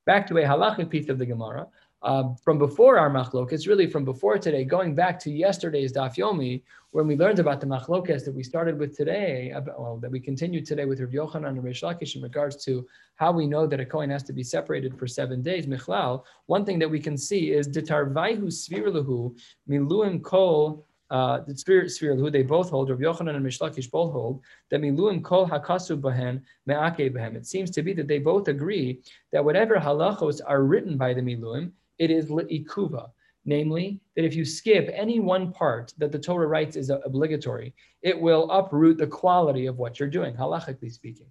Back 0.06 0.26
to 0.28 0.38
a 0.38 0.42
halachic 0.42 0.88
piece 0.88 1.08
of 1.08 1.18
the 1.18 1.26
Gemara. 1.26 1.66
Uh, 2.02 2.34
from 2.42 2.58
before 2.58 2.98
our 2.98 3.10
machlok, 3.10 3.52
it's 3.52 3.66
really 3.66 3.86
from 3.86 4.06
before 4.06 4.38
today, 4.38 4.64
going 4.64 4.94
back 4.94 5.18
to 5.18 5.30
yesterday's 5.30 5.92
daf 5.92 6.16
yomi, 6.16 6.62
when 6.92 7.06
we 7.06 7.14
learned 7.14 7.38
about 7.38 7.60
the 7.60 7.66
machlokas 7.66 8.24
that 8.24 8.34
we 8.34 8.42
started 8.42 8.78
with 8.78 8.96
today, 8.96 9.52
well, 9.78 9.98
that 10.00 10.10
we 10.10 10.18
continued 10.18 10.64
today 10.64 10.86
with 10.86 10.98
Rav 11.00 11.10
Yochanan 11.10 11.50
and 11.50 11.62
Reish 11.62 11.82
Lakish 11.82 12.16
in 12.16 12.22
regards 12.22 12.64
to 12.64 12.86
how 13.16 13.32
we 13.32 13.46
know 13.46 13.66
that 13.66 13.80
a 13.80 13.84
coin 13.84 14.08
has 14.08 14.22
to 14.24 14.32
be 14.32 14.42
separated 14.42 14.98
for 14.98 15.06
seven 15.06 15.42
days, 15.42 15.66
michlal. 15.66 16.24
One 16.46 16.64
thing 16.64 16.78
that 16.78 16.90
we 16.90 17.00
can 17.00 17.18
see 17.18 17.52
is 17.52 17.68
ditarvaihu 17.68 18.44
svirlahu 18.44 19.38
miluim 19.68 20.22
kol 20.22 20.86
uh, 21.10 21.40
the 21.46 21.56
spirit 21.56 21.90
sphere 21.90 22.14
who 22.14 22.30
they 22.30 22.42
both 22.42 22.70
hold, 22.70 22.88
Rav 22.88 22.98
Yochanan 22.98 23.36
and 23.36 23.44
Mishlakish 23.44 23.90
both 23.90 24.12
hold, 24.12 24.40
that 24.70 24.80
miluim 24.80 25.22
kol 25.22 25.46
hakasu 25.46 26.00
bahen 26.00 26.40
me'ake 26.66 27.12
bahem. 27.12 27.34
It 27.36 27.46
seems 27.46 27.70
to 27.72 27.82
be 27.82 27.92
that 27.92 28.08
they 28.08 28.18
both 28.18 28.48
agree 28.48 29.00
that 29.32 29.44
whatever 29.44 29.76
halachos 29.76 30.40
are 30.46 30.62
written 30.62 30.96
by 30.96 31.12
the 31.12 31.20
miluim, 31.20 31.72
it 32.00 32.10
is 32.10 32.30
li'ikuva. 32.30 33.10
Namely, 33.44 34.00
that 34.16 34.24
if 34.24 34.34
you 34.34 34.44
skip 34.44 34.90
any 34.92 35.18
one 35.18 35.52
part 35.52 35.94
that 35.98 36.12
the 36.12 36.18
Torah 36.18 36.46
writes 36.46 36.76
is 36.76 36.90
obligatory, 36.90 37.74
it 38.02 38.18
will 38.20 38.50
uproot 38.50 38.98
the 38.98 39.06
quality 39.06 39.66
of 39.66 39.78
what 39.78 39.98
you're 39.98 40.10
doing, 40.10 40.34
halachically 40.34 40.92
speaking. 40.92 41.26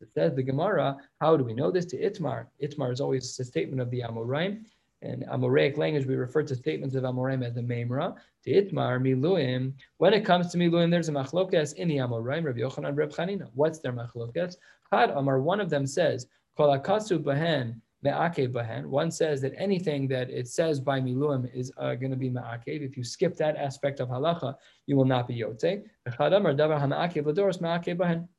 It 0.00 0.08
says 0.12 0.34
the 0.34 0.42
Gemara, 0.42 0.96
how 1.20 1.36
do 1.36 1.44
we 1.44 1.54
know 1.54 1.70
this? 1.70 1.84
To 1.86 1.96
Itmar. 1.98 2.46
Itmar 2.60 2.92
is 2.92 3.00
always 3.00 3.38
a 3.38 3.44
statement 3.44 3.80
of 3.80 3.90
the 3.90 4.00
Amoraim. 4.00 4.64
In 5.02 5.24
Amoraic 5.30 5.76
language, 5.76 6.06
we 6.06 6.16
refer 6.16 6.42
to 6.42 6.56
statements 6.56 6.96
of 6.96 7.04
Amoraim 7.04 7.44
as 7.46 7.54
the 7.54 7.60
Memra. 7.60 8.16
To 8.44 8.50
Itmar, 8.50 9.00
Miluim. 9.00 9.72
When 9.98 10.14
it 10.14 10.24
comes 10.24 10.50
to 10.50 10.58
Miluim, 10.58 10.90
there's 10.90 11.08
a 11.08 11.12
machlokas 11.12 11.74
in 11.74 11.86
the 11.88 11.98
Amoraim, 11.98 12.44
Rav 12.44 12.56
Yochanan, 12.56 12.96
Rav 12.96 13.10
Chanina. 13.10 13.48
What's 13.54 13.78
their 13.78 13.92
machlokas? 13.92 14.56
Chad 14.92 15.10
Amar, 15.10 15.40
one 15.40 15.60
of 15.60 15.70
them 15.70 15.86
says, 15.86 16.26
Kol 16.56 16.76
akasu 16.76 17.22
bahen 17.22 17.80
me'akev. 18.02 18.84
One 18.86 19.10
says 19.10 19.40
that 19.42 19.52
anything 19.56 20.08
that 20.08 20.30
it 20.30 20.48
says 20.48 20.80
by 20.80 21.00
miluim 21.00 21.52
is 21.54 21.72
uh, 21.76 21.94
going 21.94 22.10
to 22.10 22.16
be 22.16 22.30
me'akev. 22.30 22.82
If 22.82 22.96
you 22.96 23.04
skip 23.04 23.36
that 23.36 23.56
aspect 23.56 24.00
of 24.00 24.08
halacha, 24.08 24.54
you 24.86 24.96
will 24.96 25.04
not 25.04 25.28
be 25.28 25.40
yote. 25.40 25.82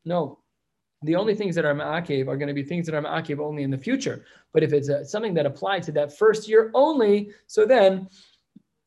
No, 0.06 0.40
the 1.04 1.16
only 1.16 1.36
things 1.36 1.56
that 1.56 1.66
are 1.66 1.76
ma'akev 1.76 2.28
are 2.28 2.38
going 2.38 2.48
to 2.48 2.54
be 2.54 2.64
things 2.64 2.86
that 2.86 2.96
are 2.96 3.02
ma'akev 3.02 3.40
only 3.40 3.64
in 3.64 3.72
the 3.72 3.78
future. 3.78 4.26
But 4.54 4.64
if 4.64 4.74
it's 4.74 4.90
uh, 4.90 5.04
something 5.04 5.34
that 5.36 5.46
applied 5.46 5.84
to 5.84 5.92
that 5.94 6.18
first 6.18 6.48
year 6.48 6.72
only, 6.74 7.32
so 7.48 7.66
then 7.66 8.08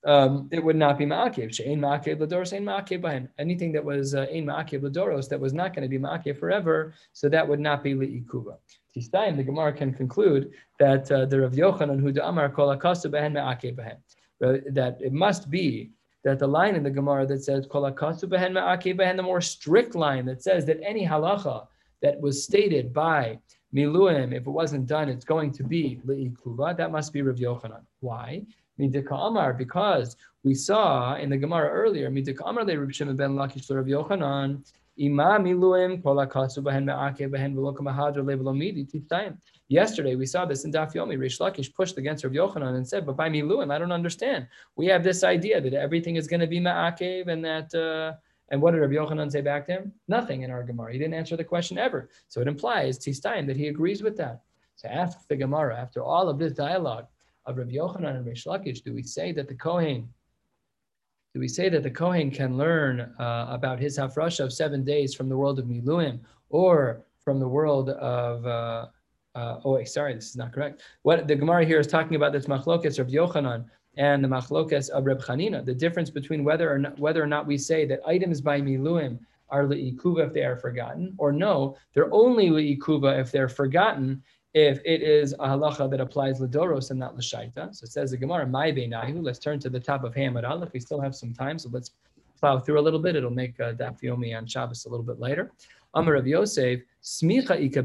um, 0.07 0.49
it 0.53 0.63
would 0.63 0.77
not 0.77 0.97
be 0.99 1.05
ma'akev. 1.05 1.53
She'ein 1.53 1.81
ma'akev 1.81 2.19
ladoros, 2.19 2.53
ein 2.53 2.65
ma'akev 2.65 3.01
bahen. 3.03 3.29
Anything 3.39 3.73
that 3.73 3.85
was 3.85 4.15
uh, 4.15 4.27
ma'akev 4.27 4.81
ladoros 4.81 5.29
that 5.29 5.41
was 5.41 5.53
not 5.53 5.75
going 5.75 5.83
to 5.83 5.89
be 5.89 5.99
ma'akev 5.99 6.39
forever, 6.39 6.95
so 7.13 7.29
that 7.29 7.47
would 7.47 7.59
not 7.59 7.83
be 7.83 7.95
li'ikuva. 7.95 8.57
Tistayim, 8.97 9.37
the 9.37 9.43
Gemara 9.43 9.73
can 9.73 9.93
conclude 9.93 10.53
that 10.79 11.11
uh, 11.11 11.27
the 11.27 11.41
Rav 11.41 11.53
Yochanan 11.53 12.01
who 12.01 12.09
Amar 12.23 12.49
kol 12.49 12.75
akasu 12.75 13.11
behen 13.11 13.33
me'akev 13.33 13.77
bahen. 13.77 13.99
That 14.75 14.99
it 15.01 15.13
must 15.13 15.51
be 15.51 15.91
that 16.23 16.39
the 16.39 16.47
line 16.47 16.77
in 16.77 16.85
the 16.85 16.91
Gemara 16.91 17.27
that 17.27 17.43
says 17.43 17.67
kol 17.67 17.83
akasu 17.83 18.25
behen 18.25 18.53
me'akev 18.53 18.99
bahen, 18.99 19.17
the 19.17 19.25
more 19.25 19.41
strict 19.41 19.97
line 19.97 20.25
that 20.27 20.41
says 20.41 20.65
that 20.67 20.79
any 20.85 21.05
halacha 21.05 21.67
that 22.01 22.21
was 22.21 22.45
stated 22.45 22.93
by 22.93 23.39
Miluim, 23.75 24.33
if 24.33 24.47
it 24.47 24.51
wasn't 24.51 24.87
done, 24.87 25.09
it's 25.09 25.25
going 25.25 25.51
to 25.53 25.65
be 25.65 26.01
Li'ikuva. 26.07 26.77
That 26.77 26.93
must 26.93 27.13
be 27.13 27.23
Rav 27.23 27.37
Yochanan. 27.37 27.83
Why? 28.01 28.43
Midika 28.79 29.13
Amar, 29.13 29.55
because 29.55 30.17
we 30.43 30.55
saw 30.55 31.17
in 31.17 31.31
the 31.31 31.37
Gemara 31.37 31.69
earlier, 31.69 32.11
Midika 32.11 32.43
Amar 32.45 32.65
le 32.65 32.79
Rav 32.79 32.95
Shimon 32.95 33.17
ben 33.17 33.35
Lakish 33.35 33.75
Rav 33.75 33.87
Yochanan. 33.87 34.65
Yesterday, 34.99 36.15
we 40.15 40.27
saw 40.27 40.47
this 40.47 40.65
in 40.65 40.73
Daf 40.73 40.95
Yomi. 40.95 41.19
Rish 41.19 41.39
Lakish 41.39 41.75
pushed 41.75 41.99
against 41.99 42.25
Rav 42.25 42.33
Yochanan 42.33 42.77
and 42.77 42.89
said, 42.89 43.05
but 43.05 43.15
by 43.15 43.29
Miluim, 43.29 43.71
I 43.71 43.79
don't 43.79 43.93
understand. 43.93 44.49
We 44.75 44.87
have 44.87 45.05
this 45.05 45.23
idea 45.23 45.61
that 45.61 45.75
everything 45.75 46.17
is 46.17 46.27
going 46.27 46.41
to 46.41 46.47
be 46.47 46.61
Me'akev 46.61 47.29
and 47.29 47.45
that... 47.45 47.75
Uh, 47.75 48.17
and 48.49 48.63
what 48.63 48.71
did 48.71 48.81
Rabbi 48.81 48.95
Yochanan 48.95 49.31
say 49.31 49.41
back 49.41 49.67
to 49.67 49.73
him? 49.73 49.93
Nothing 50.07 50.43
in 50.43 50.51
our 50.51 50.63
Gemara. 50.63 50.93
He 50.93 50.99
didn't 50.99 51.15
answer 51.15 51.37
the 51.37 51.45
question 51.45 51.79
ever. 51.79 52.09
So 52.29 52.41
it 52.41 52.47
implies, 52.47 52.99
Tistayim, 52.99 53.47
that 53.49 53.57
he 53.57 53.69
agrees 53.69 54.03
with 54.03 54.17
that. 54.19 54.43
So 54.77 54.89
ask 54.89 55.27
the 55.27 55.37
Gemara, 55.37 55.77
after 55.77 56.03
all 56.03 56.29
of 56.29 56.39
this 56.39 56.53
dialogue 56.53 57.07
of 57.47 57.59
Rabbi 57.59 57.73
Yochanan 57.73 58.17
and 58.17 58.27
Rish 58.27 58.45
Lakish, 58.45 58.83
do 58.83 58.93
we 58.93 59.03
say 59.03 59.33
that 59.33 59.49
the 59.49 59.55
Kohen, 59.55 60.09
do 61.35 61.41
we 61.41 61.49
say 61.49 61.69
that 61.69 61.83
the 61.83 61.91
Kohen 61.91 62.31
can 62.31 62.57
learn 62.57 63.01
uh, 63.19 63.47
about 63.49 63.79
his 63.79 63.99
hafrasha 63.99 64.45
of 64.45 64.53
seven 64.53 64.85
days 64.85 65.15
from 65.15 65.29
the 65.29 65.37
world 65.37 65.59
of 65.59 65.67
Miluim 65.67 66.21
or 66.51 67.03
from 67.21 67.39
the 67.41 67.49
world 67.49 67.91
of, 67.91 68.47
uh, 68.47 68.87
uh, 69.35 69.61
oh 69.65 69.75
wait, 69.75 69.89
sorry, 69.89 70.15
this 70.15 70.31
is 70.31 70.37
not 70.37 70.53
correct. 70.53 70.83
What 71.03 71.29
the 71.29 71.37
Gemara 71.37 71.65
here 71.65 71.79
is 71.79 71.87
talking 71.87 72.17
about 72.17 72.33
this 72.33 72.47
machlokas 72.47 72.99
of 72.99 73.09
Yochanan 73.09 73.65
and 73.97 74.23
the 74.23 74.29
machlokas 74.29 74.89
of 74.91 75.07
Reb 75.07 75.23
Chanina, 75.23 75.65
the 75.65 75.75
difference 75.75 76.11
between 76.11 76.45
whether 76.45 76.71
or 76.73 76.79
not, 76.79 76.99
whether 76.99 77.23
or 77.23 77.27
not 77.27 77.47
we 77.47 77.59
say 77.59 77.85
that 77.87 78.01
items 78.07 78.41
by 78.41 78.61
miluim 78.61 79.19
are 79.49 79.65
le'ikuva 79.65 80.27
if 80.27 80.33
they 80.33 80.45
are 80.45 80.57
forgotten, 80.57 81.15
or 81.19 81.33
no, 81.33 81.77
they're 81.95 82.13
only 82.13 82.51
le'ikuva 82.51 83.21
if 83.21 83.31
they're 83.31 83.49
forgotten, 83.49 84.23
if 84.57 84.81
it 84.87 85.03
is 85.03 85.35
a 85.35 85.49
halacha 85.49 85.91
that 85.91 86.01
applies 86.01 86.41
ledoros 86.41 86.91
and 86.91 86.99
not 86.99 87.15
l'shaita. 87.15 87.75
So 87.77 87.85
it 87.85 87.93
says 87.93 88.13
the 88.13 88.17
Gemara, 88.17 88.47
my 88.47 88.73
beinahu. 88.73 89.23
Let's 89.23 89.39
turn 89.39 89.59
to 89.61 89.69
the 89.69 89.79
top 89.79 90.03
of 90.03 90.15
Hamad 90.15 90.49
Aleph. 90.49 90.73
We 90.73 90.81
still 90.81 90.99
have 90.99 91.15
some 91.15 91.35
time, 91.35 91.59
so 91.59 91.69
let's 91.71 91.91
plow 92.41 92.59
through 92.59 92.81
a 92.81 92.85
little 92.87 92.99
bit. 92.99 93.17
It'll 93.17 93.31
make 93.31 93.61
uh, 93.61 93.75
Daf 93.75 94.03
on 94.39 94.47
Shabbos 94.47 94.87
a 94.87 94.89
little 94.89 95.05
bit 95.05 95.21
later. 95.21 95.53
Amar 95.93 96.15
of 96.15 96.27
Yosef, 96.27 96.81
smicha 97.03 97.61
ika. 97.61 97.83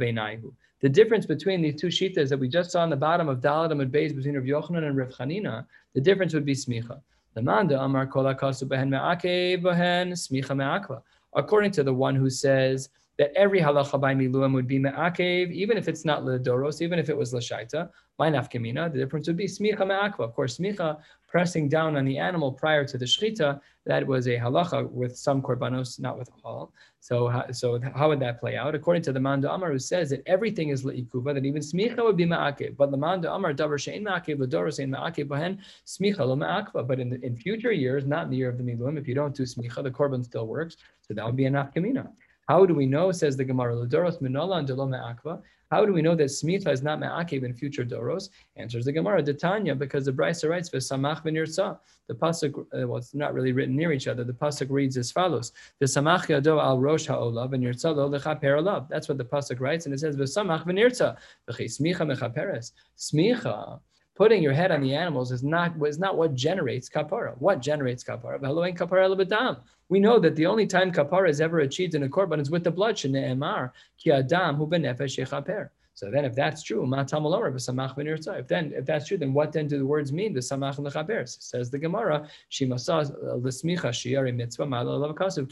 The 0.80 0.88
difference 0.88 1.26
between 1.26 1.62
these 1.62 1.76
two 1.76 1.88
shitas 1.88 2.30
that 2.30 2.40
we 2.40 2.48
just 2.48 2.72
saw 2.72 2.84
on 2.84 2.90
the 2.90 2.96
bottom 2.96 3.28
of 3.28 3.40
Daled 3.42 3.74
Amud 3.74 3.92
Beis 3.92 4.16
between 4.16 4.36
Rav 4.36 4.46
Yochanan 4.46 4.88
and 4.88 4.96
Rav 4.96 5.10
Chanina, 5.10 5.66
the 5.94 6.00
difference 6.00 6.34
would 6.34 6.46
be 6.46 6.56
smicha. 6.56 7.02
The 7.34 7.42
Lamanda 7.42 7.84
Amar 7.84 8.08
Kol 8.08 8.24
HaKasu 8.24 8.64
Behen 8.64 8.88
Me'akev 8.88 9.62
Behen 9.62 10.14
Smicha 10.14 10.56
Me'akva. 10.56 11.02
According 11.36 11.72
to 11.72 11.84
the 11.84 11.94
one 11.94 12.16
who 12.16 12.30
says 12.30 12.88
that 13.18 13.32
every 13.36 13.60
halacha 13.60 14.00
by 14.00 14.16
miluim 14.16 14.54
would 14.54 14.68
be 14.68 14.80
me'akev, 14.80 15.52
even 15.52 15.78
if 15.78 15.88
it's 15.88 16.06
not 16.06 16.24
ledoros, 16.24 16.82
even 16.82 16.98
if 16.98 17.10
it 17.10 17.18
was 17.18 17.34
l'shaita, 17.34 17.90
my 18.18 18.30
nafkamina, 18.30 18.92
the 18.92 19.00
difference 19.00 19.28
would 19.28 19.38
be 19.38 19.48
smicha 19.48 19.86
me'akva. 19.86 20.20
Of 20.20 20.34
course, 20.34 20.58
smicha, 20.58 20.98
pressing 21.28 21.70
down 21.70 21.96
on 21.96 22.06
the 22.06 22.18
animal 22.18 22.52
prior 22.52 22.86
to 22.86 22.98
the 22.98 23.06
shchita, 23.06 23.60
that 23.86 24.06
was 24.06 24.28
a 24.28 24.38
halacha 24.38 24.90
with 24.92 25.18
some 25.18 25.42
korbanos, 25.42 26.00
not 26.00 26.20
with 26.20 26.30
all. 26.44 26.74
So, 27.00 27.32
so 27.52 27.80
how 27.96 28.10
would 28.10 28.20
that 28.20 28.40
play 28.40 28.56
out? 28.58 28.76
According 28.76 29.02
to 29.04 29.14
the 29.14 29.20
Manda 29.20 29.52
Amar, 29.52 29.72
who 29.72 29.80
says 29.80 30.12
that 30.12 30.22
everything 30.28 30.70
is 30.70 30.84
le'ikuva, 30.84 31.34
that 31.34 31.46
even 31.46 31.62
smicha 31.62 32.04
would 32.04 32.18
be 32.18 32.26
ma'akev. 32.26 32.78
But 32.78 32.92
the 32.92 32.98
Manda 32.98 33.34
Amar, 33.34 33.54
davar 33.54 33.80
she'en 33.80 34.04
ma'akev, 34.04 34.38
ledoros 34.38 34.78
she'en 34.78 34.92
ma'akev 34.92 35.28
bahen, 35.28 35.58
smicha 35.86 36.20
lo 36.20 36.36
ma'akva. 36.36 36.88
But 36.88 37.00
in, 37.00 37.20
in 37.24 37.36
future 37.36 37.72
years, 37.72 38.06
not 38.06 38.26
in 38.26 38.32
the 38.32 38.38
year 38.38 38.50
of 38.50 38.58
the 38.58 38.64
miluim, 38.64 39.00
if 39.00 39.08
you 39.08 39.16
don't 39.16 39.36
do 39.36 39.44
smicha, 39.44 39.84
the 39.84 39.90
korban 39.90 40.24
still 40.24 40.48
works. 40.48 40.78
So 41.02 41.14
that 41.16 41.26
would 41.26 41.36
be 41.36 41.46
a 41.46 41.50
nafkamina. 41.50 42.08
How 42.52 42.66
do 42.66 42.74
we 42.74 42.86
know, 42.86 43.14
says 43.14 43.38
the 43.38 43.46
Gemara, 43.46 43.74
Lodoros 43.74 44.22
minola 44.22 44.58
and 44.58 44.68
delo 44.68 44.86
me'akva? 44.86 45.42
How 45.72 45.86
do 45.86 45.94
we 45.94 46.02
know 46.02 46.16
that 46.16 46.26
smicha 46.26 46.68
is 46.68 46.84
not 46.84 47.00
me'akev 47.00 47.46
in 47.46 47.54
future 47.54 47.86
doros? 47.86 48.28
Answers 48.58 48.84
the 48.84 48.92
Gemara, 48.92 49.24
Detanya, 49.24 49.80
because 49.80 50.04
the 50.04 50.12
Brisa 50.12 50.50
writes, 50.50 50.70
V'samach 50.70 51.24
v'nirsa. 51.24 51.80
The 52.10 52.14
pasuk, 52.14 52.60
uh, 52.60 52.86
well, 52.86 52.98
it's 52.98 53.14
not 53.14 53.34
really 53.34 53.54
written 53.54 53.78
near 53.78 53.94
each 53.94 54.10
other. 54.10 54.26
The 54.26 54.34
pasuk 54.34 54.70
reads 54.70 54.98
as 54.98 55.14
follows: 55.14 55.54
V'samach 55.82 56.26
yado 56.28 56.62
al 56.62 56.78
rosh 56.78 57.06
ha'olav 57.06 57.52
v'nirsa 57.52 57.96
lo 57.96 58.10
lechaper 58.10 58.62
alav. 58.62 58.90
That's 58.90 59.08
what 59.08 59.18
the 59.18 59.24
pasuk 59.24 59.62
writes, 59.62 59.86
and 59.86 59.96
it 59.96 60.02
says 60.02 60.18
V'samach 60.18 60.66
v'nirsa 60.66 61.16
v'chi 61.50 61.68
smicha 61.80 62.06
mechaperes. 62.06 62.74
Smicha. 62.98 63.80
Putting 64.14 64.44
your 64.44 64.52
head 64.52 64.72
on 64.72 64.82
the 64.82 64.94
animals 64.94 65.32
is 65.32 65.42
not 65.42 65.78
was 65.78 65.98
not 65.98 66.18
what 66.18 66.36
generates 66.36 66.90
kapara. 66.90 67.34
What 67.40 67.62
generates 67.62 68.04
kapara? 68.04 68.42
V'haloin 68.42 68.78
kapara 68.78 69.08
lebedam. 69.16 69.62
We 69.92 70.00
know 70.00 70.20
that 70.20 70.38
the 70.38 70.46
only 70.46 70.68
time 70.68 70.90
kapara 70.94 71.30
is 71.30 71.42
ever 71.42 71.60
achieved 71.60 71.96
in 71.96 72.04
a 72.04 72.08
korban 72.08 72.40
is 72.40 72.50
with 72.50 72.64
the 72.64 72.72
blood. 72.72 72.96
Shne'emar 72.96 73.72
ki 73.98 74.12
adam 74.12 74.56
hu 74.56 74.66
benefesh 74.66 75.20
yechaper. 75.20 75.70
So 75.96 76.10
then, 76.10 76.24
if 76.24 76.34
that's 76.34 76.64
true. 76.64 76.82
If 76.90 78.48
then, 78.48 78.74
if 78.74 78.86
that's 78.86 79.08
true, 79.10 79.18
then 79.18 79.34
what 79.34 79.52
then 79.52 79.68
do 79.68 79.78
the 79.78 79.86
words 79.86 80.14
mean? 80.14 80.34
The 80.34 80.40
samach 80.40 80.78
and 80.78 80.88
lechaper 80.88 81.28
says 81.28 81.70
the 81.70 81.78
Gemara. 81.78 82.26
Shimasa 82.50 83.12
uh, 83.12 83.92
shiari 84.00 84.34
mitzvah 84.34 84.66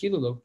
kilu. 0.02 0.42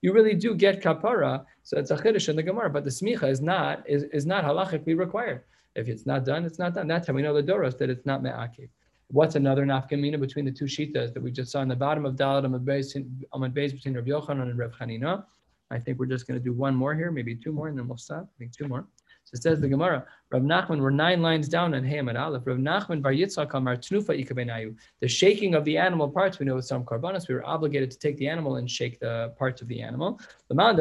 You 0.00 0.12
really 0.14 0.34
do 0.34 0.54
get 0.54 0.82
kapara. 0.82 1.44
So 1.64 1.76
it's 1.76 1.90
a 1.90 1.96
chiddush 1.96 2.30
in 2.30 2.36
the 2.36 2.42
Gemara, 2.42 2.70
but 2.70 2.84
the 2.84 2.90
smicha 2.90 3.28
is 3.28 3.42
not 3.42 3.86
is, 3.86 4.04
is 4.04 4.24
not 4.24 4.42
halachically 4.42 4.96
required. 4.98 5.42
If 5.74 5.88
it's 5.88 6.06
not 6.06 6.24
done, 6.24 6.46
it's 6.46 6.58
not 6.58 6.72
done. 6.72 6.88
That's 6.88 7.08
how 7.08 7.12
we 7.12 7.20
know 7.20 7.34
the 7.34 7.42
doros 7.42 7.76
that 7.76 7.90
it's 7.90 8.06
not 8.06 8.22
me'akiv. 8.22 8.70
What's 9.08 9.36
another 9.36 9.64
nafkamina 9.64 10.18
between 10.18 10.44
the 10.44 10.50
two 10.50 10.64
shitas 10.64 11.14
that 11.14 11.22
we 11.22 11.30
just 11.30 11.52
saw 11.52 11.62
in 11.62 11.68
the 11.68 11.76
bottom 11.76 12.04
of 12.04 12.16
Daled 12.16 12.44
Amad 12.44 12.64
Beis 12.64 13.72
between 13.72 13.94
Rav 13.94 14.04
Yochanan 14.04 14.50
and 14.50 14.58
Rav 14.58 14.72
Chanina? 14.72 15.24
I 15.70 15.78
think 15.78 16.00
we're 16.00 16.06
just 16.06 16.26
going 16.26 16.40
to 16.40 16.44
do 16.44 16.52
one 16.52 16.74
more 16.74 16.92
here, 16.92 17.12
maybe 17.12 17.36
two 17.36 17.52
more, 17.52 17.68
and 17.68 17.78
then 17.78 17.86
we'll 17.86 17.98
stop. 17.98 18.24
I 18.24 18.34
think 18.38 18.50
two 18.52 18.66
more. 18.66 18.84
So 19.22 19.34
it 19.34 19.42
says 19.42 19.60
the 19.60 19.68
Gemara, 19.68 20.04
Rav 20.32 20.42
Nachman, 20.42 20.80
we're 20.80 20.90
nine 20.90 21.22
lines 21.22 21.48
down 21.48 21.72
on 21.74 21.84
Ham 21.84 22.08
and 22.08 22.18
Aleph. 22.18 22.42
Rav 22.46 22.58
Nachman 22.58 23.00
Bar 23.00 23.12
Yitzchak 23.12 23.54
Amar 23.54 23.76
Tnufa 23.76 24.20
Ikabenayu. 24.24 24.74
The 25.00 25.06
shaking 25.06 25.54
of 25.54 25.64
the 25.64 25.78
animal 25.78 26.08
parts, 26.08 26.40
we 26.40 26.46
know 26.46 26.56
with 26.56 26.64
some 26.64 26.84
karbanos, 26.84 27.28
we 27.28 27.34
were 27.36 27.46
obligated 27.46 27.92
to 27.92 27.98
take 28.00 28.16
the 28.16 28.26
animal 28.26 28.56
and 28.56 28.68
shake 28.68 28.98
the 28.98 29.32
parts 29.38 29.62
of 29.62 29.68
the 29.68 29.80
animal. 29.82 30.20
According 30.50 30.76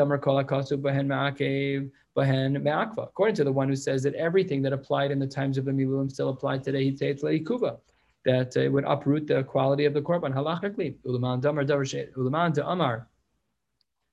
to 3.36 3.44
the 3.44 3.52
one 3.52 3.70
who 3.70 3.76
says 3.76 4.02
that 4.04 4.16
everything 4.16 4.64
that 4.64 4.74
applied 4.74 5.12
in 5.12 5.20
the 5.20 5.28
times 5.28 5.60
of 5.60 5.66
the 5.66 5.72
Miluim 5.72 6.12
still 6.12 6.30
applied 6.30 6.64
today, 6.64 6.86
he'd 6.86 6.98
say 6.98 7.10
it's 7.10 7.22
Le'ikuva. 7.24 7.78
That 8.26 8.56
it 8.58 8.72
would 8.72 8.86
uproot 8.86 9.28
the 9.28 9.44
quality 9.44 9.86
of 9.86 9.94
the 9.94 10.02
korban 10.02 10.34
halachically. 10.34 10.96
Ulaman 11.06 11.42
Damar 11.42 11.64
Ulaman 11.64 12.58
Amar. 12.66 13.08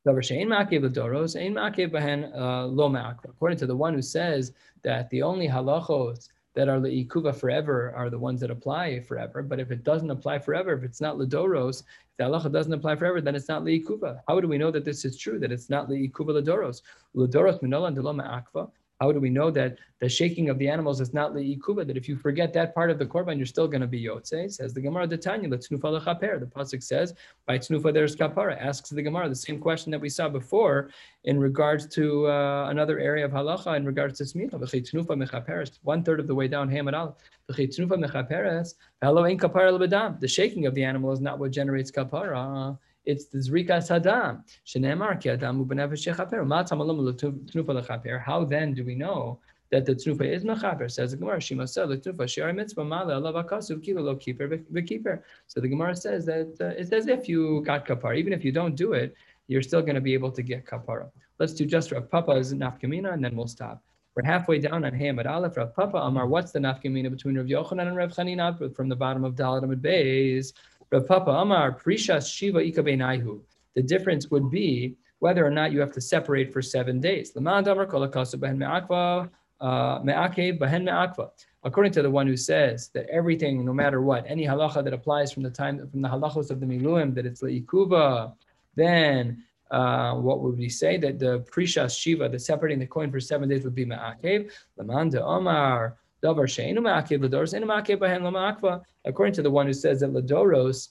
Ma'akev 0.06 1.90
bahen 1.90 2.30
uh. 2.34 3.14
According 3.24 3.58
to 3.58 3.66
the 3.66 3.76
one 3.76 3.94
who 3.94 4.02
says 4.02 4.52
that 4.82 5.08
the 5.10 5.22
only 5.22 5.48
halachos 5.48 6.28
that 6.54 6.68
are 6.68 6.78
le'ikuva 6.78 7.34
forever 7.34 7.92
are 7.96 8.10
the 8.10 8.18
ones 8.18 8.40
that 8.40 8.50
apply 8.50 9.00
forever. 9.00 9.42
But 9.42 9.60
if 9.60 9.70
it 9.70 9.84
doesn't 9.84 10.10
apply 10.10 10.38
forever, 10.40 10.72
if 10.72 10.82
it's 10.82 11.00
not 11.00 11.16
ledoros, 11.16 11.80
if 11.80 12.16
the 12.18 12.24
halacha 12.24 12.52
doesn't 12.52 12.72
apply 12.72 12.96
forever, 12.96 13.20
then 13.20 13.34
it's 13.34 13.48
not 13.48 13.62
le'ikuva. 13.62 14.20
How 14.28 14.40
do 14.40 14.48
we 14.48 14.58
know 14.58 14.70
that 14.70 14.84
this 14.84 15.04
is 15.04 15.16
true, 15.16 15.38
that 15.38 15.52
it's 15.52 15.70
not 15.70 15.88
le'ikuva 15.88 16.42
ledoros? 16.42 16.82
Ledoros 17.16 17.62
minola 17.62 17.88
and 17.88 17.98
lo 17.98 18.12
ma'akva. 18.12 18.70
How 19.02 19.10
do 19.10 19.18
we 19.18 19.30
know 19.30 19.50
that 19.50 19.78
the 19.98 20.08
shaking 20.08 20.48
of 20.48 20.60
the 20.60 20.68
animals 20.68 21.00
is 21.00 21.12
not 21.12 21.32
le'ikuva? 21.34 21.84
That 21.88 21.96
if 21.96 22.08
you 22.08 22.14
forget 22.14 22.52
that 22.52 22.72
part 22.72 22.88
of 22.88 23.00
the 23.00 23.04
korban, 23.04 23.36
you're 23.36 23.46
still 23.46 23.66
going 23.66 23.80
to 23.80 23.88
be 23.88 24.00
yotze. 24.00 24.52
Says 24.52 24.72
the 24.72 24.80
Gemara, 24.80 25.08
the 25.08 25.16
Tanya, 25.16 25.48
le'tznufa 25.48 25.88
lechaper. 25.98 26.38
The 26.38 26.46
pasuk 26.46 26.84
says, 26.84 27.12
by 27.44 27.58
tznufa 27.58 27.92
there's 27.92 28.14
kapara. 28.14 28.56
Asks 28.60 28.90
the 28.90 29.02
Gemara 29.02 29.28
the 29.28 29.34
same 29.34 29.58
question 29.58 29.90
that 29.90 30.00
we 30.00 30.08
saw 30.08 30.28
before 30.28 30.90
in 31.24 31.40
regards 31.40 31.88
to 31.96 32.28
uh, 32.28 32.68
another 32.70 33.00
area 33.00 33.24
of 33.24 33.32
halacha 33.32 33.76
in 33.76 33.84
regards 33.84 34.18
to 34.18 34.24
smicha. 34.24 34.52
V'chei 34.52 34.88
tznufa 34.88 35.14
mechaperes. 35.22 35.80
One 35.82 36.04
third 36.04 36.20
of 36.20 36.28
the 36.28 36.34
way 36.36 36.46
down, 36.46 36.70
hamad 36.70 36.94
al. 36.94 37.18
V'chei 37.50 37.66
tznufa 37.66 37.96
mechaperes. 38.04 38.74
Ein 39.02 39.36
kapara 39.36 39.76
lebedam. 39.76 40.20
The 40.20 40.28
shaking 40.28 40.66
of 40.66 40.76
the 40.76 40.84
animal 40.84 41.10
is 41.10 41.20
not 41.20 41.40
what 41.40 41.50
generates 41.50 41.90
kapara. 41.90 42.78
It's 43.04 43.26
the 43.26 43.38
zrikas 43.38 43.88
hadam. 43.90 44.42
Shenemar 44.64 45.20
ki 45.20 45.30
adam 45.30 45.66
lechaper. 45.68 46.42
How 48.20 48.44
then 48.44 48.74
do 48.74 48.84
we 48.84 48.94
know 48.94 49.40
that 49.70 49.86
the 49.86 49.94
tnufa 49.94 50.24
is 50.24 50.44
mechaper? 50.44 50.90
Says 50.90 51.10
the 51.10 51.16
Gemara, 51.16 51.40
Shima 51.40 51.66
said 51.66 51.88
l'tnufa 51.88 52.24
shi'ar 52.28 52.54
mitzvah 52.54 52.84
mala 52.84 53.20
alav 53.20 53.44
akasuv 53.44 53.82
kilo 53.82 54.02
lo 54.02 54.14
keeper 54.14 54.48
v'keeper. 54.48 55.22
So 55.48 55.60
the 55.60 55.68
Gemara 55.68 55.96
says 55.96 56.26
that 56.26 56.56
uh, 56.60 56.78
it's 56.78 56.92
as 56.92 57.08
if 57.08 57.28
you 57.28 57.62
got 57.62 57.86
kapara. 57.86 58.16
Even 58.16 58.32
if 58.32 58.44
you 58.44 58.52
don't 58.52 58.76
do 58.76 58.92
it, 58.92 59.14
you're 59.48 59.62
still 59.62 59.82
going 59.82 59.96
to 59.96 60.00
be 60.00 60.14
able 60.14 60.30
to 60.30 60.42
get 60.42 60.64
kapara. 60.64 61.10
Let's 61.38 61.54
do 61.54 61.66
just 61.66 61.90
Rav 61.90 62.08
Papa's 62.08 62.54
nafkamina, 62.54 63.12
and 63.12 63.24
then 63.24 63.34
we'll 63.34 63.48
stop. 63.48 63.82
We're 64.14 64.24
halfway 64.24 64.58
down 64.58 64.84
on 64.84 64.92
Hamad 64.92 65.26
Aleph. 65.26 65.56
Rav 65.56 65.74
Papa 65.74 65.96
Amar, 65.96 66.26
what's 66.26 66.52
the 66.52 66.58
nafkamina 66.58 67.10
between 67.10 67.36
Rav 67.36 67.46
Yochanan 67.46 67.88
and 67.88 67.96
Rav 67.96 68.12
Chanina 68.12 68.76
from 68.76 68.88
the 68.88 68.94
bottom 68.94 69.24
of 69.24 69.34
Daled 69.34 69.64
Amid 69.64 69.80
Beis? 69.82 70.52
Rav 70.92 71.08
Papa 71.08 71.30
Amar, 71.30 71.72
Prishas 71.72 72.30
Shiva 72.30 72.58
Ikabenaihu. 72.58 73.40
The 73.74 73.82
difference 73.82 74.30
would 74.30 74.50
be 74.50 74.96
whether 75.20 75.46
or 75.46 75.50
not 75.50 75.72
you 75.72 75.80
have 75.80 75.92
to 75.92 76.02
separate 76.02 76.52
for 76.52 76.60
seven 76.60 77.00
days. 77.00 77.34
Uh. 77.34 77.40
According 81.64 81.92
to 81.92 82.02
the 82.02 82.10
one 82.10 82.26
who 82.26 82.36
says 82.36 82.90
that 82.92 83.08
everything, 83.08 83.64
no 83.64 83.72
matter 83.72 84.02
what, 84.02 84.24
any 84.26 84.44
halacha 84.44 84.84
that 84.84 84.92
applies 84.92 85.32
from 85.32 85.44
the 85.44 85.50
time 85.50 85.78
from 85.88 86.02
the 86.02 86.08
halachos 86.08 86.50
of 86.50 86.60
the 86.60 86.66
miluim, 86.66 87.14
that 87.14 87.24
it's 87.24 87.40
leikuba, 87.40 88.34
then 88.74 89.44
uh, 89.70 90.14
what 90.16 90.40
would 90.40 90.58
we 90.58 90.68
say? 90.68 90.98
That 90.98 91.18
the 91.18 91.40
prishas 91.52 91.96
shiva, 91.98 92.28
the 92.28 92.38
separating 92.38 92.80
the 92.80 92.86
coin 92.86 93.10
for 93.10 93.20
seven 93.20 93.48
days, 93.48 93.64
would 93.64 93.74
be 93.74 93.86
ma'akev. 93.86 94.50
Lamanda 94.78 95.22
Omar. 95.22 95.96
According 96.22 96.84
to 99.34 99.42
the 99.42 99.50
one 99.50 99.66
who 99.66 99.72
says 99.72 100.00
that 100.00 100.12
ladoros, 100.12 100.88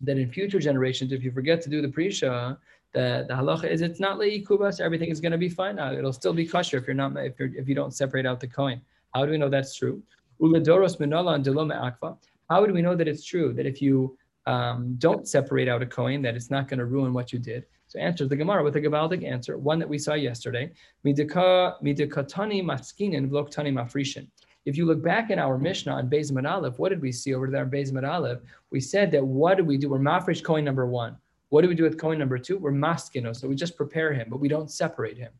that 0.00 0.18
in 0.18 0.30
future 0.30 0.58
generations, 0.58 1.12
if 1.12 1.22
you 1.22 1.30
forget 1.30 1.60
to 1.62 1.70
do 1.70 1.82
the 1.82 1.88
prisha, 1.88 2.56
the, 2.92 3.26
the 3.28 3.34
halacha 3.34 3.64
is 3.64 3.82
it's 3.82 4.00
not 4.00 4.18
le'ikubas, 4.18 4.80
everything 4.80 5.10
is 5.10 5.20
going 5.20 5.32
to 5.32 5.38
be 5.38 5.48
fine. 5.48 5.76
Now 5.76 5.92
it'll 5.92 6.12
still 6.12 6.32
be 6.32 6.46
kosher 6.46 6.78
if 6.78 6.86
you're 6.86 6.94
not 6.94 7.16
if 7.16 7.38
you're 7.38 7.54
if 7.54 7.68
you 7.68 7.74
don't 7.74 7.92
separate 7.92 8.24
out 8.24 8.40
the 8.40 8.46
coin. 8.46 8.80
How 9.14 9.24
do 9.24 9.32
we 9.32 9.38
know 9.38 9.48
that's 9.48 9.74
true? 9.74 10.02
Uladoros 10.40 11.00
and 11.00 11.44
deloma 11.44 11.80
akva. 11.80 12.16
How 12.48 12.66
do 12.66 12.72
we 12.72 12.82
know 12.82 12.94
that 12.94 13.08
it's 13.08 13.24
true 13.24 13.52
that 13.54 13.66
if 13.66 13.82
you 13.82 14.16
um, 14.46 14.94
don't 14.98 15.26
separate 15.26 15.68
out 15.68 15.82
a 15.82 15.86
coin, 15.86 16.22
that 16.22 16.36
it's 16.36 16.50
not 16.50 16.68
going 16.68 16.78
to 16.78 16.84
ruin 16.84 17.12
what 17.12 17.32
you 17.32 17.38
did? 17.38 17.64
So 17.88 17.98
answers 17.98 18.28
the 18.28 18.36
Gemara 18.36 18.64
with 18.64 18.76
a 18.76 18.80
Gabaldic 18.80 19.24
answer, 19.24 19.56
one 19.56 19.78
that 19.78 19.88
we 19.88 19.98
saw 19.98 20.14
yesterday. 20.14 20.70
Midika 21.04 21.80
midikatani 21.82 22.62
maskinin 22.62 23.28
vloktani 23.28 23.72
mafrishin. 23.72 24.26
If 24.64 24.78
you 24.78 24.86
look 24.86 25.02
back 25.02 25.30
in 25.30 25.38
our 25.38 25.58
Mishnah 25.58 25.92
on 25.92 26.08
Beis 26.08 26.32
Aleph, 26.34 26.78
what 26.78 26.88
did 26.88 27.02
we 27.02 27.12
see 27.12 27.34
over 27.34 27.50
there 27.50 27.64
on 27.64 27.70
Beis 27.70 27.94
Aleph? 27.94 28.40
We 28.70 28.80
said 28.80 29.10
that 29.10 29.24
what 29.24 29.58
do 29.58 29.64
we 29.64 29.76
do? 29.76 29.90
We're 29.90 29.98
mafresh 29.98 30.42
coin 30.42 30.64
number 30.64 30.86
one. 30.86 31.16
What 31.50 31.62
do 31.62 31.68
we 31.68 31.74
do 31.74 31.82
with 31.82 31.98
coin 31.98 32.18
number 32.18 32.38
two? 32.38 32.58
We're 32.58 32.72
maskino, 32.72 33.36
so 33.36 33.46
we 33.46 33.54
just 33.54 33.76
prepare 33.76 34.12
him, 34.12 34.28
but 34.30 34.40
we 34.40 34.48
don't 34.48 34.70
separate 34.70 35.18
him. 35.18 35.32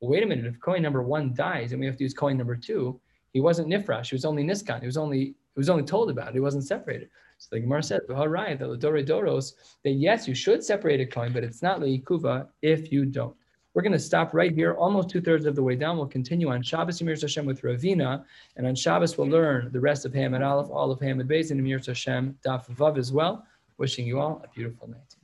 Well, 0.00 0.10
wait 0.10 0.22
a 0.22 0.26
minute, 0.26 0.46
if 0.46 0.60
coin 0.60 0.82
number 0.82 1.02
one 1.02 1.34
dies 1.34 1.72
and 1.72 1.80
we 1.80 1.86
have 1.86 1.96
to 1.96 2.04
use 2.04 2.14
coin 2.14 2.36
number 2.36 2.56
two, 2.56 3.00
he 3.32 3.40
wasn't 3.40 3.68
nifrash, 3.68 4.10
he 4.10 4.14
was 4.14 4.24
only 4.24 4.44
niskan, 4.44 4.80
he 4.80 4.86
was 4.86 4.96
only 4.96 5.18
he 5.18 5.58
was 5.58 5.68
only 5.68 5.82
told 5.82 6.10
about 6.10 6.28
it, 6.28 6.34
he 6.34 6.40
wasn't 6.40 6.64
separated. 6.64 7.08
So 7.38 7.48
the 7.52 7.60
Gemara 7.60 7.82
said, 7.82 8.00
right, 8.08 8.58
the 8.58 8.76
Dore 8.76 9.02
Doros, 9.02 9.54
that 9.82 9.92
yes, 9.92 10.28
you 10.28 10.34
should 10.34 10.62
separate 10.62 11.00
a 11.00 11.06
coin, 11.06 11.32
but 11.32 11.42
it's 11.42 11.62
not 11.62 11.80
leikuva 11.80 12.48
if 12.62 12.92
you 12.92 13.04
don't. 13.06 13.34
We're 13.72 13.82
going 13.82 13.92
to 13.92 14.00
stop 14.00 14.34
right 14.34 14.52
here, 14.52 14.74
almost 14.74 15.10
two 15.10 15.20
thirds 15.20 15.46
of 15.46 15.54
the 15.54 15.62
way 15.62 15.76
down. 15.76 15.96
We'll 15.96 16.08
continue 16.08 16.50
on 16.50 16.60
Shabbos 16.60 17.00
Emir 17.00 17.14
Hashem 17.20 17.46
with 17.46 17.62
Ravina, 17.62 18.24
and 18.56 18.66
on 18.66 18.74
Shabbos 18.74 19.16
we'll 19.16 19.28
learn 19.28 19.70
the 19.72 19.78
rest 19.78 20.04
of 20.04 20.12
Ham 20.12 20.34
Aleph, 20.34 20.70
all 20.70 20.90
of 20.90 21.00
Ham 21.00 21.20
Beis, 21.20 21.52
and 21.52 21.60
Emir 21.60 21.80
Hashem 21.84 22.36
Daf 22.44 22.68
Vav 22.68 22.98
as 22.98 23.12
well. 23.12 23.46
Wishing 23.78 24.06
you 24.06 24.18
all 24.18 24.42
a 24.44 24.48
beautiful 24.48 24.88
night. 24.88 25.14